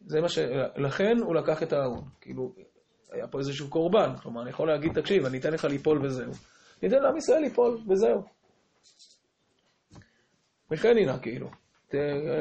זה 0.00 0.20
מה 0.20 0.28
ש... 0.28 0.38
לכן 0.76 1.16
הוא 1.24 1.34
לקח 1.34 1.62
את 1.62 1.72
הארון. 1.72 2.04
כאילו, 2.20 2.52
היה 3.10 3.28
פה 3.28 3.38
איזשהו 3.38 3.70
קורבן. 3.70 4.16
כלומר, 4.22 4.42
אני 4.42 4.50
יכול 4.50 4.68
להגיד, 4.68 5.00
תקשיב, 5.00 5.24
אני 5.24 5.38
אתן 5.38 5.52
לך 5.52 5.64
ליפול 5.64 6.06
וזהו. 6.06 6.32
ניתן 6.82 7.02
לעם 7.02 7.16
ישראל 7.16 7.40
ליפול 7.40 7.78
וזהו. 7.88 8.22
וכן 10.70 10.96
הנה, 10.96 11.18
כאילו. 11.18 11.50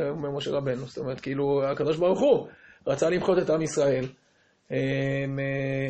אומר 0.09 0.31
משה 0.31 0.51
רבנו, 0.51 0.85
זאת 0.85 0.97
אומרת, 0.97 1.21
כאילו, 1.21 1.63
הקדוש 1.63 1.97
ברוך 1.97 2.19
הוא 2.19 2.47
רצה 2.87 3.09
למחות 3.09 3.37
את 3.37 3.49
עם 3.49 3.61
ישראל. 3.61 4.05
אמ, 4.72 5.39
אה, 5.39 5.89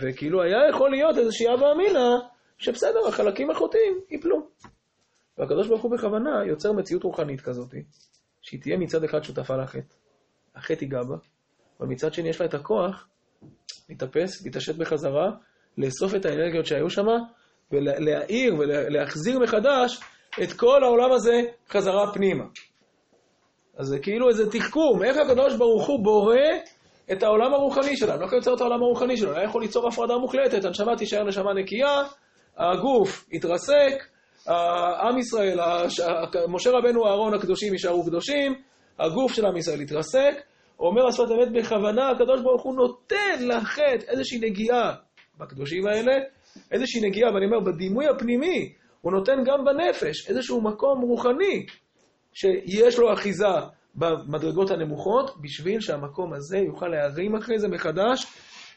וכאילו 0.00 0.42
היה 0.42 0.58
יכול 0.70 0.90
להיות 0.90 1.18
איזושהי 1.18 1.48
הווה 1.48 1.72
אמינא, 1.72 2.08
שבסדר, 2.58 3.08
החלקים 3.08 3.50
החוטאים 3.50 4.00
ייפלו. 4.10 4.48
והקדוש 5.38 5.68
ברוך 5.68 5.82
הוא 5.82 5.92
בכוונה 5.96 6.44
יוצר 6.46 6.72
מציאות 6.72 7.02
רוחנית 7.02 7.40
כזאת, 7.40 7.74
שהיא 8.42 8.60
תהיה 8.60 8.76
מצד 8.76 9.04
אחד 9.04 9.24
שותפה 9.24 9.56
לחטא. 9.56 9.94
החטא 10.54 10.84
ייגע 10.84 11.02
בה, 11.02 11.16
אבל 11.80 11.88
מצד 11.88 12.14
שני 12.14 12.28
יש 12.28 12.40
לה 12.40 12.46
את 12.46 12.54
הכוח 12.54 13.08
להתאפס, 13.88 14.44
להתעשת 14.44 14.76
בחזרה, 14.76 15.30
לאסוף 15.78 16.14
את 16.14 16.24
האנרגיות 16.24 16.66
שהיו 16.66 16.90
שם, 16.90 17.06
ולהאיר 17.72 18.54
ולהחזיר 18.58 19.38
מחדש 19.38 20.00
את 20.42 20.52
כל 20.52 20.84
העולם 20.84 21.12
הזה 21.12 21.42
חזרה 21.68 22.14
פנימה. 22.14 22.44
אז 23.80 23.86
זה 23.86 23.98
כאילו 23.98 24.28
איזה 24.28 24.50
תחכום, 24.50 25.02
איך 25.02 25.16
הקדוש 25.16 25.56
ברוך 25.56 25.86
הוא 25.86 26.04
בורא 26.04 26.36
את 27.12 27.22
העולם 27.22 27.54
הרוחני 27.54 27.96
שלנו, 27.96 28.20
לא 28.20 28.26
רק 28.26 28.32
יוצר 28.32 28.54
את 28.54 28.60
העולם 28.60 28.82
הרוחני 28.82 29.16
שלנו, 29.16 29.32
היה 29.34 29.44
יכול 29.44 29.62
ליצור 29.62 29.88
הפרדה 29.88 30.18
מוחלטת, 30.18 30.64
הנשמה 30.64 30.96
תישאר 30.96 31.24
נשמה 31.24 31.54
נקייה, 31.54 32.02
הגוף 32.56 33.28
יתרסק, 33.32 34.06
עם 35.02 35.18
ישראל, 35.18 35.58
משה 36.48 36.70
רבנו 36.70 37.06
אהרון 37.06 37.34
הקדושים 37.34 37.72
יישארו 37.72 38.04
קדושים, 38.04 38.54
הגוף 38.98 39.32
של 39.32 39.46
עם 39.46 39.56
ישראל 39.56 39.80
יתרסק, 39.80 40.34
אומר 40.78 41.06
השפת 41.06 41.30
אמת 41.30 41.52
בכוונה, 41.52 42.10
הקדוש 42.10 42.40
ברוך 42.42 42.62
הוא 42.62 42.74
נותן 42.74 43.48
לחטא 43.48 44.04
איזושהי 44.08 44.38
נגיעה 44.38 44.94
בקדושים 45.38 45.86
האלה, 45.86 46.12
איזושהי 46.72 47.00
נגיעה, 47.08 47.34
ואני 47.34 47.46
אומר, 47.46 47.60
בדימוי 47.60 48.06
הפנימי, 48.08 48.72
הוא 49.00 49.12
נותן 49.12 49.44
גם 49.44 49.64
בנפש 49.64 50.28
איזשהו 50.28 50.62
מקום 50.62 51.00
רוחני, 51.00 51.66
שיש 52.34 52.98
לו 52.98 53.12
אחיזה 53.12 53.46
במדרגות 53.94 54.70
הנמוכות, 54.70 55.36
בשביל 55.42 55.80
שהמקום 55.80 56.32
הזה 56.34 56.58
יוכל 56.58 56.88
להרים 56.88 57.36
אחרי 57.36 57.58
זה 57.58 57.68
מחדש 57.68 58.26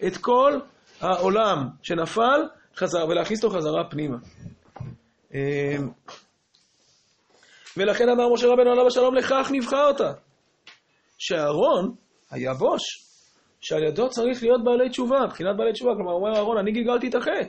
את 0.08 0.18
כל 0.18 0.60
העולם 1.02 1.68
שנפל 1.84 2.42
חזר, 2.76 3.06
ולהכניס 3.08 3.44
אותו 3.44 3.56
חזרה 3.56 3.90
פנימה. 3.90 4.18
אמ, 5.34 5.90
ולכן 7.78 8.10
אמר 8.10 8.34
משה 8.34 8.48
רבנו 8.48 8.72
עליו 8.72 8.88
השלום, 8.88 9.16
לכך 9.16 9.50
נבחרת. 9.52 10.02
שאהרון 11.18 11.96
היה 12.32 12.54
בוש, 12.54 12.82
שעל 13.62 13.84
ידו 13.84 14.10
צריך 14.10 14.44
להיות 14.44 14.64
בעלי 14.64 14.90
תשובה, 14.90 15.26
מבחינת 15.26 15.58
בעלי 15.58 15.74
תשובה. 15.74 15.92
כלומר, 15.96 16.12
אומר 16.12 16.36
אהרון, 16.36 16.58
אני 16.58 16.72
גלגלתי 16.72 17.08
את 17.08 17.16
החטא. 17.16 17.48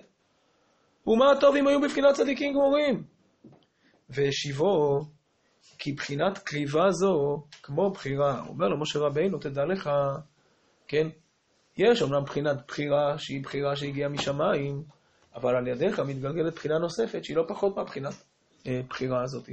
ומה 1.07 1.33
הטוב 1.33 1.57
אם 1.57 1.67
היו 1.67 1.81
בבחינת 1.81 2.15
צדיקים 2.15 2.53
גמורים? 2.53 3.03
והשיבו, 4.09 5.01
כי 5.79 5.93
בחינת 5.93 6.39
קריבה 6.39 6.91
זו, 6.91 7.43
כמו 7.63 7.91
בחירה. 7.91 8.45
אומר 8.49 8.69
לו 8.69 8.81
משה 8.81 8.99
רבינו, 8.99 9.39
תדע 9.39 9.65
לך, 9.65 9.91
כן, 10.89 11.09
יש 11.79 12.03
אומנם 12.03 12.25
בחינת 12.25 12.57
בחירה 12.69 13.19
שהיא 13.19 13.43
בחירה 13.43 13.77
שהגיעה 13.77 14.09
משמיים, 14.09 14.83
אבל 15.35 15.57
על 15.57 15.69
ידיך 15.69 16.01
מתגלגלת 16.01 16.55
בחינה 16.55 16.79
נוספת 16.79 17.25
שהיא 17.25 17.37
לא 17.37 17.45
פחות 17.49 17.77
מהבחינת 17.77 18.15
אה, 18.67 18.81
בחירה 18.89 19.23
הזאת. 19.23 19.49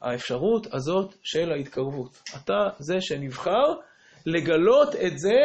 האפשרות 0.00 0.66
הזאת 0.74 1.14
של 1.22 1.52
ההתקרבות. 1.52 2.22
אתה 2.36 2.68
זה 2.78 2.94
שנבחר 3.00 3.74
לגלות 4.26 4.94
את 4.94 5.18
זה 5.18 5.38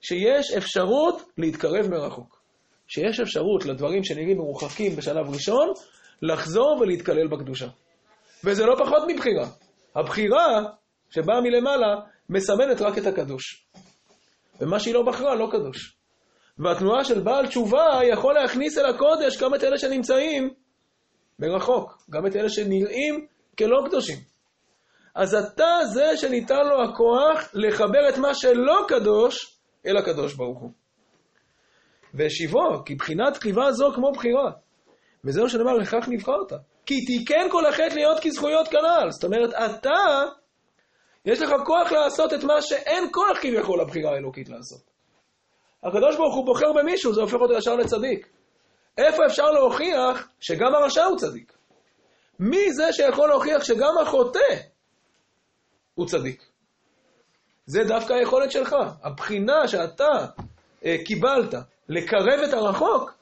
שיש 0.00 0.50
אפשרות 0.56 1.22
להתקרב 1.38 1.88
מרחוק. 1.90 2.40
שיש 2.86 3.20
אפשרות 3.20 3.66
לדברים 3.66 4.04
שנראים 4.04 4.36
מרוחקים 4.36 4.96
בשלב 4.96 5.28
ראשון, 5.28 5.68
לחזור 6.22 6.78
ולהתקלל 6.80 7.28
בקדושה. 7.28 7.66
וזה 8.44 8.66
לא 8.66 8.74
פחות 8.84 9.02
מבחירה. 9.08 9.46
הבחירה 9.96 10.62
שבאה 11.10 11.40
מלמעלה 11.40 11.94
מסמנת 12.28 12.80
רק 12.80 12.98
את 12.98 13.06
הקדוש. 13.06 13.66
ומה 14.60 14.80
שהיא 14.80 14.94
לא 14.94 15.02
בחרה 15.02 15.34
לא 15.34 15.48
קדוש. 15.52 15.96
והתנועה 16.58 17.04
של 17.04 17.20
בעל 17.20 17.46
תשובה 17.46 18.00
יכול 18.12 18.34
להכניס 18.34 18.78
אל 18.78 18.86
הקודש 18.86 19.42
גם 19.42 19.54
את 19.54 19.64
אלה 19.64 19.78
שנמצאים 19.78 20.54
מרחוק, 21.38 22.02
גם 22.10 22.26
את 22.26 22.36
אלה 22.36 22.48
שנראים 22.48 23.26
כלא 23.58 23.82
קדושים. 23.88 24.18
אז 25.14 25.34
אתה 25.34 25.78
זה 25.94 26.16
שניתן 26.16 26.66
לו 26.66 26.82
הכוח 26.84 27.50
לחבר 27.54 28.08
את 28.08 28.18
מה 28.18 28.34
שלא 28.34 28.84
קדוש 28.88 29.58
אל 29.86 29.96
הקדוש 29.96 30.34
ברוך 30.34 30.58
הוא. 30.58 30.70
והשיבו, 32.14 32.84
כי 32.84 32.94
בחינת 32.94 33.34
תחיבה 33.34 33.72
זו 33.72 33.92
כמו 33.94 34.12
בחירה. 34.12 34.50
וזהו 35.24 35.48
שנאמר, 35.48 35.72
לכך 35.72 36.08
נבחרת. 36.08 36.52
כי 36.86 37.04
תיקן 37.04 37.46
כל 37.50 37.66
החטא 37.66 37.94
להיות 37.94 38.18
כזכויות 38.22 38.68
כנ"ל. 38.68 39.10
זאת 39.10 39.24
אומרת, 39.24 39.50
אתה, 39.54 40.24
יש 41.24 41.42
לך 41.42 41.50
כוח 41.66 41.92
לעשות 41.92 42.34
את 42.34 42.44
מה 42.44 42.62
שאין 42.62 43.04
כוח 43.12 43.38
כביכול 43.42 43.80
לבחירה 43.80 44.14
האלוקית 44.14 44.48
לעשות. 44.48 44.90
הקדוש 45.82 46.16
ברוך 46.16 46.34
הוא 46.34 46.46
בוחר 46.46 46.72
במישהו, 46.72 47.14
זה 47.14 47.20
הופך 47.20 47.34
אותו 47.34 47.52
ישר 47.52 47.74
לצדיק. 47.74 48.28
איפה 48.98 49.26
אפשר 49.26 49.50
להוכיח 49.50 50.28
שגם 50.40 50.74
הרשע 50.74 51.04
הוא 51.04 51.18
צדיק? 51.18 51.52
מי 52.40 52.72
זה 52.72 52.92
שיכול 52.92 53.28
להוכיח 53.28 53.64
שגם 53.64 53.98
החוטא 54.02 54.54
הוא 55.94 56.06
צדיק? 56.06 56.42
זה 57.66 57.84
דווקא 57.84 58.12
היכולת 58.12 58.50
שלך. 58.50 58.76
הבחינה 59.02 59.68
שאתה 59.68 60.26
אה, 60.84 60.96
קיבלת 61.04 61.54
לקרב 61.88 62.40
את 62.48 62.52
הרחוק, 62.52 63.14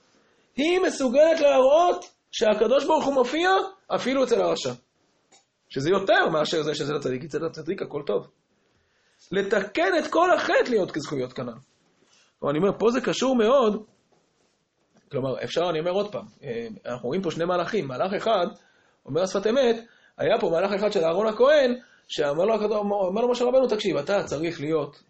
היא 0.56 0.80
מסוגלת 0.80 1.40
להראות 1.40 2.04
שהקדוש 2.32 2.84
ברוך 2.84 3.04
הוא 3.04 3.14
מופיע 3.14 3.50
אפילו 3.94 4.24
אצל 4.24 4.40
הרשע. 4.40 4.72
שזה 5.68 5.90
יותר 5.90 6.28
מאשר 6.32 6.62
זה 6.62 6.74
שזה 6.74 6.92
לצדיק, 6.92 7.24
אצל 7.24 7.46
הצדיק 7.46 7.82
הכל 7.82 8.02
טוב. 8.06 8.30
לתקן 9.32 9.98
את 9.98 10.06
כל 10.10 10.34
החטא 10.34 10.70
להיות 10.70 10.90
כזכויות 10.90 11.32
כנ"ל. 11.32 11.52
אני 12.50 12.58
אומר, 12.58 12.78
פה 12.78 12.90
זה 12.90 13.00
קשור 13.00 13.36
מאוד, 13.36 13.84
כלומר, 15.10 15.44
אפשר, 15.44 15.70
אני 15.70 15.80
אומר 15.80 15.90
עוד 15.90 16.12
פעם, 16.12 16.24
אה, 16.42 16.66
אנחנו 16.86 17.08
רואים 17.08 17.22
פה 17.22 17.30
שני 17.30 17.44
מהלכים. 17.44 17.88
מהלך 17.88 18.12
אחד, 18.12 18.46
אומר 19.06 19.22
השפת 19.22 19.46
אמת, 19.46 19.76
היה 20.18 20.40
פה 20.40 20.50
מהלך 20.50 20.72
אחד 20.72 20.92
של 20.92 21.04
אהרון 21.04 21.26
הכהן, 21.26 21.78
שאמר 22.08 22.44
לו, 22.44 22.54
אומר 22.90 23.22
לו 23.22 23.30
משה 23.30 23.44
רבנו, 23.44 23.68
תקשיב, 23.68 23.96
אתה 23.96 24.24
צריך 24.24 24.60
להיות 24.60 25.02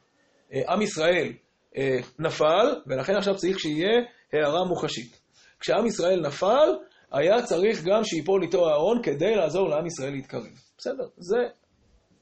אה, 0.53 0.73
עם 0.73 0.83
ישראל 0.83 1.33
אה, 1.77 1.99
נפל, 2.19 2.81
ולכן 2.87 3.17
עכשיו 3.17 3.37
צריך 3.37 3.61
שיהיה 3.61 4.03
הערה 4.33 4.65
מוחשית. 4.65 5.21
כשעם 5.61 5.87
ישראל 5.87 6.21
נפל, 6.21 6.69
היה 7.13 7.43
צריך 7.43 7.85
גם 7.85 8.05
שיפול 8.05 8.43
איתו 8.43 8.69
אהרון 8.69 9.03
כדי 9.03 9.37
לעזור 9.37 9.69
לעם 9.69 9.87
ישראל 9.87 10.13
להתקרב. 10.13 10.61
בסדר, 10.79 11.09
זה 11.17 11.37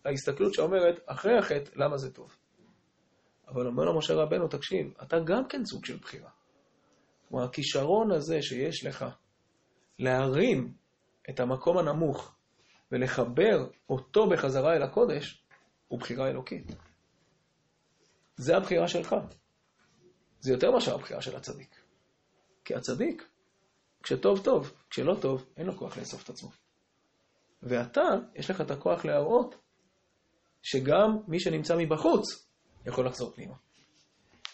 ההסתכלות 0.05 0.55
שאומרת, 0.55 1.01
אחרי 1.07 1.38
החטא, 1.38 1.70
למה 1.74 1.97
זה 1.97 2.11
טוב. 2.14 2.36
אבל 3.49 3.66
אומר 3.66 3.84
לו 3.84 3.99
משה 3.99 4.14
רבנו, 4.14 4.49
תקשיב, 4.49 4.95
אתה 5.03 5.16
גם 5.20 5.49
כן 5.49 5.64
סוג 5.64 5.84
של 5.84 5.97
בחירה. 5.97 6.30
כלומר, 7.28 7.45
הכישרון 7.45 8.12
הזה 8.12 8.43
שיש 8.43 8.86
לך 8.86 9.05
להרים 9.99 10.72
את 11.30 11.41
המקום 11.41 11.78
הנמוך 11.78 12.34
ולחבר 12.93 13.66
אותו 13.91 14.28
בחזרה 14.28 14.76
אל 14.76 14.82
הקודש, 14.82 15.45
הוא 15.88 16.01
בחירה 16.01 16.28
אלוקית. 16.28 16.72
זה 18.36 18.57
הבחירה 18.57 18.88
שלך. 18.88 19.14
זה 20.41 20.53
יותר 20.53 20.70
מאשר 20.70 20.95
הבחירה 20.95 21.22
של 21.22 21.36
הצדיק. 21.36 21.82
כי 22.64 22.74
הצדיק, 22.74 23.28
כשטוב 24.03 24.44
טוב, 24.44 24.72
כשלא 24.90 25.14
טוב, 25.20 25.46
אין 25.57 25.66
לו 25.66 25.76
כוח 25.76 25.98
לאסוף 25.98 26.24
את 26.24 26.28
עצמו. 26.28 26.51
ואתה, 27.62 28.09
יש 28.34 28.51
לך 28.51 28.61
את 28.61 28.70
הכוח 28.70 29.05
להראות 29.05 29.55
שגם 30.62 31.18
מי 31.28 31.40
שנמצא 31.40 31.74
מבחוץ 31.78 32.48
יכול 32.86 33.07
לחזור 33.07 33.30
פנימה. 33.30 33.55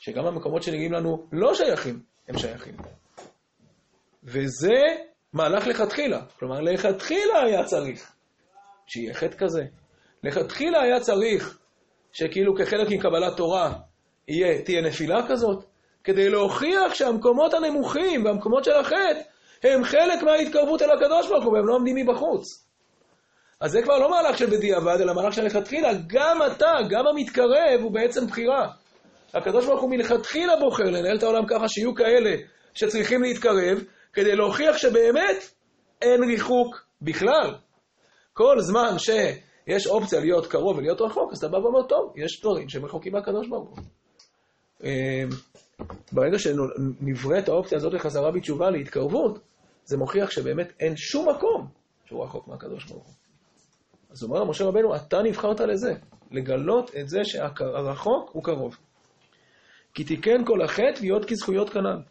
שגם 0.01 0.27
המקומות 0.27 0.63
שנראים 0.63 0.93
לנו 0.93 1.29
לא 1.33 1.55
שייכים, 1.55 2.03
הם 2.29 2.39
שייכים. 2.39 2.77
וזה 4.25 4.79
מהלך 5.33 5.67
לכתחילה. 5.67 6.27
כלומר, 6.39 6.61
לכתחילה 6.61 7.41
היה 7.47 7.65
צריך 7.65 8.13
שיהיה 8.87 9.15
חטא 9.15 9.37
כזה. 9.37 9.65
לכתחילה 10.23 10.83
היה 10.83 11.01
צריך 11.01 11.59
שכאילו 12.13 12.57
כחלק 12.57 12.89
מקבלת 12.91 13.37
תורה 13.37 13.79
יהיה, 14.29 14.63
תהיה 14.63 14.83
נפילה 14.83 15.29
כזאת, 15.29 15.65
כדי 16.05 16.31
להוכיח 16.31 16.95
שהמקומות 16.95 17.55
הנמוכים 17.55 18.25
והמקומות 18.25 18.65
של 18.65 18.75
החטא 18.81 19.21
הם 19.75 19.85
חלק 19.85 20.23
מההתקרבות 20.23 20.83
אל 20.83 20.91
הקדוש 20.91 21.29
ברוך 21.29 21.45
הוא, 21.45 21.53
והם 21.53 21.67
לא 21.67 21.75
עומדים 21.75 21.97
מבחוץ. 21.97 22.67
אז 23.61 23.71
זה 23.71 23.83
כבר 23.83 23.99
לא 23.99 24.11
מהלך 24.11 24.39
של 24.39 24.47
בדיעבד, 24.47 25.01
אלא 25.01 25.15
מהלך 25.15 25.35
של 25.35 25.45
לכתחילה. 25.45 25.91
גם 26.07 26.39
אתה, 26.47 26.73
גם 26.91 27.07
המתקרב, 27.07 27.81
הוא 27.83 27.93
בעצם 27.93 28.27
בחירה. 28.27 28.71
הקדוש 29.35 29.67
ברוך 29.67 29.83
הוא 29.83 29.91
מלכתחילה 29.91 30.57
בוחר 30.61 30.85
לנהל 30.85 31.17
את 31.19 31.23
העולם 31.23 31.47
ככה 31.47 31.69
שיהיו 31.69 31.95
כאלה 31.95 32.37
שצריכים 32.75 33.23
להתקרב, 33.23 33.85
כדי 34.13 34.37
להוכיח 34.37 34.77
שבאמת 34.77 35.37
אין 36.03 36.25
ריחוק 36.25 36.87
בכלל. 37.03 37.55
כל 38.33 38.61
זמן 38.61 38.97
שיש 38.99 39.87
אופציה 39.87 40.21
להיות 40.21 40.47
קרוב 40.47 40.77
ולהיות 40.79 41.01
רחוק, 41.01 41.33
אז 41.33 41.39
אתה 41.39 41.49
בא 41.49 41.57
ואומר, 41.57 41.83
טוב, 41.83 42.13
יש 42.17 42.41
דברים 42.41 42.69
שהם 42.69 42.85
רחוקים 42.85 43.13
מהקדוש 43.13 43.49
ברוך 43.49 43.69
הוא. 43.69 43.79
אמ, 44.85 45.29
ברגע 46.13 46.39
שנבראת 46.39 47.49
האופציה 47.49 47.79
הזאת 47.79 47.93
לחזרה 47.93 48.31
בתשובה, 48.31 48.71
להתקרבות, 48.71 49.39
זה 49.87 49.97
מוכיח 49.97 50.31
שבאמת 50.31 50.73
אין 50.81 50.97
שום 50.97 51.29
מקום 51.29 51.69
שהוא 52.05 52.25
רחוק 52.25 52.49
מהקדוש 52.49 52.85
ברוך 52.85 53.07
הוא. 53.07 53.15
אז 54.11 54.23
אומר 54.23 54.45
משה 54.45 54.65
רבנו, 54.65 54.97
אתה 54.97 55.23
נבחרת 55.23 55.61
לזה, 55.61 55.95
לגלות 56.31 56.91
את 57.01 57.09
זה 57.09 57.25
שהרחוק 57.25 58.31
הוא 58.33 58.45
קרוב. 58.45 58.77
כי 59.95 60.05
תיקן 60.05 60.45
כל 60.47 60.63
החטא 60.63 61.01
להיות 61.01 61.25
כזכויות 61.25 61.71
כנ"ל. 61.71 62.03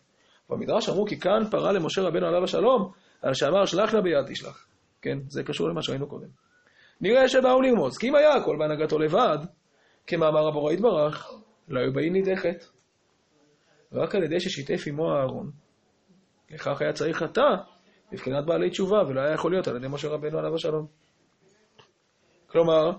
במדרש 0.50 0.90
אמרו 0.90 1.06
כי 1.06 1.20
כאן 1.20 1.50
פרה 1.52 1.72
למשה 1.72 2.02
רבנו 2.02 2.28
עליו 2.28 2.44
השלום, 2.44 2.92
על 3.22 3.34
שאמר 3.34 3.66
שלח 3.66 3.94
לה 3.94 4.02
ביד 4.02 4.26
תשלח. 4.28 4.68
כן, 5.02 5.18
זה 5.28 5.44
קשור 5.44 5.70
למה 5.70 5.82
שראינו 5.82 6.08
קודם. 6.08 6.28
נראה 7.02 7.28
שבאו 7.28 7.62
לרמוז, 7.62 7.98
כי 7.98 8.10
אם 8.10 8.16
היה 8.16 8.34
הכל 8.34 8.56
בהנהגתו 8.60 9.00
לבד, 9.00 9.38
כמאמר 10.08 10.48
הבורא 10.48 10.74
יתברך, 10.74 11.32
לא 11.68 11.80
היו 11.80 11.94
באים 11.94 12.14
לידי 12.14 12.38
חטא. 12.38 12.66
רק 13.92 14.16
על 14.16 14.24
ידי 14.24 14.40
ששיתף 14.40 14.88
עמו 14.88 15.12
אהרון, 15.12 15.52
לכך 16.52 16.82
היה 16.82 16.94
צריך 16.94 17.24
אתה, 17.24 17.48
מבחינת 18.12 18.46
בעלי 18.46 18.70
תשובה, 18.70 18.98
ולא 19.08 19.22
היה 19.22 19.34
יכול 19.34 19.52
להיות 19.52 19.68
על 19.68 19.76
ידי 19.76 19.88
משה 19.88 20.08
רבנו 20.08 20.40
עליו 20.40 20.56
השלום. 20.56 20.86
כלומר, 22.48 22.92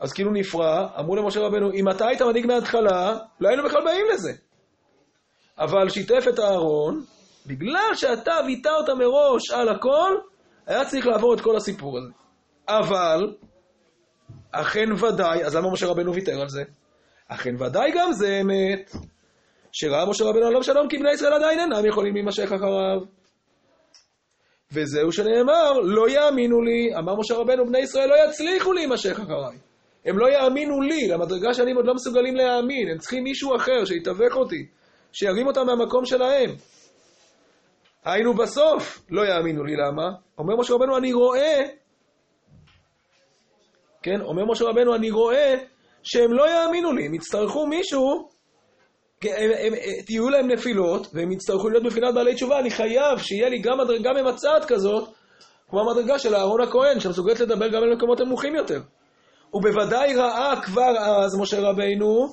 אז 0.00 0.12
כאילו 0.12 0.32
נפרע, 0.32 0.88
אמרו 0.98 1.16
למשה 1.16 1.40
רבנו, 1.40 1.72
אם 1.72 1.90
אתה 1.90 2.06
היית 2.06 2.22
מנהיג 2.22 2.46
מההתחלה, 2.46 3.18
לא 3.40 3.48
היינו 3.48 3.64
בכלל 3.64 3.84
באים 3.84 4.06
לזה. 4.12 4.32
אבל 5.58 5.88
שיתף 5.88 6.24
את 6.28 6.38
אהרון, 6.38 7.04
בגלל 7.46 7.94
שאתה 7.94 8.32
ויתרת 8.46 8.88
מראש 8.98 9.50
על 9.50 9.68
הכל, 9.68 10.16
היה 10.66 10.84
צריך 10.84 11.06
לעבור 11.06 11.34
את 11.34 11.40
כל 11.40 11.56
הסיפור 11.56 11.98
הזה. 11.98 12.12
אבל, 12.68 13.36
אכן 14.52 14.92
ודאי, 14.92 15.44
אז 15.44 15.56
למה 15.56 15.72
משה 15.72 15.86
רבנו 15.86 16.14
ויתר 16.14 16.40
על 16.40 16.48
זה? 16.48 16.62
אכן 17.28 17.62
ודאי 17.62 17.90
גם 17.94 18.12
זה 18.12 18.40
אמת, 18.40 18.90
שראה 19.72 20.06
משה 20.06 20.24
רבנו 20.24 20.46
עליו 20.46 20.62
שלום 20.62 20.88
כי 20.88 20.98
בני 20.98 21.12
ישראל 21.12 21.32
עדיין 21.32 21.60
אינם 21.60 21.86
יכולים 21.86 22.14
להימשך 22.14 22.52
אחריו. 22.52 23.00
וזהו 24.72 25.12
שנאמר, 25.12 25.72
לא 25.82 26.08
יאמינו 26.08 26.62
לי, 26.62 26.96
אמר 26.98 27.14
משה 27.14 27.34
רבנו, 27.34 27.66
בני 27.66 27.78
ישראל 27.78 28.08
לא 28.08 28.14
יצליחו 28.28 28.72
להימשך 28.72 29.20
אחריי. 29.20 29.58
הם 30.04 30.18
לא 30.18 30.30
יאמינו 30.30 30.80
לי, 30.80 31.08
למדרגה 31.08 31.54
שאני 31.54 31.72
עוד 31.72 31.86
לא 31.86 31.94
מסוגלים 31.94 32.36
להאמין, 32.36 32.90
הם 32.90 32.98
צריכים 32.98 33.24
מישהו 33.24 33.56
אחר 33.56 33.84
שיתווך 33.84 34.36
אותי, 34.36 34.66
שירים 35.12 35.46
אותם 35.46 35.66
מהמקום 35.66 36.04
שלהם. 36.04 36.50
היינו 38.04 38.34
בסוף, 38.34 39.02
לא 39.10 39.26
יאמינו 39.26 39.64
לי, 39.64 39.76
למה? 39.76 40.10
אומר 40.38 40.56
משה 40.56 40.74
רבנו, 40.74 40.96
אני 40.96 41.12
רואה, 41.12 41.60
כן, 44.02 44.20
אומר 44.20 44.44
משה 44.44 44.64
רבנו, 44.64 44.94
אני 44.94 45.10
רואה 45.10 45.54
שהם 46.02 46.32
לא 46.32 46.50
יאמינו 46.50 46.92
לי, 46.92 47.06
הם 47.06 47.14
יצטרכו 47.14 47.66
מישהו, 47.66 48.28
תהיו 50.06 50.28
להם 50.28 50.50
נפילות, 50.50 51.06
והם 51.14 51.32
יצטרכו 51.32 51.68
להיות 51.68 51.84
בבחינת 51.84 52.14
בעלי 52.14 52.34
תשובה, 52.34 52.58
אני 52.58 52.70
חייב 52.70 53.18
שיהיה 53.18 53.48
לי 53.48 53.58
גם 53.58 53.80
מדרגה 53.80 54.10
ממצעת 54.12 54.64
כזאת, 54.64 55.08
כמו 55.70 55.80
המדרגה 55.80 56.18
של 56.18 56.34
אהרון 56.34 56.60
הכהן, 56.60 57.00
שמסוגלת 57.00 57.40
לדבר 57.40 57.68
גם 57.68 57.82
על 57.82 57.94
מקומות 57.96 58.20
נמוכים 58.20 58.54
יותר. 58.54 58.80
הוא 59.50 59.62
בוודאי 59.62 60.14
ראה 60.14 60.60
כבר 60.62 60.98
אז, 60.98 61.40
משה 61.40 61.60
רבינו, 61.60 62.26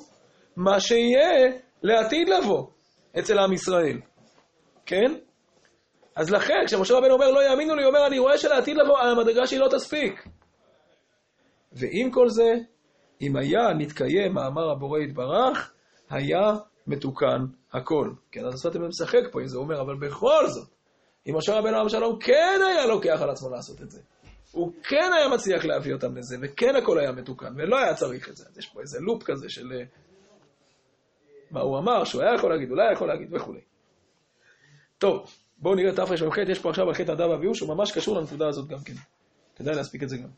מה 0.55 0.79
שיהיה 0.79 1.51
לעתיד 1.83 2.29
לבוא 2.29 2.67
אצל 3.19 3.39
עם 3.39 3.53
ישראל. 3.53 3.99
כן? 4.85 5.13
אז 6.15 6.31
לכן, 6.31 6.65
כשמשה 6.65 6.93
רבנו 6.93 7.13
אומר 7.13 7.31
לא 7.31 7.43
יאמינו 7.43 7.75
לי, 7.75 7.83
הוא 7.83 7.89
אומר 7.89 8.07
אני 8.07 8.19
רואה 8.19 8.37
שלעתיד 8.37 8.77
לבוא 8.77 8.99
המדרגה 8.99 9.47
שלי 9.47 9.59
לא 9.59 9.67
תספיק. 9.71 10.23
ועם 11.71 12.11
כל 12.11 12.29
זה, 12.29 12.53
אם 13.21 13.35
היה 13.35 13.73
מתקיים 13.77 14.33
מאמר 14.33 14.71
הבורא 14.71 14.99
יתברך, 14.99 15.73
היה 16.09 16.53
מתוקן 16.89 17.45
הכל. 17.73 18.11
כן, 18.31 18.45
אז 18.45 18.53
השפת 18.53 18.75
משחק 18.75 19.31
פה, 19.31 19.39
זה 19.45 19.57
אומר, 19.57 19.81
אבל 19.81 19.95
בכל 19.95 20.47
זאת, 20.47 20.69
אם 21.27 21.37
משה 21.37 21.59
רבנו 21.59 21.77
עם 21.77 21.89
שלום 21.89 22.19
כן 22.19 22.59
היה 22.69 22.85
לוקח 22.85 23.19
על 23.21 23.29
עצמו 23.29 23.49
לעשות 23.49 23.81
את 23.81 23.91
זה. 23.91 24.01
הוא 24.51 24.73
כן 24.83 25.11
היה 25.17 25.27
מצליח 25.27 25.65
להביא 25.65 25.93
אותם 25.93 26.17
לזה, 26.17 26.37
וכן 26.41 26.75
הכל 26.75 26.99
היה 26.99 27.11
מתוקן, 27.11 27.53
ולא 27.57 27.77
היה 27.77 27.93
צריך 27.95 28.29
את 28.29 28.35
זה. 28.35 28.45
אז 28.49 28.57
יש 28.57 28.69
פה 28.73 28.81
איזה 28.81 28.99
לופ 28.99 29.23
כזה 29.23 29.49
של 29.49 29.73
אה, 29.73 29.83
מה 31.51 31.59
הוא 31.59 31.77
אמר, 31.79 32.03
שהוא 32.03 32.21
היה 32.21 32.35
יכול 32.35 32.49
להגיד, 32.49 32.71
אולי 32.71 32.83
היה 32.83 32.93
יכול 32.93 33.07
להגיד 33.07 33.33
וכולי. 33.33 33.61
טוב, 34.97 35.25
בואו 35.57 35.75
נראה 35.75 35.95
תרמ"ח, 35.95 36.37
יש 36.47 36.59
פה 36.59 36.69
עכשיו 36.69 36.87
על 36.87 36.93
חטא 36.93 37.11
הדה 37.11 37.29
ואביהו, 37.29 37.55
שהוא 37.55 37.75
ממש 37.75 37.91
קשור 37.91 38.17
לנקודה 38.17 38.47
הזאת 38.47 38.67
גם 38.67 38.79
כן. 38.85 38.93
כדאי 39.55 39.75
להספיק 39.75 40.03
את 40.03 40.09
זה 40.09 40.17
גם. 40.17 40.29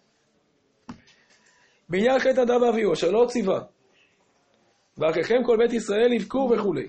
בעניין 1.89 2.19
חטא 2.19 2.41
הדה 2.41 2.57
ואביהו, 2.57 2.93
אשר 2.93 3.11
לא 3.11 3.25
ציווה, 3.27 3.61
ואחיכם 4.97 5.43
כל 5.45 5.57
בית 5.57 5.73
ישראל 5.73 6.13
יבכו 6.13 6.49
וכולי. 6.53 6.87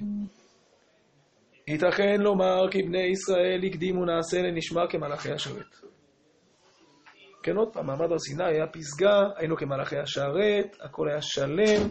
ייתכן 1.69 2.21
לומר 2.21 2.71
כי 2.71 2.83
בני 2.83 3.03
ישראל 3.03 3.61
הקדימו 3.67 4.05
נעשה 4.05 4.43
לנשמע 4.43 4.83
כמלאכי 4.91 5.33
השרת. 5.33 5.77
כן, 7.43 7.57
עוד 7.57 7.69
פעם, 7.73 7.87
מעמד 7.87 8.13
הר 8.13 8.19
סיני 8.19 8.45
היה 8.45 8.67
פסגה, 8.67 9.21
היינו 9.37 9.57
כמלאכי 9.57 9.99
השרת, 9.99 10.77
הכל 10.81 11.09
היה 11.09 11.23
שלם. 11.23 11.91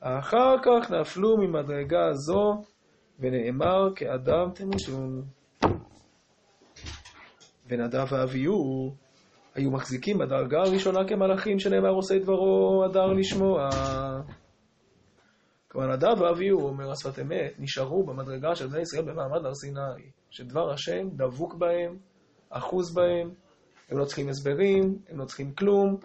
אחר 0.00 0.56
כך 0.62 0.90
נפלו 0.90 1.36
ממדרגה 1.36 2.12
זו, 2.12 2.62
ונאמר 3.20 3.94
כאדם 3.96 4.50
תמותון. 4.54 5.22
ונדב 7.68 8.12
ואביהו 8.12 8.94
היו 9.54 9.70
מחזיקים 9.70 10.18
בדרגה 10.18 10.58
הראשונה 10.58 11.08
כמלאכים 11.08 11.58
שנאמר 11.58 11.90
עושה 11.90 12.18
דברו 12.18 12.84
הדר 12.84 13.12
לשמוע. 13.12 13.68
כלומר, 15.72 15.86
נדב 15.86 16.20
ואביהו, 16.20 16.60
אומר 16.60 16.90
השפת 16.90 17.18
אמת, 17.18 17.52
נשארו 17.58 18.06
במדרגה 18.06 18.54
של 18.54 18.66
בני 18.66 18.80
ישראל 18.80 19.02
במעמד 19.02 19.46
הר 19.46 19.54
סיני, 19.54 20.10
שדבר 20.30 20.72
השם 20.72 21.08
דבוק 21.16 21.54
בהם, 21.54 21.96
אחוז 22.50 22.94
בהם, 22.94 23.34
הם 23.90 23.98
לא 23.98 24.04
צריכים 24.04 24.28
הסברים, 24.28 24.98
הם 25.08 25.18
לא 25.18 25.24
צריכים 25.24 25.54
כלום, 25.54 25.96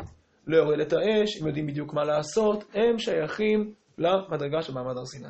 לא 0.47 0.57
יורד 0.57 0.79
את 0.79 0.93
האש, 0.93 1.41
הם 1.41 1.47
יודעים 1.47 1.67
בדיוק 1.67 1.93
מה 1.93 2.03
לעשות, 2.03 2.63
הם 2.73 2.99
שייכים 2.99 3.73
למדרגה 3.97 4.61
של 4.61 4.73
מעמד 4.73 4.97
הר 4.97 5.05
סיני. 5.05 5.29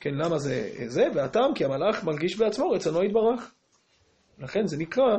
כן, 0.00 0.14
למה 0.14 0.38
זה 0.38 0.70
זה? 0.86 1.04
והטעם 1.14 1.54
כי 1.54 1.64
המלאך 1.64 2.04
מרגיש 2.04 2.38
בעצמו 2.38 2.70
רצונו 2.70 3.04
יתברך. 3.04 3.54
לכן 4.38 4.66
זה 4.66 4.76
נקרא 4.78 5.16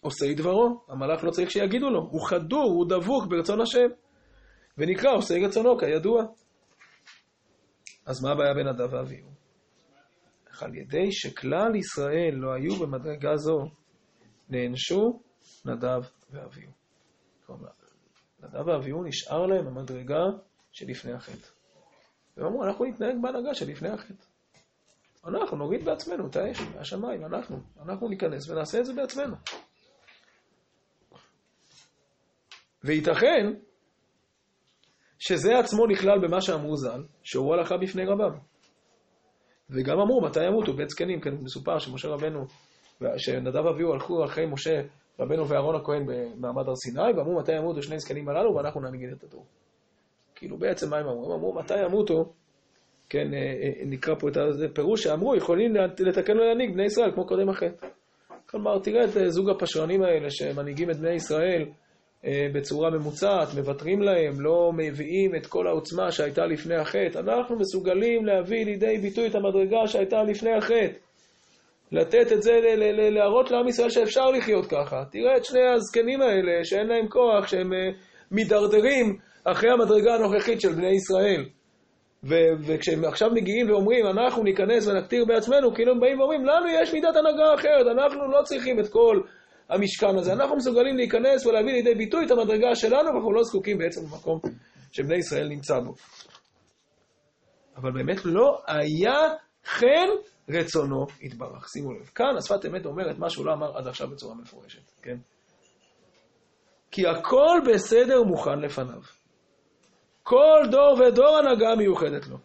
עושי 0.00 0.34
דברו. 0.34 0.84
המלאך 0.88 1.24
לא 1.24 1.30
צריך 1.30 1.50
שיגידו 1.50 1.90
לו, 1.90 2.00
הוא 2.10 2.28
חדור, 2.28 2.70
הוא 2.70 2.88
דבוק 2.88 3.26
ברצון 3.26 3.60
השם. 3.60 3.88
ונקרא 4.78 5.12
עושה 5.12 5.34
רצונו 5.34 5.78
כידוע. 5.78 6.24
אז 8.06 8.24
מה 8.24 8.32
הבעיה 8.32 8.54
בין 8.54 8.68
נדב 8.68 8.92
ואביהו? 8.92 9.28
אך 10.50 10.62
על 10.62 10.74
ידי 10.74 11.12
שכלל 11.12 11.76
ישראל 11.76 12.34
לא 12.34 12.52
היו 12.54 12.76
במדרגה 12.76 13.36
זו, 13.36 13.58
נענשו 14.48 15.20
נדב 15.64 16.02
ואביהו. 16.30 16.72
כלומר, 17.46 17.68
נדב 18.40 18.66
ואביהו 18.66 19.04
נשאר 19.04 19.46
להם 19.46 19.66
במדרגה 19.66 20.22
שלפני 20.72 21.12
החטא. 21.12 21.48
והם 22.36 22.46
אמרו, 22.46 22.64
אנחנו 22.64 22.84
נתנהג 22.84 23.16
בהנהגה 23.22 23.54
שלפני 23.54 23.88
החטא. 23.88 24.24
אנחנו 25.26 25.56
נוריד 25.56 25.84
בעצמנו 25.84 26.26
את 26.26 26.36
האש 26.36 26.60
מהשמיים, 26.60 27.24
אנחנו. 27.24 27.60
אנחנו 27.82 28.08
ניכנס 28.08 28.48
ונעשה 28.48 28.80
את 28.80 28.86
זה 28.86 28.94
בעצמנו. 28.94 29.36
וייתכן 32.84 33.46
שזה 35.18 35.58
עצמו 35.58 35.86
נכלל 35.86 36.18
במה 36.18 36.40
שאמרו 36.40 36.76
ז"ל, 36.76 37.02
שהוא 37.22 37.54
הלכה 37.54 37.76
בפני 37.76 38.04
רבם. 38.04 38.38
וגם 39.70 39.98
אמרו 39.98 40.20
מתי 40.20 40.46
ימותו, 40.46 40.72
בית 40.72 40.88
זקנים, 40.88 41.20
כן, 41.20 41.34
מסופר 41.42 41.78
שמשה 41.78 42.08
רבנו, 42.08 42.44
שנדב 43.16 43.66
אביהו 43.66 43.92
הלכו 43.92 44.24
אחרי 44.24 44.46
משה 44.46 44.80
רבנו 45.20 45.48
ואהרון 45.48 45.76
הכהן 45.76 46.06
במעמד 46.06 46.68
הר 46.68 46.74
סיני, 46.74 47.12
ואמרו 47.16 47.38
מתי 47.40 47.52
ימותו 47.52 47.82
שני 47.82 47.98
זקנים 47.98 48.28
הללו, 48.28 48.54
ואנחנו 48.54 48.80
ננגיד 48.80 49.10
את 49.12 49.24
התור. 49.24 49.46
כאילו 50.34 50.58
בעצם 50.58 50.90
מה 50.90 50.96
הם 50.96 51.06
אמרו? 51.06 51.24
הם 51.24 51.38
אמרו 51.38 51.54
מתי 51.54 51.84
ימותו, 51.84 52.32
כן, 53.08 53.34
אה, 53.34 53.38
אה, 53.38 53.86
נקרא 53.86 54.14
פה 54.14 54.28
את 54.28 54.36
הפירוש 54.70 55.02
שאמרו, 55.02 55.36
יכולים 55.36 55.74
לתקן 55.98 56.32
ולהנהיג 56.32 56.72
בני 56.72 56.84
ישראל 56.84 57.12
כמו 57.14 57.26
קודם 57.26 57.48
החטא. 57.48 57.86
כלומר, 58.46 58.78
תראה 58.78 59.04
את 59.04 59.16
אה, 59.16 59.30
זוג 59.30 59.50
הפשרנים 59.50 60.02
האלה 60.02 60.30
שמנהיגים 60.30 60.90
את 60.90 60.96
בני 60.96 61.14
ישראל 61.14 61.68
בצורה 62.52 62.90
ממוצעת, 62.90 63.48
מוותרים 63.54 64.02
להם, 64.02 64.40
לא 64.40 64.72
מביאים 64.76 65.34
את 65.34 65.46
כל 65.46 65.66
העוצמה 65.66 66.12
שהייתה 66.12 66.46
לפני 66.46 66.74
החטא. 66.74 67.18
אנחנו 67.18 67.56
מסוגלים 67.56 68.26
להביא 68.26 68.64
לידי 68.64 68.98
ביטוי 68.98 69.26
את 69.26 69.34
המדרגה 69.34 69.86
שהייתה 69.86 70.22
לפני 70.22 70.52
החטא. 70.52 70.98
לתת 71.92 72.32
את 72.32 72.42
זה, 72.42 72.60
להראות 73.10 73.50
לעם 73.50 73.68
ישראל 73.68 73.90
שאפשר 73.90 74.30
לחיות 74.30 74.66
ככה. 74.66 75.04
תראה 75.12 75.36
את 75.36 75.44
שני 75.44 75.60
הזקנים 75.74 76.22
האלה, 76.22 76.64
שאין 76.64 76.86
להם 76.86 77.08
כוח, 77.08 77.46
שהם 77.46 77.70
מידרדרים 78.30 79.18
אחרי 79.44 79.70
המדרגה 79.70 80.14
הנוכחית 80.14 80.60
של 80.60 80.72
בני 80.72 80.90
ישראל. 80.96 81.44
ו- 82.24 82.66
וכשהם 82.66 83.04
עכשיו 83.04 83.30
מגיעים 83.30 83.70
ואומרים, 83.70 84.06
אנחנו 84.06 84.42
ניכנס 84.42 84.88
ונקטיר 84.88 85.24
בעצמנו, 85.24 85.74
כאילו 85.74 85.92
הם 85.92 86.00
באים 86.00 86.20
ואומרים, 86.20 86.44
לנו 86.44 86.66
יש 86.82 86.92
מידת 86.94 87.16
הנהגה 87.16 87.54
אחרת, 87.54 87.86
אנחנו 87.86 88.30
לא 88.30 88.42
צריכים 88.42 88.80
את 88.80 88.88
כל 88.88 89.20
המשכן 89.68 90.16
הזה, 90.18 90.32
אנחנו 90.32 90.56
מסוגלים 90.56 90.96
להיכנס 90.96 91.46
ולהביא 91.46 91.72
לידי 91.72 91.94
ביטוי 91.94 92.26
את 92.26 92.30
המדרגה 92.30 92.74
שלנו, 92.74 93.08
ואנחנו 93.08 93.32
לא 93.32 93.42
זקוקים 93.42 93.78
בעצם 93.78 94.00
למקום 94.04 94.40
שבני 94.92 95.16
ישראל 95.16 95.48
נמצא 95.48 95.80
בו. 95.80 95.94
אבל 97.76 97.92
באמת 97.92 98.24
לא 98.24 98.62
היה 98.66 99.18
חן 99.64 100.08
רצונו 100.48 101.06
יתברך. 101.20 101.68
שימו 101.68 101.92
לב, 101.92 102.06
כאן 102.14 102.36
השפת 102.38 102.66
אמת 102.66 102.86
אומרת 102.86 103.18
מה 103.18 103.30
שהוא 103.30 103.46
לא 103.46 103.52
אמר 103.52 103.76
עד 103.76 103.86
עכשיו 103.86 104.08
בצורה 104.08 104.34
מפורשת, 104.34 104.90
כן? 105.02 105.16
כי 106.90 107.06
הכל 107.06 107.60
בסדר 107.66 108.22
מוכן 108.22 108.58
לפניו. 108.58 109.00
כל 110.22 110.62
דור 110.70 110.96
ודור 111.00 111.36
הנהגה 111.36 111.76
מיוחדת 111.76 112.26
לו. 112.26 112.36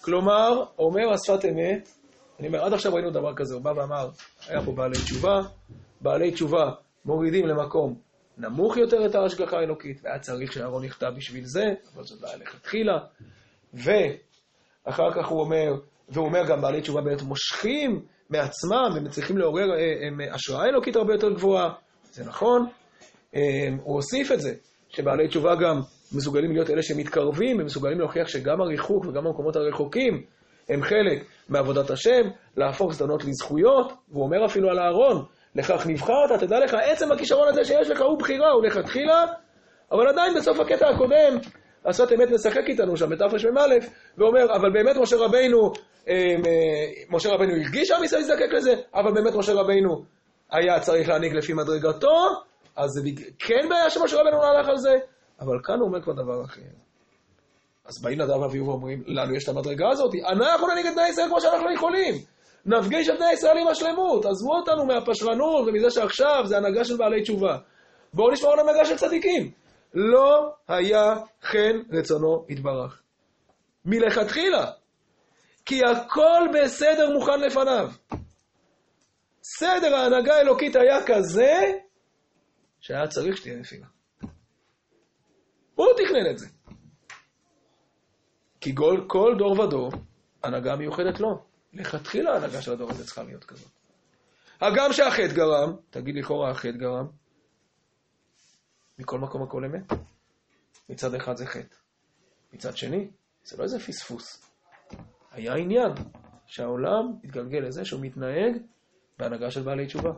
כלומר, 0.00 0.64
אומר 0.78 1.12
השפת 1.14 1.44
אמת, 1.44 1.88
אני 2.40 2.48
אומר, 2.48 2.64
עד 2.64 2.72
עכשיו 2.72 2.94
ראינו 2.94 3.10
דבר 3.10 3.34
כזה, 3.34 3.54
הוא 3.54 3.62
בא 3.62 3.70
ואמר, 3.70 4.08
היה 4.48 4.62
פה 4.64 4.72
בעלי 4.72 5.02
תשובה, 5.02 5.40
בעלי 6.00 6.30
תשובה 6.30 6.70
מורידים 7.04 7.46
למקום 7.46 7.94
נמוך 8.38 8.76
יותר 8.76 9.06
את 9.06 9.14
ההשגחה 9.14 9.58
האלוקית, 9.58 10.00
והיה 10.04 10.18
צריך 10.18 10.52
שאהרון 10.52 10.84
יכתב 10.84 11.12
בשביל 11.16 11.44
זה, 11.44 11.64
אבל 11.94 12.04
זאת 12.04 12.20
בעיה 12.20 12.36
לכתחילה. 12.36 12.98
ואחר 13.74 15.12
כך 15.14 15.26
הוא 15.26 15.40
אומר, 15.40 15.74
והוא 16.08 16.26
אומר 16.26 16.46
גם 16.48 16.60
בעלי 16.60 16.80
תשובה 16.80 17.00
באמת 17.00 17.22
מושכים 17.22 18.02
מעצמם, 18.30 18.90
והם 18.94 19.08
צריכים 19.08 19.38
לעורר 19.38 19.66
אה, 19.72 20.34
השראה 20.34 20.68
אלוקית 20.68 20.96
הרבה 20.96 21.14
יותר 21.14 21.32
גבוהה, 21.32 21.74
זה 22.12 22.24
נכון. 22.24 22.66
אה, 23.34 23.40
הוא 23.82 23.94
הוסיף 23.94 24.32
את 24.32 24.40
זה, 24.40 24.54
שבעלי 24.88 25.28
תשובה 25.28 25.54
גם 25.54 25.80
מסוגלים 26.12 26.52
להיות 26.52 26.70
אלה 26.70 26.82
שמתקרבים, 26.82 27.60
הם 27.60 27.66
מסוגלים 27.66 27.98
להוכיח 27.98 28.28
שגם 28.28 28.60
הריחוק 28.60 29.04
וגם 29.04 29.26
המקומות 29.26 29.56
הרחוקים 29.56 30.22
הם 30.68 30.82
חלק 30.82 31.24
מעבודת 31.48 31.90
השם, 31.90 32.22
להפוך 32.56 32.92
זדנות 32.92 33.24
לזכויות, 33.24 33.92
והוא 34.08 34.24
אומר 34.24 34.44
אפילו 34.46 34.70
על 34.70 34.78
אהרון, 34.78 35.24
לכך 35.54 35.86
נבחרת, 35.86 36.40
תדע 36.40 36.58
לך, 36.58 36.74
עצם 36.82 37.12
הכישרון 37.12 37.48
הזה 37.48 37.64
שיש 37.64 37.90
לך 37.90 38.00
הוא 38.00 38.18
בחירה, 38.18 38.50
הוא 38.50 38.62
לכתחילה, 38.66 39.24
אבל 39.92 40.08
עדיין 40.08 40.34
בסוף 40.34 40.60
הקטע 40.60 40.88
הקודם, 40.88 41.38
השפת 41.84 42.12
אמת 42.12 42.30
משחק 42.30 42.62
איתנו 42.68 42.96
שם 42.96 43.10
בתרמ"א, 43.10 43.74
ואומר, 44.18 44.56
אבל 44.56 44.72
באמת 44.72 44.96
משה 44.96 45.16
רבינו, 45.16 45.72
אה, 46.08 46.34
משה 47.10 47.28
רבינו 47.34 47.52
הרגיש 47.52 47.88
שעם 47.88 48.04
ישראל 48.04 48.20
יזדקק 48.20 48.52
לזה, 48.52 48.74
אבל 48.94 49.12
באמת 49.14 49.34
משה 49.34 49.52
רבינו 49.52 50.04
היה 50.50 50.80
צריך 50.80 51.08
להנהיג 51.08 51.32
לפי 51.32 51.52
מדרגתו, 51.52 52.16
אז 52.76 52.90
זה 52.90 53.00
כן 53.38 53.68
בעיה 53.68 53.90
שמשה 53.90 54.20
רבינו 54.20 54.42
הלך 54.42 54.68
על 54.68 54.76
זה, 54.76 54.94
אבל 55.40 55.56
כאן 55.64 55.74
הוא 55.78 55.88
אומר 55.88 56.02
כבר 56.02 56.12
דבר 56.12 56.44
אחר. 56.44 56.85
אז 57.88 58.02
באים 58.02 58.20
נדב 58.20 58.36
ואביהו 58.36 58.66
ואומרים, 58.66 59.02
לנו 59.06 59.34
יש 59.34 59.44
את 59.44 59.48
המדרגה 59.48 59.88
הזאת, 59.90 60.12
אנחנו 60.28 60.66
ננהיג 60.66 60.86
את 60.86 60.94
בני 60.94 61.08
ישראל 61.08 61.28
כמו 61.28 61.40
שאנחנו 61.40 61.72
יכולים. 61.74 62.14
נפגיש 62.66 63.08
את 63.08 63.14
בני 63.18 63.32
ישראל 63.32 63.58
עם 63.58 63.68
השלמות, 63.68 64.26
עזבו 64.26 64.56
אותנו 64.56 64.86
מהפשרנות 64.86 65.68
ומזה 65.68 65.90
שעכשיו 65.90 66.42
זה 66.44 66.56
הנהגה 66.56 66.84
של 66.84 66.96
בעלי 66.96 67.22
תשובה. 67.22 67.58
בואו 68.14 68.30
נשמור 68.30 68.52
על 68.52 68.58
הנהגה 68.58 68.84
של 68.84 68.96
צדיקים. 68.96 69.50
לא 69.94 70.54
היה 70.68 71.14
חן 71.42 71.80
רצונו 71.92 72.44
יתברך. 72.48 73.02
מלכתחילה. 73.84 74.70
כי 75.64 75.80
הכל 75.84 76.48
בסדר 76.54 77.10
מוכן 77.10 77.40
לפניו. 77.40 77.88
סדר 79.58 79.94
ההנהגה 79.94 80.34
האלוקית 80.34 80.76
היה 80.76 81.06
כזה 81.06 81.72
שהיה 82.80 83.08
צריך 83.08 83.36
שתהיה 83.36 83.56
נפילה. 83.56 83.86
הוא 85.74 85.86
תכנן 85.96 86.30
את 86.30 86.38
זה. 86.38 86.46
כי 88.66 88.74
כל, 88.74 89.04
כל 89.06 89.34
דור 89.38 89.60
ודור, 89.60 89.90
הנהגה 90.42 90.76
מיוחדת 90.76 91.20
לו. 91.20 91.44
לכתחילה 91.72 92.32
ההנהגה 92.32 92.62
של 92.62 92.72
הדור 92.72 92.90
הזה 92.90 93.04
צריכה 93.04 93.22
להיות 93.22 93.44
כזאת. 93.44 93.70
הגם 94.60 94.92
שהחטא 94.92 95.34
גרם, 95.34 95.76
תגיד 95.90 96.14
לכאורה 96.14 96.50
החטא 96.50 96.78
גרם, 96.78 97.06
מכל 98.98 99.18
מקום 99.18 99.42
הכל 99.42 99.64
אמת. 99.64 99.92
מצד 100.88 101.14
אחד 101.14 101.36
זה 101.36 101.46
חטא. 101.46 101.76
מצד 102.52 102.76
שני, 102.76 103.10
זה 103.44 103.56
לא 103.56 103.62
איזה 103.62 103.78
פספוס. 103.78 104.50
היה 105.30 105.54
עניין 105.54 105.92
שהעולם 106.46 107.12
התגלגל 107.24 107.58
לזה 107.58 107.84
שהוא 107.84 108.00
מתנהג 108.00 108.56
בהנהגה 109.18 109.50
של 109.50 109.62
בעלי 109.62 109.86
תשובה. 109.86 110.10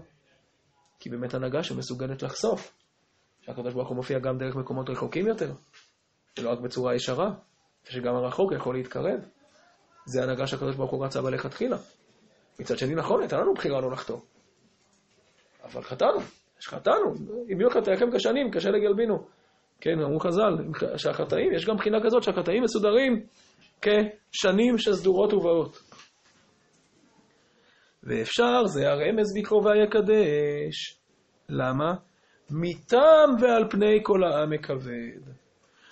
כי 0.99 1.11
באמת 1.11 1.35
הנהגה 1.35 1.63
שמסוגלת 1.63 2.23
לחשוף 2.23 2.77
שהקדוש 3.41 3.75
ברוך 3.75 3.89
הוא 3.89 3.97
מופיע 3.97 4.19
גם 4.19 4.39
דרך 4.39 4.57
מקומות 4.57 4.91
רחוקים 4.91 5.27
יותר, 5.27 5.55
ולא 6.39 6.51
רק 6.51 6.59
בצורה 6.59 6.95
ישרה, 6.95 7.35
ושגם 7.87 8.15
הרחוק 8.15 8.53
יכול 8.53 8.77
להתקרב. 8.77 9.21
זה 10.05 10.23
הנהגה 10.23 10.47
שהקדוש 10.47 10.77
ברוך 10.77 10.91
הוא 10.91 11.05
רצה 11.05 11.23
בה 11.23 11.31
לכתחילה. 11.31 11.77
מצד 12.61 12.79
שני, 12.79 12.95
נכון, 12.95 13.21
הייתה 13.21 13.37
לנו 13.37 13.55
בחירה 13.55 13.81
לא 13.81 13.91
לחטוא. 13.91 14.19
אבל 15.65 15.83
חטאנו, 15.83 16.19
חטאנו, 16.65 17.15
הביאו 17.51 17.71
חטאיכם 17.71 18.07
כשנים, 18.17 18.51
קשה 18.51 18.71
לגלבינו. 18.71 19.27
כן, 19.81 20.01
אמרו 20.01 20.21
חז"ל, 20.21 20.57
שהחטאים, 20.97 21.53
יש 21.55 21.67
גם 21.67 21.77
בחינה 21.77 21.99
כזאת 22.05 22.23
שהחטאים 22.23 22.63
מסודרים 22.63 23.27
כשנים 23.81 24.79
שסדורות 24.79 25.33
ובאות. 25.35 25.83
ואפשר, 28.03 28.67
זה 28.67 28.89
הרמז 28.89 29.39
בקרובי 29.39 29.83
יקדש. 29.85 31.01
למה? 31.49 31.95
מטעם 32.51 33.31
ועל 33.41 33.71
פני 33.71 34.01
כל 34.03 34.25
העם 34.25 34.53
הכבד, 34.53 35.33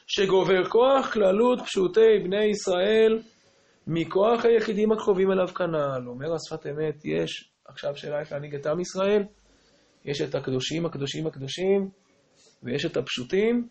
שגובר 0.06 0.68
כוח 0.68 1.12
כללות 1.12 1.60
פשוטי 1.60 2.18
בני 2.24 2.44
ישראל 2.44 3.22
מכוח 3.86 4.44
היחידים 4.44 4.92
הקרובים 4.92 5.32
אליו 5.32 5.48
כנ"ל. 5.48 6.08
אומר 6.08 6.34
השפת 6.34 6.66
אמת, 6.66 7.04
יש 7.04 7.50
עכשיו 7.64 7.96
שאלה 7.96 8.20
איך 8.20 8.32
להנהיג 8.32 8.54
את 8.54 8.66
עם 8.66 8.80
ישראל, 8.80 9.22
יש 10.04 10.20
את 10.20 10.34
הקדושים 10.34 10.86
הקדושים 10.86 11.26
הקדושים, 11.26 11.90
ויש 12.62 12.86
את 12.86 12.96
הפשוטים, 12.96 13.68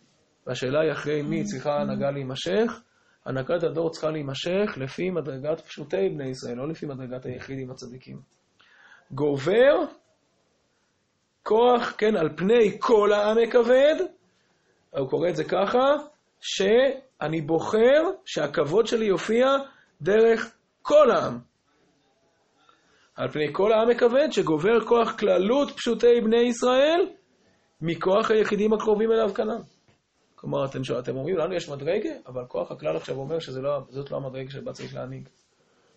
והשאלה 0.48 0.82
היא 0.82 0.92
אחרי 0.92 1.22
מי 1.22 1.44
צריכה 1.44 1.72
ההנהגה 1.72 2.12
להימשך. 2.12 2.82
הנהגת 3.26 3.64
הדור 3.64 3.90
צריכה 3.90 4.12
להימשך 4.12 4.78
לפי 4.78 5.10
מדרגת 5.10 5.62
פשוטי 5.62 6.10
בני 6.10 6.30
ישראל, 6.30 6.58
לא 6.58 6.70
לפי 6.70 6.86
מדרגת 6.86 7.26
היחידים 7.26 7.72
הצדיקים. 7.72 8.20
גובר 9.12 9.76
כוח, 11.44 11.96
כן, 11.98 12.16
על 12.16 12.30
פני 12.38 12.78
כל 12.80 13.14
העם 13.14 13.38
הכבד, 13.48 13.96
הוא 14.92 15.10
קורא 15.10 15.30
את 15.30 15.36
זה 15.36 15.44
ככה, 15.44 15.80
שאני 16.48 17.42
בוחר 17.42 18.02
שהכבוד 18.26 18.88
שלי 18.88 19.06
יופיע 19.06 19.48
דרך 20.02 20.56
כל 20.82 21.12
העם. 21.12 21.40
על 23.16 23.32
פני 23.32 23.46
כל 23.52 23.74
העם 23.74 23.90
הכבד, 23.90 24.28
שגובר 24.32 24.86
כוח 24.88 25.12
כללות 25.20 25.72
פשוטי 25.72 26.22
בני 26.24 26.42
ישראל, 26.42 27.10
מכוח 27.82 28.32
היחידים 28.32 28.74
הקרובים 28.74 29.12
אליו 29.12 29.34
כנ"ל. 29.34 29.62
כלומר, 30.36 30.66
אתם, 30.66 30.80
אתם 31.00 31.18
אומרים, 31.18 31.38
לנו 31.38 31.56
יש 31.56 31.70
מדרגה, 31.70 32.10
אבל 32.28 32.46
כוח 32.48 32.72
הכלל 32.72 32.96
עכשיו 32.96 33.16
אומר 33.16 33.40
שזאת 33.40 33.64
לא, 33.64 33.80
לא 34.12 34.18
המדרגה 34.18 34.52
שבה 34.52 34.74
צריך 34.74 34.96
להנהיג. 34.96 35.30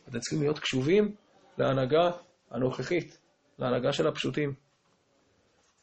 אתם 0.09 0.18
צריכים 0.18 0.40
להיות 0.40 0.59
קשובים 0.59 1.14
להנהגה 1.59 2.11
הנוכחית, 2.51 3.18
להנהגה 3.59 3.92
של 3.92 4.07
הפשוטים. 4.07 4.55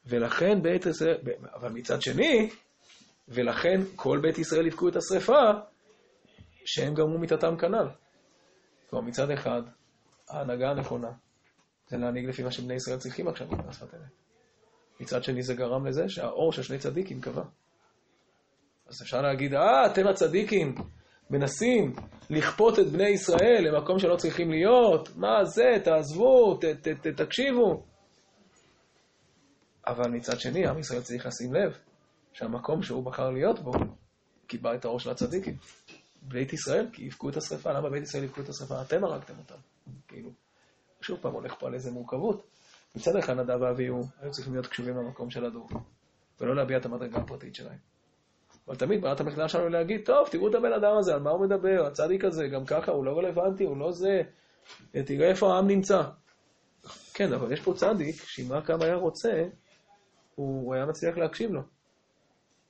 ולכן 0.05 0.61
בית 0.61 0.85
ישראל, 0.85 1.17
אבל 1.53 1.71
מצד 1.71 2.01
שני, 2.01 2.49
ולכן 3.27 3.81
כל 3.95 4.19
בית 4.21 4.37
ישראל 4.37 4.67
יבכו 4.67 4.89
את 4.89 4.95
השרפה, 4.95 5.51
שהם 6.65 6.93
גרמו 6.93 7.17
מיתתם 7.17 7.57
כנ"ל. 7.57 7.87
כלומר, 8.89 9.07
מצד 9.07 9.31
אחד, 9.31 9.61
ההנהגה 10.29 10.69
הנכונה 10.69 11.11
זה 11.87 11.97
להנהיג 11.97 12.25
לפי 12.25 12.43
מה 12.43 12.51
שבני 12.51 12.73
ישראל 12.73 12.97
צריכים 12.97 13.27
עכשיו 13.27 13.47
בשפת 13.47 13.93
אמת. 13.93 14.11
מצד 14.99 15.23
שני, 15.23 15.43
זה 15.43 15.53
גרם 15.53 15.85
לזה 15.85 16.03
שהאור 16.07 16.51
של 16.51 16.63
שני 16.63 16.77
צדיקים 16.77 17.21
קבע. 17.21 17.43
אז 18.87 19.01
אפשר 19.01 19.21
להגיד, 19.21 19.53
אה, 19.53 19.85
אתם 19.85 20.07
הצדיקים 20.07 20.75
מנסים 21.29 21.93
לכפות 22.29 22.79
את 22.79 22.85
בני 22.85 23.09
ישראל 23.09 23.61
למקום 23.61 23.99
שלא 23.99 24.15
צריכים 24.15 24.51
להיות, 24.51 25.09
מה 25.15 25.45
זה, 25.45 25.71
תעזבו, 25.83 26.55
ת, 26.55 26.65
ת, 26.65 26.87
ת, 26.87 27.07
תקשיבו. 27.07 27.83
אבל 29.87 30.11
מצד 30.11 30.39
שני, 30.39 30.67
עם 30.67 30.79
ישראל 30.79 31.01
צריך 31.01 31.25
לשים 31.25 31.53
לב 31.53 31.77
שהמקום 32.35 32.83
שהוא 32.83 33.03
בחר 33.03 33.29
להיות 33.29 33.59
בו, 33.59 33.71
קיבע 34.47 34.75
את 34.75 34.85
האור 34.85 34.99
של 34.99 35.09
הצדיקים. 35.09 35.57
בית 36.21 36.53
ישראל, 36.53 36.87
כי 36.93 37.03
יבכו 37.03 37.29
את 37.29 37.37
השרפה. 37.37 37.73
למה 37.73 37.89
בית 37.89 38.03
ישראל 38.03 38.23
יבכו 38.23 38.41
את 38.41 38.49
השרפה? 38.49 38.81
אתם 38.81 39.03
הרגתם 39.03 39.33
אותם. 39.37 39.55
כאילו, 40.07 40.29
שוב 41.01 41.19
פעם 41.21 41.33
הולך 41.33 41.55
פה 41.59 41.67
על 41.67 41.73
איזה 41.73 41.91
מורכבות. 41.91 42.43
מצד 42.95 43.15
אחד 43.15 43.33
נדב 43.33 43.61
ואביהו 43.61 44.03
היו 44.21 44.31
צריכים 44.31 44.53
להיות 44.53 44.67
קשובים 44.67 44.97
למקום 44.97 45.29
של 45.29 45.45
הדור, 45.45 45.69
ולא 46.41 46.55
להביע 46.55 46.77
את 46.77 46.85
המדרגה 46.85 47.17
הפרטית 47.17 47.55
שלהם. 47.55 47.77
אבל 48.67 48.75
תמיד 48.75 49.01
ברירת 49.01 49.19
המחדל 49.19 49.47
שלנו 49.47 49.69
להגיד, 49.69 50.01
טוב, 50.05 50.27
תראו 50.31 50.49
את 50.49 50.55
הבן 50.55 50.73
אדם 50.73 50.97
הזה, 50.97 51.13
על 51.13 51.19
מה 51.19 51.29
הוא 51.29 51.45
מדבר, 51.45 51.85
הצדיק 51.87 52.25
הזה, 52.25 52.47
גם 52.47 52.65
ככה, 52.65 52.91
הוא 52.91 53.05
לא 53.05 53.17
רלוונטי, 53.17 53.63
הוא 53.63 53.77
לא 53.77 53.91
זה, 53.91 54.21
תראה 54.91 55.29
איפה 55.29 55.53
העם 55.53 55.67
נמצא. 55.67 56.01
כן, 57.13 57.33
אבל 57.33 57.53
יש 57.53 57.61
פה 57.61 57.73
צדיק, 57.73 58.15
שאם 58.23 58.53
רק 58.53 58.69
העם 58.69 58.81
היה 58.81 58.95
רוצה, 58.95 59.43
הוא 60.35 60.73
היה 60.73 60.85
מצליח 60.85 61.17
להקשיב 61.17 61.51
לו. 61.51 61.74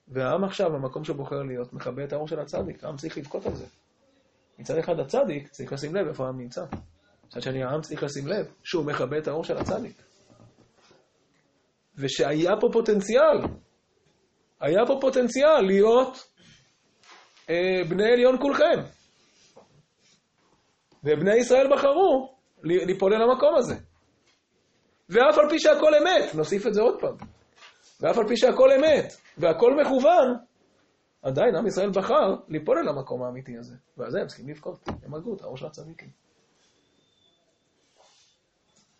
והעם 0.08 0.44
עכשיו, 0.44 0.70
במקום 0.70 1.04
שהוא 1.04 1.16
בוחר 1.16 1.42
להיות, 1.42 1.72
מכבה 1.72 2.04
את 2.04 2.12
האור 2.12 2.28
של 2.28 2.40
הצדיק. 2.40 2.84
העם 2.84 2.96
צריך 2.96 3.18
לבכות 3.18 3.46
על 3.46 3.54
זה. 3.54 3.66
מצד 4.58 4.78
אחד 4.78 5.00
הצדיק 5.00 5.48
צריך 5.48 5.72
לשים 5.72 5.94
לב 5.94 6.08
איפה 6.08 6.24
העם 6.24 6.38
נמצא. 6.40 6.64
מצד 7.26 7.42
שני, 7.42 7.64
העם 7.64 7.80
צריך 7.80 8.02
לשים 8.02 8.26
לב 8.26 8.46
שהוא 8.62 8.84
מכבה 8.84 9.18
את 9.18 9.28
האור 9.28 9.44
של 9.44 9.56
הצדיק. 9.56 10.02
ושהיה 11.96 12.52
פה 12.60 12.68
פוטנציאל, 12.72 13.38
היה 14.60 14.86
פה 14.86 14.98
פוטנציאל 15.00 15.60
להיות 15.60 16.28
אה, 17.50 17.84
בני 17.88 18.12
עליון 18.12 18.36
כולכם. 18.40 18.82
ובני 21.04 21.36
ישראל 21.36 21.66
בחרו 21.72 22.36
ליפול 22.62 23.14
אל 23.14 23.22
המקום 23.22 23.54
הזה. 23.56 23.74
ואף 25.08 25.38
על 25.38 25.50
פי 25.50 25.58
שהכל 25.58 25.94
אמת, 25.94 26.34
נוסיף 26.34 26.66
את 26.66 26.74
זה 26.74 26.80
עוד 26.80 27.00
פעם. 27.00 27.35
ואף 28.00 28.18
על 28.18 28.28
פי 28.28 28.36
שהכל 28.36 28.68
אמת, 28.72 29.12
והכל 29.38 29.72
מכוון, 29.80 30.34
עדיין 31.22 31.56
עם 31.56 31.66
ישראל 31.66 31.90
בחר 31.90 32.34
ליפול 32.48 32.78
אל 32.78 32.88
המקום 32.88 33.22
האמיתי 33.22 33.58
הזה. 33.58 33.74
ועל 33.96 34.10
זה 34.10 34.20
הם 34.20 34.26
צריכים 34.26 34.48
לבכות, 34.48 34.88
הם 35.02 35.14
הרגו 35.14 35.34
את 35.34 35.42
הראש 35.42 35.62
הצדיקים. 35.62 36.08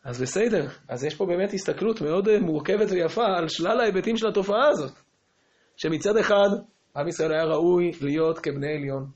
אז 0.05 0.23
בסדר, 0.23 0.67
אז 0.89 1.05
יש 1.05 1.15
פה 1.15 1.27
באמת 1.27 1.53
הסתכלות 1.53 2.01
מאוד 2.01 2.29
אה, 2.29 2.41
מורכבת 2.41 2.91
ויפה 2.91 3.25
על 3.25 3.49
שלל 3.49 3.81
ההיבטים 3.81 4.17
של 4.17 4.29
התופעה 4.29 4.69
הזאת. 4.69 4.93
שמצד 5.77 6.17
אחד, 6.17 6.49
עם 6.97 7.09
ישראל 7.09 7.33
היה 7.33 7.45
ראוי 7.45 7.91
להיות 8.01 8.39
כבני 8.39 8.75
עליון. 8.77 9.11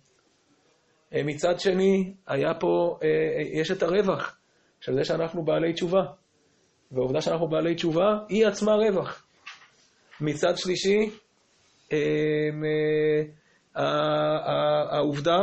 אה, 1.14 1.22
מצד 1.24 1.60
שני, 1.60 2.14
היה 2.26 2.54
פה, 2.60 2.98
אה, 3.02 3.60
יש 3.60 3.70
את 3.70 3.82
הרווח 3.82 4.36
של 4.80 4.94
זה 4.94 5.04
שאנחנו 5.04 5.44
בעלי 5.44 5.72
תשובה. 5.72 6.02
והעובדה 6.92 7.20
שאנחנו 7.20 7.48
בעלי 7.48 7.74
תשובה, 7.74 8.18
היא 8.28 8.46
עצמה 8.46 8.72
רווח. 8.72 9.26
מצד 10.20 10.56
שלישי, 10.56 11.10
העובדה 14.90 15.38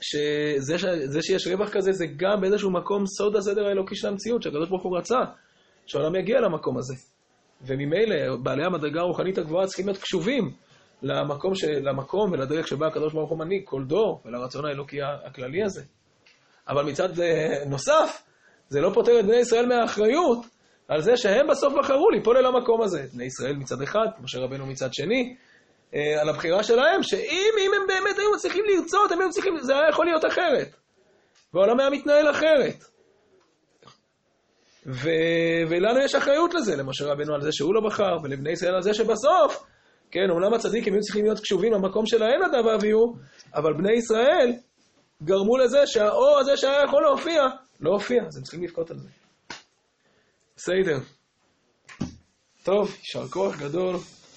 שזה 0.00 1.22
שיש 1.22 1.46
רווח 1.46 1.70
כזה 1.72 1.92
זה 1.92 2.06
גם 2.16 2.40
באיזשהו 2.40 2.70
מקום 2.70 3.06
סוד 3.06 3.36
הסדר 3.36 3.66
האלוקי 3.66 3.96
של 3.96 4.08
המציאות, 4.08 4.42
שהקדוש 4.42 4.68
ברוך 4.68 4.82
הוא 4.82 4.98
רצה 4.98 5.18
שהעולם 5.86 6.14
יגיע 6.14 6.40
למקום 6.40 6.78
הזה. 6.78 6.94
וממילא 7.62 8.36
בעלי 8.42 8.64
המדרגה 8.64 9.00
הרוחנית 9.00 9.38
הגבוהה 9.38 9.66
צריכים 9.66 9.86
להיות 9.86 9.98
קשובים 9.98 10.50
למקום, 11.02 11.54
ש... 11.54 11.64
למקום 11.64 12.32
ולדרך 12.32 12.68
שבה 12.68 12.86
הקדוש 12.86 13.12
ברוך 13.12 13.30
הוא 13.30 13.38
מנהיג 13.38 13.62
כל 13.64 13.84
דור 13.84 14.22
ולרצון 14.24 14.64
האלוקי 14.64 14.96
הכללי 15.02 15.62
הזה. 15.62 15.82
אבל 16.68 16.84
מצד 16.84 17.20
אה, 17.20 17.64
נוסף, 17.66 18.22
זה 18.68 18.80
לא 18.80 18.90
פוטר 18.94 19.20
את 19.20 19.24
בני 19.24 19.36
ישראל 19.36 19.66
מהאחריות 19.66 20.38
על 20.88 21.02
זה 21.02 21.16
שהם 21.16 21.46
בסוף 21.46 21.74
בחרו 21.78 22.10
ליפול 22.10 22.36
אל 22.36 22.46
המקום 22.46 22.82
הזה. 22.82 23.02
בני 23.14 23.24
ישראל 23.24 23.56
מצד 23.56 23.82
אחד, 23.82 24.06
משה 24.20 24.38
רבנו 24.38 24.66
מצד 24.66 24.94
שני, 24.94 25.36
אה, 25.94 26.20
על 26.20 26.28
הבחירה 26.28 26.62
שלהם, 26.62 27.02
שאם 27.02 27.52
אם 27.60 27.70
הם 27.76 27.86
באמת 27.86 28.18
היו 28.18 28.32
מצליחים 28.34 28.64
לרצות, 28.64 29.12
הם 29.12 29.20
היו 29.20 29.30
צריכים, 29.30 29.58
זה 29.60 29.72
היה 29.72 29.88
יכול 29.88 30.06
להיות 30.06 30.24
אחרת. 30.24 30.76
והעולם 31.54 31.80
היה 31.80 31.90
מתנהל 31.90 32.30
אחרת. 32.30 32.84
ו... 34.86 35.08
ולנו 35.68 36.00
יש 36.00 36.14
אחריות 36.14 36.54
לזה, 36.54 36.76
למשה 36.76 37.04
רבנו 37.04 37.34
על 37.34 37.42
זה 37.42 37.52
שהוא 37.52 37.74
לא 37.74 37.80
בחר, 37.80 38.16
ולבני 38.22 38.52
ישראל 38.52 38.74
על 38.74 38.82
זה 38.82 38.94
שבסוף, 38.94 39.64
כן, 40.10 40.30
אומנם 40.30 40.54
הצדיקים 40.54 40.94
היו 40.94 41.02
צריכים 41.02 41.24
להיות 41.24 41.40
קשובים 41.40 41.72
למקום 41.72 42.06
שלהם 42.06 42.42
נדב 42.42 42.66
ואביהו, 42.66 43.16
אבל 43.54 43.72
בני 43.72 43.92
ישראל 43.92 44.52
גרמו 45.22 45.56
לזה 45.56 45.86
שהאור 45.86 46.38
הזה 46.40 46.56
שהיה 46.56 46.84
יכול 46.84 47.02
להופיע, 47.02 47.42
לא 47.80 47.90
הופיע, 47.90 48.22
אז 48.26 48.36
הם 48.36 48.42
צריכים 48.42 48.62
לבכות 48.62 48.90
על 48.90 48.98
זה. 48.98 49.08
בסדר. 50.58 50.98
טוב, 52.62 52.94
יישר 52.98 53.28
כוח 53.28 53.56
גדול. 53.56 53.96